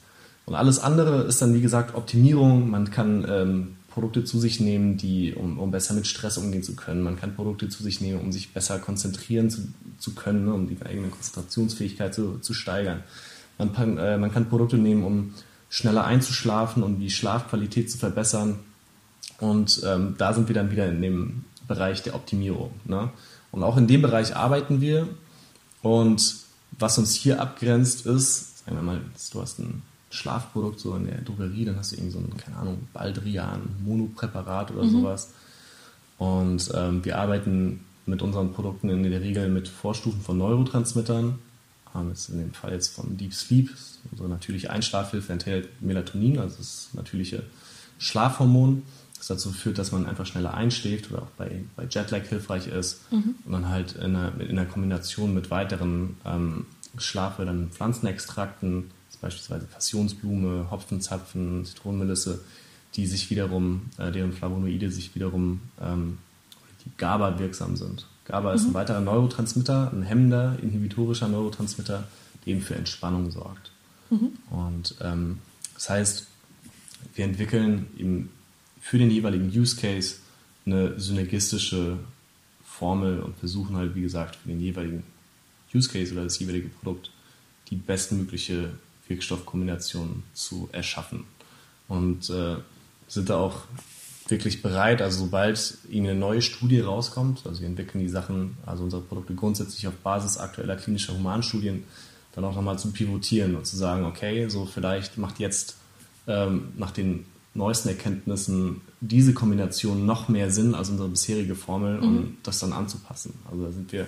Und 0.45 0.55
alles 0.55 0.79
andere 0.79 1.23
ist 1.23 1.41
dann, 1.41 1.53
wie 1.53 1.61
gesagt, 1.61 1.93
Optimierung. 1.93 2.69
Man 2.69 2.89
kann 2.89 3.25
ähm, 3.29 3.75
Produkte 3.89 4.23
zu 4.23 4.39
sich 4.39 4.59
nehmen, 4.59 4.97
die, 4.97 5.33
um, 5.33 5.59
um, 5.59 5.71
besser 5.71 5.93
mit 5.93 6.07
Stress 6.07 6.37
umgehen 6.37 6.63
zu 6.63 6.75
können. 6.75 7.03
Man 7.03 7.19
kann 7.19 7.35
Produkte 7.35 7.69
zu 7.69 7.83
sich 7.83 8.01
nehmen, 8.01 8.21
um 8.21 8.31
sich 8.31 8.53
besser 8.53 8.79
konzentrieren 8.79 9.49
zu, 9.49 9.67
zu 9.97 10.15
können, 10.15 10.45
ne, 10.45 10.53
um 10.53 10.67
die 10.67 10.81
eigene 10.83 11.09
Konzentrationsfähigkeit 11.09 12.15
zu, 12.15 12.39
zu 12.39 12.53
steigern. 12.53 13.03
Man 13.59 13.73
kann, 13.73 13.97
äh, 13.97 14.17
man 14.17 14.31
kann 14.31 14.49
Produkte 14.49 14.77
nehmen, 14.77 15.03
um 15.03 15.33
schneller 15.69 16.05
einzuschlafen 16.05 16.81
und 16.81 16.99
die 16.99 17.11
Schlafqualität 17.11 17.91
zu 17.91 17.99
verbessern. 17.99 18.59
Und 19.39 19.81
ähm, 19.85 20.15
da 20.17 20.33
sind 20.33 20.47
wir 20.47 20.55
dann 20.55 20.71
wieder 20.71 20.87
in 20.87 21.01
dem 21.01 21.45
Bereich 21.67 22.01
der 22.01 22.15
Optimierung. 22.15 22.71
Ne? 22.85 23.09
Und 23.51 23.63
auch 23.63 23.77
in 23.77 23.87
dem 23.87 24.01
Bereich 24.01 24.35
arbeiten 24.35 24.81
wir. 24.81 25.07
Und 25.81 26.35
was 26.77 26.97
uns 26.97 27.13
hier 27.13 27.39
abgrenzt 27.39 28.05
ist, 28.05 28.65
sagen 28.65 28.77
wir 28.77 28.83
mal, 28.83 29.01
du 29.31 29.41
hast 29.41 29.59
ein 29.59 29.83
Schlafprodukt 30.09 30.79
so 30.79 30.95
in 30.95 31.05
der 31.05 31.21
Drogerie, 31.21 31.65
dann 31.65 31.77
hast 31.77 31.91
du 31.91 31.95
irgendwie 31.95 32.11
so 32.11 32.19
ein, 32.19 32.35
keine 32.37 32.57
Ahnung, 32.57 32.87
Baldrian, 32.93 33.61
Monopräparat 33.85 34.71
oder 34.71 34.83
mhm. 34.83 34.91
sowas. 34.91 35.29
Und 36.17 36.71
ähm, 36.73 37.05
wir 37.05 37.17
arbeiten 37.17 37.85
mit 38.05 38.21
unseren 38.21 38.53
Produkten 38.53 38.89
in 38.89 39.03
der 39.03 39.21
Regel 39.21 39.49
mit 39.49 39.67
Vorstufen 39.67 40.21
von 40.21 40.37
Neurotransmittern. 40.37 41.39
Haben 41.93 42.09
jetzt 42.09 42.29
in 42.29 42.39
dem 42.39 42.53
Fall 42.53 42.73
jetzt 42.73 42.93
von 42.93 43.17
Deep 43.17 43.33
Sleep, 43.33 43.69
unsere 44.11 44.29
natürliche 44.29 44.69
Einschlafhilfe 44.69 45.33
enthält 45.33 45.81
Melatonin, 45.81 46.39
also 46.39 46.57
das 46.57 46.89
natürliche 46.93 47.43
Schlafhormon, 47.97 48.83
das 49.17 49.27
dazu 49.27 49.51
führt, 49.51 49.77
dass 49.77 49.91
man 49.91 50.05
einfach 50.05 50.25
schneller 50.25 50.53
einschläft 50.53 51.11
oder 51.11 51.23
auch 51.23 51.31
bei, 51.37 51.63
bei 51.75 51.85
Jetlag 51.89 52.23
hilfreich 52.27 52.67
ist. 52.67 53.11
Mhm. 53.11 53.35
Und 53.45 53.51
dann 53.51 53.69
halt 53.69 53.93
in 53.93 54.15
einer, 54.15 54.39
in 54.39 54.57
einer 54.57 54.65
Kombination 54.65 55.33
mit 55.33 55.51
weiteren 55.51 56.15
ähm, 56.25 56.65
schlaffördernden 56.97 57.71
Pflanzenextrakten, 57.71 58.91
beispielsweise 59.21 59.65
Passionsblume, 59.65 60.71
Hopfenzapfen, 60.71 61.65
Zitronenmelisse, 61.65 62.41
die 62.95 63.05
sich 63.05 63.29
wiederum, 63.29 63.89
äh, 63.97 64.11
deren 64.11 64.31
Flavonoide 64.31 64.89
sich 64.89 65.13
wiederum, 65.15 65.61
ähm, 65.81 66.17
die 66.85 66.91
GABA 66.97 67.39
wirksam 67.39 67.75
sind. 67.75 68.07
GABA 68.29 68.49
mhm. 68.49 68.55
ist 68.55 68.63
ein 68.63 68.69
mhm. 68.69 68.73
weiterer 68.75 69.01
Neurotransmitter, 69.01 69.91
ein 69.91 70.03
hemmender, 70.03 70.57
inhibitorischer 70.61 71.27
Neurotransmitter, 71.27 72.07
der 72.45 72.53
eben 72.53 72.61
für 72.61 72.75
Entspannung 72.75 73.31
sorgt. 73.31 73.71
Mhm. 74.09 74.31
Und 74.49 74.95
ähm, 75.01 75.39
das 75.73 75.89
heißt, 75.89 76.27
wir 77.15 77.25
entwickeln 77.25 77.87
eben 77.97 78.29
für 78.81 78.97
den 78.97 79.11
jeweiligen 79.11 79.47
Use 79.47 79.75
Case 79.75 80.17
eine 80.65 80.99
synergistische 80.99 81.97
Formel 82.63 83.19
und 83.19 83.37
versuchen 83.37 83.75
halt, 83.75 83.95
wie 83.95 84.01
gesagt, 84.01 84.35
für 84.37 84.49
den 84.49 84.61
jeweiligen 84.61 85.03
Use 85.73 85.89
Case 85.89 86.13
oder 86.13 86.23
das 86.23 86.39
jeweilige 86.39 86.69
Produkt 86.69 87.11
die 87.69 87.75
bestmögliche 87.75 88.71
Wirkstoffkombination 89.07 90.23
zu 90.33 90.69
erschaffen. 90.71 91.25
Und 91.87 92.29
äh, 92.29 92.57
sind 93.07 93.29
da 93.29 93.37
auch 93.37 93.63
wirklich 94.31 94.61
bereit, 94.61 95.01
also 95.01 95.25
sobald 95.25 95.77
eine 95.93 96.15
neue 96.15 96.41
Studie 96.41 96.79
rauskommt, 96.79 97.45
also 97.45 97.61
wir 97.61 97.67
entwickeln 97.67 98.01
die 98.01 98.09
Sachen, 98.09 98.57
also 98.65 98.83
unsere 98.83 99.01
Produkte 99.01 99.35
grundsätzlich 99.35 99.87
auf 99.87 99.95
Basis 99.95 100.37
aktueller 100.37 100.75
klinischer 100.75 101.13
Humanstudien, 101.13 101.83
dann 102.33 102.43
auch 102.43 102.55
nochmal 102.55 102.79
zu 102.79 102.91
pivotieren 102.91 103.55
und 103.55 103.65
zu 103.65 103.75
sagen, 103.77 104.05
okay, 104.05 104.47
so 104.49 104.65
vielleicht 104.65 105.17
macht 105.17 105.39
jetzt 105.39 105.75
ähm, 106.27 106.69
nach 106.77 106.91
den 106.91 107.25
neuesten 107.53 107.89
Erkenntnissen 107.89 108.81
diese 109.01 109.33
Kombination 109.33 110.05
noch 110.05 110.29
mehr 110.29 110.51
Sinn 110.51 110.75
als 110.75 110.89
unsere 110.89 111.09
bisherige 111.09 111.55
Formel, 111.55 111.99
um 111.99 112.13
mhm. 112.13 112.37
das 112.43 112.59
dann 112.59 112.73
anzupassen. 112.73 113.33
Also 113.49 113.65
da 113.65 113.71
sind 113.71 113.91
wir 113.91 114.07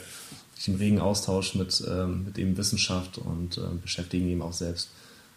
im 0.68 0.76
regen 0.76 1.00
Austausch 1.00 1.56
mit, 1.56 1.84
ähm, 1.90 2.26
mit 2.26 2.38
eben 2.38 2.56
Wissenschaft 2.56 3.18
und 3.18 3.58
äh, 3.58 3.62
beschäftigen 3.82 4.28
eben 4.28 4.44
auch 4.44 4.54
selbst 4.54 4.92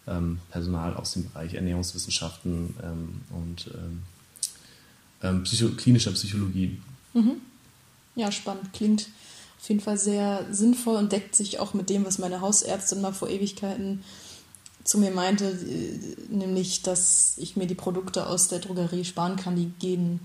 ähm, 0.07 0.37
Personal 0.51 0.93
aus 0.95 1.13
dem 1.13 1.29
Bereich 1.29 1.55
Ernährungswissenschaften 1.55 2.75
ähm, 2.83 3.21
und 3.31 3.71
ähm, 5.25 5.43
Psycho 5.43 5.69
klinischer 5.69 6.11
Psychologie. 6.11 6.79
Mhm. 7.13 7.41
Ja, 8.15 8.31
spannend. 8.31 8.71
Klingt 8.73 9.07
auf 9.59 9.69
jeden 9.69 9.81
Fall 9.81 9.97
sehr 9.97 10.45
sinnvoll 10.51 10.95
und 10.95 11.11
deckt 11.11 11.35
sich 11.35 11.59
auch 11.59 11.73
mit 11.73 11.89
dem, 11.89 12.05
was 12.05 12.19
meine 12.19 12.41
Hausärztin 12.41 13.01
mal 13.01 13.13
vor 13.13 13.29
Ewigkeiten 13.29 14.03
zu 14.83 14.99
mir 14.99 15.11
meinte, 15.11 15.45
äh, 15.45 15.99
nämlich, 16.29 16.83
dass 16.83 17.33
ich 17.37 17.57
mir 17.57 17.67
die 17.67 17.75
Produkte 17.75 18.27
aus 18.27 18.47
der 18.47 18.59
Drogerie 18.59 19.03
sparen 19.03 19.35
kann, 19.35 19.55
die 19.55 19.71
gehen 19.79 20.19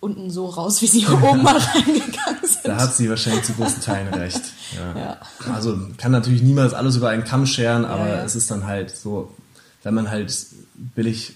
unten 0.00 0.30
so 0.30 0.46
raus, 0.46 0.80
wie 0.82 0.86
sie 0.86 1.06
oben 1.22 1.42
mal 1.42 1.56
reingegangen 1.56 2.44
sind. 2.44 2.64
Da 2.64 2.76
hat 2.76 2.94
sie 2.94 3.10
wahrscheinlich 3.10 3.44
zu 3.44 3.54
großen 3.54 3.82
Teilen 3.82 4.14
recht. 4.14 4.42
Ja. 4.76 4.98
ja. 4.98 5.20
Also 5.52 5.78
kann 5.96 6.12
natürlich 6.12 6.42
niemals 6.42 6.74
alles 6.74 6.96
über 6.96 7.08
einen 7.08 7.24
Kamm 7.24 7.46
scheren, 7.46 7.84
aber 7.84 8.08
ja. 8.08 8.24
es 8.24 8.36
ist 8.36 8.50
dann 8.50 8.66
halt 8.66 8.94
so, 8.94 9.34
wenn 9.82 9.94
man 9.94 10.10
halt 10.10 10.32
billig 10.94 11.34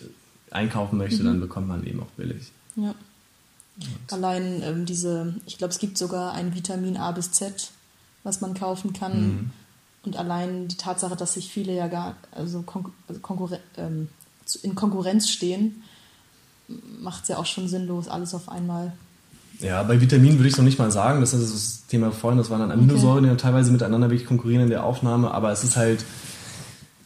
einkaufen 0.50 0.98
möchte, 0.98 1.22
mhm. 1.22 1.26
dann 1.26 1.40
bekommt 1.40 1.68
man 1.68 1.84
eben 1.84 2.00
auch 2.00 2.10
billig. 2.16 2.52
Ja. 2.76 2.94
Allein 4.10 4.62
ähm, 4.62 4.86
diese, 4.86 5.34
ich 5.46 5.58
glaube, 5.58 5.72
es 5.72 5.78
gibt 5.78 5.98
sogar 5.98 6.32
ein 6.32 6.54
Vitamin 6.54 6.96
A 6.96 7.12
bis 7.12 7.32
Z, 7.32 7.70
was 8.24 8.40
man 8.40 8.54
kaufen 8.54 8.92
kann. 8.92 9.20
Mhm. 9.20 9.50
Und 10.04 10.16
allein 10.16 10.68
die 10.68 10.76
Tatsache, 10.76 11.16
dass 11.16 11.34
sich 11.34 11.50
viele 11.50 11.74
ja 11.74 11.88
gar 11.88 12.16
also, 12.32 12.62
Konkur 12.62 12.92
also 13.08 13.20
Konkurren 13.20 13.58
ähm, 13.76 14.08
in 14.62 14.74
Konkurrenz 14.74 15.28
stehen, 15.28 15.82
macht 17.00 17.22
es 17.22 17.28
ja 17.28 17.38
auch 17.38 17.46
schon 17.46 17.68
sinnlos, 17.68 18.08
alles 18.08 18.34
auf 18.34 18.48
einmal. 18.48 18.92
Ja, 19.60 19.82
bei 19.82 20.00
Vitaminen 20.00 20.38
würde 20.38 20.48
ich 20.48 20.54
es 20.54 20.58
noch 20.58 20.64
nicht 20.64 20.78
mal 20.78 20.90
sagen. 20.90 21.20
Das 21.20 21.32
ist 21.32 21.54
das 21.54 21.86
Thema 21.88 22.12
vorhin, 22.12 22.38
das 22.38 22.48
waren 22.48 22.60
dann 22.60 22.70
Aminosäuren, 22.70 23.24
okay. 23.24 23.34
die 23.34 23.42
teilweise 23.42 23.72
miteinander 23.72 24.08
wirklich 24.08 24.28
konkurrieren 24.28 24.64
in 24.64 24.70
der 24.70 24.84
Aufnahme, 24.84 25.32
aber 25.32 25.50
es 25.50 25.64
ist 25.64 25.76
halt, 25.76 26.04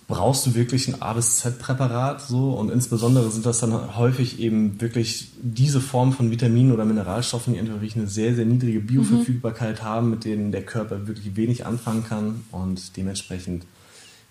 brauchst 0.08 0.46
du 0.46 0.54
wirklich 0.54 0.88
ein 0.88 1.00
A 1.00 1.12
bis 1.12 1.38
Z-Präparat 1.38 2.20
so 2.20 2.52
und 2.52 2.70
insbesondere 2.70 3.30
sind 3.30 3.46
das 3.46 3.60
dann 3.60 3.96
häufig 3.96 4.40
eben 4.40 4.80
wirklich 4.80 5.28
diese 5.40 5.80
Form 5.80 6.12
von 6.12 6.30
Vitaminen 6.30 6.72
oder 6.72 6.84
Mineralstoffen, 6.84 7.54
die 7.54 7.60
einfach 7.60 7.74
wirklich 7.74 7.96
eine 7.96 8.08
sehr, 8.08 8.34
sehr 8.34 8.44
niedrige 8.44 8.80
Bioverfügbarkeit 8.80 9.80
mhm. 9.80 9.84
haben, 9.84 10.10
mit 10.10 10.24
denen 10.24 10.52
der 10.52 10.64
Körper 10.64 11.06
wirklich 11.06 11.36
wenig 11.36 11.66
anfangen 11.66 12.04
kann 12.04 12.44
und 12.50 12.96
dementsprechend 12.96 13.64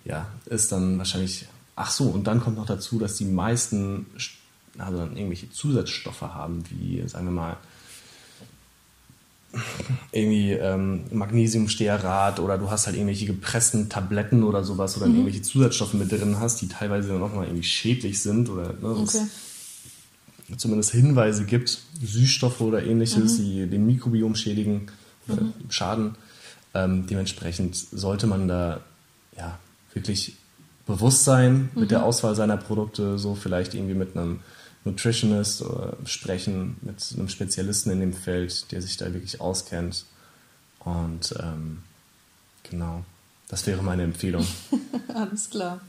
ja, 0.06 0.28
ist 0.46 0.72
dann 0.72 0.98
wahrscheinlich, 0.98 1.48
ach 1.76 1.92
so, 1.92 2.06
und 2.06 2.28
dann 2.28 2.42
kommt 2.42 2.58
noch 2.58 2.66
dazu, 2.66 3.00
dass 3.00 3.18
die 3.18 3.26
meisten 3.26 4.08
also 4.78 4.98
dann 4.98 5.18
irgendwelche 5.18 5.50
Zusatzstoffe 5.50 6.22
haben, 6.22 6.64
wie, 6.70 7.08
sagen 7.08 7.26
wir 7.26 7.32
mal, 7.32 7.58
irgendwie 10.12 10.52
ähm, 10.52 11.04
Magnesiumstearat 11.12 12.40
oder 12.40 12.58
du 12.58 12.70
hast 12.70 12.86
halt 12.86 12.96
irgendwelche 12.96 13.26
gepressten 13.26 13.90
Tabletten 13.90 14.44
oder 14.44 14.64
sowas 14.64 14.98
oder 14.98 15.08
mhm. 15.08 15.16
irgendwelche 15.16 15.42
Zusatzstoffe 15.42 15.94
mit 15.94 16.12
drin 16.12 16.40
hast, 16.40 16.62
die 16.62 16.68
teilweise 16.68 17.10
dann 17.10 17.24
auch 17.24 17.34
mal 17.34 17.46
irgendwie 17.46 17.64
schädlich 17.64 18.22
sind 18.22 18.50
oder 18.50 18.74
ne, 18.74 18.90
okay. 18.90 19.26
zumindest 20.58 20.92
Hinweise 20.92 21.46
gibt, 21.46 21.80
Süßstoffe 22.02 22.62
oder 22.62 22.84
ähnliches, 22.84 23.38
mhm. 23.38 23.44
die 23.44 23.68
den 23.68 23.86
Mikrobiom 23.86 24.36
schädigen 24.36 24.88
oder 25.28 25.42
mhm. 25.42 25.54
schaden. 25.70 26.16
Ähm, 26.74 27.06
dementsprechend 27.08 27.76
sollte 27.76 28.28
man 28.28 28.48
da 28.48 28.80
ja 29.38 29.60
wirklich 29.94 30.38
bewusst 30.86 31.26
sein 31.26 31.70
mit 31.76 31.92
der 31.92 32.00
mhm. 32.00 32.06
Auswahl 32.06 32.36
seiner 32.36 32.58
Produkte, 32.58 33.18
so 33.18 33.36
vielleicht 33.36 33.74
irgendwie 33.74 33.96
mit 33.96 34.16
einem 34.16 34.40
Nutritionist 34.84 35.62
oder 35.62 35.98
sprechen 36.06 36.78
mit 36.82 37.04
einem 37.16 37.30
Spezialisten 37.30 37.92
in 37.92 38.00
dem 38.00 38.14
Feld, 38.14 38.72
der 38.72 38.82
sich 38.82 38.98
da 38.98 39.14
wirklich 39.14 39.40
auskennt. 39.40 40.06
Und 40.80 41.36
ähm, 41.40 41.84
genau, 42.64 43.04
das 43.48 43.68
wäre 43.68 43.84
meine 43.84 44.04
Empfehlung. 44.04 44.46
Alles 45.14 45.50
klar. 45.50 45.82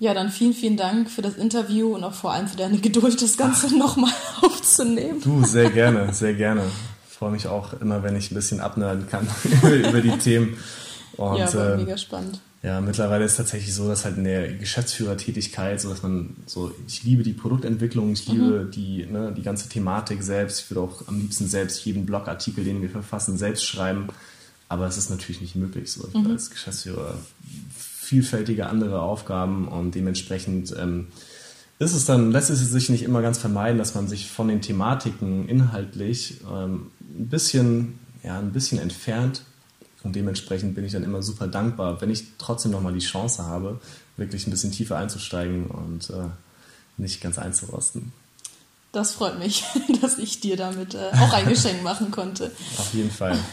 Ja, 0.00 0.14
dann 0.14 0.30
vielen, 0.30 0.54
vielen 0.54 0.76
Dank 0.76 1.10
für 1.10 1.22
das 1.22 1.36
Interview 1.36 1.94
und 1.94 2.04
auch 2.04 2.12
vor 2.12 2.32
allem 2.32 2.46
für 2.46 2.56
deine 2.56 2.78
Geduld, 2.78 3.20
das 3.20 3.36
Ganze 3.36 3.76
nochmal 3.76 4.12
aufzunehmen. 4.42 5.20
Du, 5.22 5.44
sehr 5.44 5.70
gerne, 5.70 6.12
sehr 6.12 6.34
gerne. 6.34 6.62
Ich 7.08 7.16
freue 7.16 7.32
mich 7.32 7.48
auch 7.48 7.72
immer, 7.80 8.02
wenn 8.04 8.14
ich 8.14 8.30
ein 8.30 8.34
bisschen 8.34 8.60
abnörden 8.60 9.08
kann 9.08 9.26
über 9.62 10.00
die 10.00 10.16
Themen. 10.18 10.56
Und, 11.16 11.38
ja, 11.38 11.52
war 11.52 11.72
äh, 11.72 11.76
mega 11.78 11.98
spannend. 11.98 12.40
Ja, 12.62 12.80
mittlerweile 12.80 13.24
ist 13.24 13.32
es 13.32 13.36
tatsächlich 13.36 13.72
so, 13.72 13.86
dass 13.86 14.04
halt 14.04 14.16
in 14.16 14.24
der 14.24 14.52
Geschäftsführertätigkeit, 14.52 15.80
so 15.80 15.90
dass 15.90 16.02
man 16.02 16.34
so, 16.46 16.74
ich 16.88 17.04
liebe 17.04 17.22
die 17.22 17.32
Produktentwicklung, 17.32 18.12
ich 18.12 18.26
liebe 18.26 18.64
mhm. 18.64 18.70
die, 18.72 19.06
ne, 19.06 19.32
die 19.36 19.42
ganze 19.42 19.68
Thematik 19.68 20.22
selbst. 20.24 20.60
Ich 20.60 20.70
würde 20.70 20.80
auch 20.80 21.06
am 21.06 21.20
liebsten 21.20 21.46
selbst 21.46 21.84
jeden 21.84 22.04
Blogartikel, 22.04 22.64
den 22.64 22.82
wir 22.82 22.90
verfassen, 22.90 23.38
selbst 23.38 23.64
schreiben. 23.64 24.08
Aber 24.68 24.86
es 24.86 24.98
ist 24.98 25.08
natürlich 25.08 25.40
nicht 25.40 25.54
möglich. 25.54 25.92
So. 25.92 26.08
Ich 26.08 26.14
mhm. 26.14 26.32
als 26.32 26.50
Geschäftsführer 26.50 27.14
vielfältige 27.76 28.66
andere 28.66 29.02
Aufgaben 29.02 29.68
und 29.68 29.94
dementsprechend 29.94 30.74
ähm, 30.76 31.08
ist 31.78 31.94
es 31.94 32.06
dann, 32.06 32.32
lässt 32.32 32.50
es 32.50 32.58
sich 32.58 32.88
nicht 32.88 33.04
immer 33.04 33.22
ganz 33.22 33.38
vermeiden, 33.38 33.78
dass 33.78 33.94
man 33.94 34.08
sich 34.08 34.28
von 34.28 34.48
den 34.48 34.62
Thematiken 34.62 35.48
inhaltlich 35.48 36.40
ähm, 36.50 36.88
ein 37.00 37.28
bisschen, 37.28 38.00
ja, 38.24 38.38
ein 38.40 38.52
bisschen 38.52 38.80
entfernt 38.80 39.42
und 40.04 40.14
dementsprechend 40.14 40.74
bin 40.74 40.84
ich 40.84 40.92
dann 40.92 41.02
immer 41.02 41.22
super 41.22 41.48
dankbar, 41.48 42.00
wenn 42.00 42.10
ich 42.10 42.24
trotzdem 42.38 42.72
nochmal 42.72 42.92
die 42.92 43.00
Chance 43.00 43.44
habe, 43.44 43.80
wirklich 44.16 44.46
ein 44.46 44.50
bisschen 44.50 44.72
tiefer 44.72 44.96
einzusteigen 44.96 45.66
und 45.66 46.10
äh, 46.10 46.28
nicht 46.96 47.20
ganz 47.20 47.38
einzurosten. 47.38 48.12
Das 48.92 49.12
freut 49.12 49.38
mich, 49.38 49.64
dass 50.00 50.18
ich 50.18 50.40
dir 50.40 50.56
damit 50.56 50.94
äh, 50.94 51.10
auch 51.14 51.32
ein 51.32 51.48
Geschenk 51.48 51.82
machen 51.82 52.10
konnte. 52.10 52.46
Auf 52.78 52.94
jeden 52.94 53.10
Fall. 53.10 53.38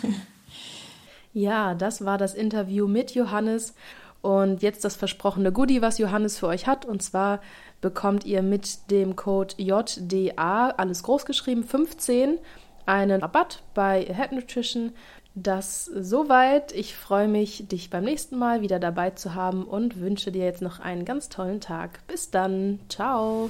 Ja, 1.37 1.73
das 1.73 2.05
war 2.05 2.17
das 2.17 2.33
Interview 2.33 2.87
mit 2.87 3.13
Johannes. 3.13 3.73
Und 4.21 4.61
jetzt 4.63 4.85
das 4.85 4.95
versprochene 4.95 5.51
Goodie, 5.51 5.81
was 5.81 5.97
Johannes 5.97 6.39
für 6.39 6.47
euch 6.47 6.65
hat. 6.65 6.85
Und 6.85 7.03
zwar 7.03 7.41
bekommt 7.81 8.23
ihr 8.23 8.41
mit 8.41 8.89
dem 8.89 9.17
Code 9.17 9.53
JDA, 9.57 10.69
alles 10.69 11.03
großgeschrieben, 11.03 11.65
15, 11.65 12.37
einen 12.85 13.19
Rabatt 13.19 13.63
bei 13.73 14.05
Head 14.05 14.31
Nutrition 14.31 14.93
das 15.35 15.85
soweit. 15.85 16.71
Ich 16.71 16.95
freue 16.95 17.27
mich, 17.27 17.67
dich 17.67 17.89
beim 17.89 18.05
nächsten 18.05 18.37
Mal 18.37 18.61
wieder 18.61 18.79
dabei 18.79 19.11
zu 19.11 19.35
haben 19.35 19.65
und 19.65 19.99
wünsche 19.99 20.31
dir 20.31 20.45
jetzt 20.45 20.61
noch 20.61 20.79
einen 20.79 21.05
ganz 21.05 21.29
tollen 21.29 21.61
Tag. 21.61 21.99
Bis 22.07 22.31
dann. 22.31 22.79
Ciao. 22.89 23.49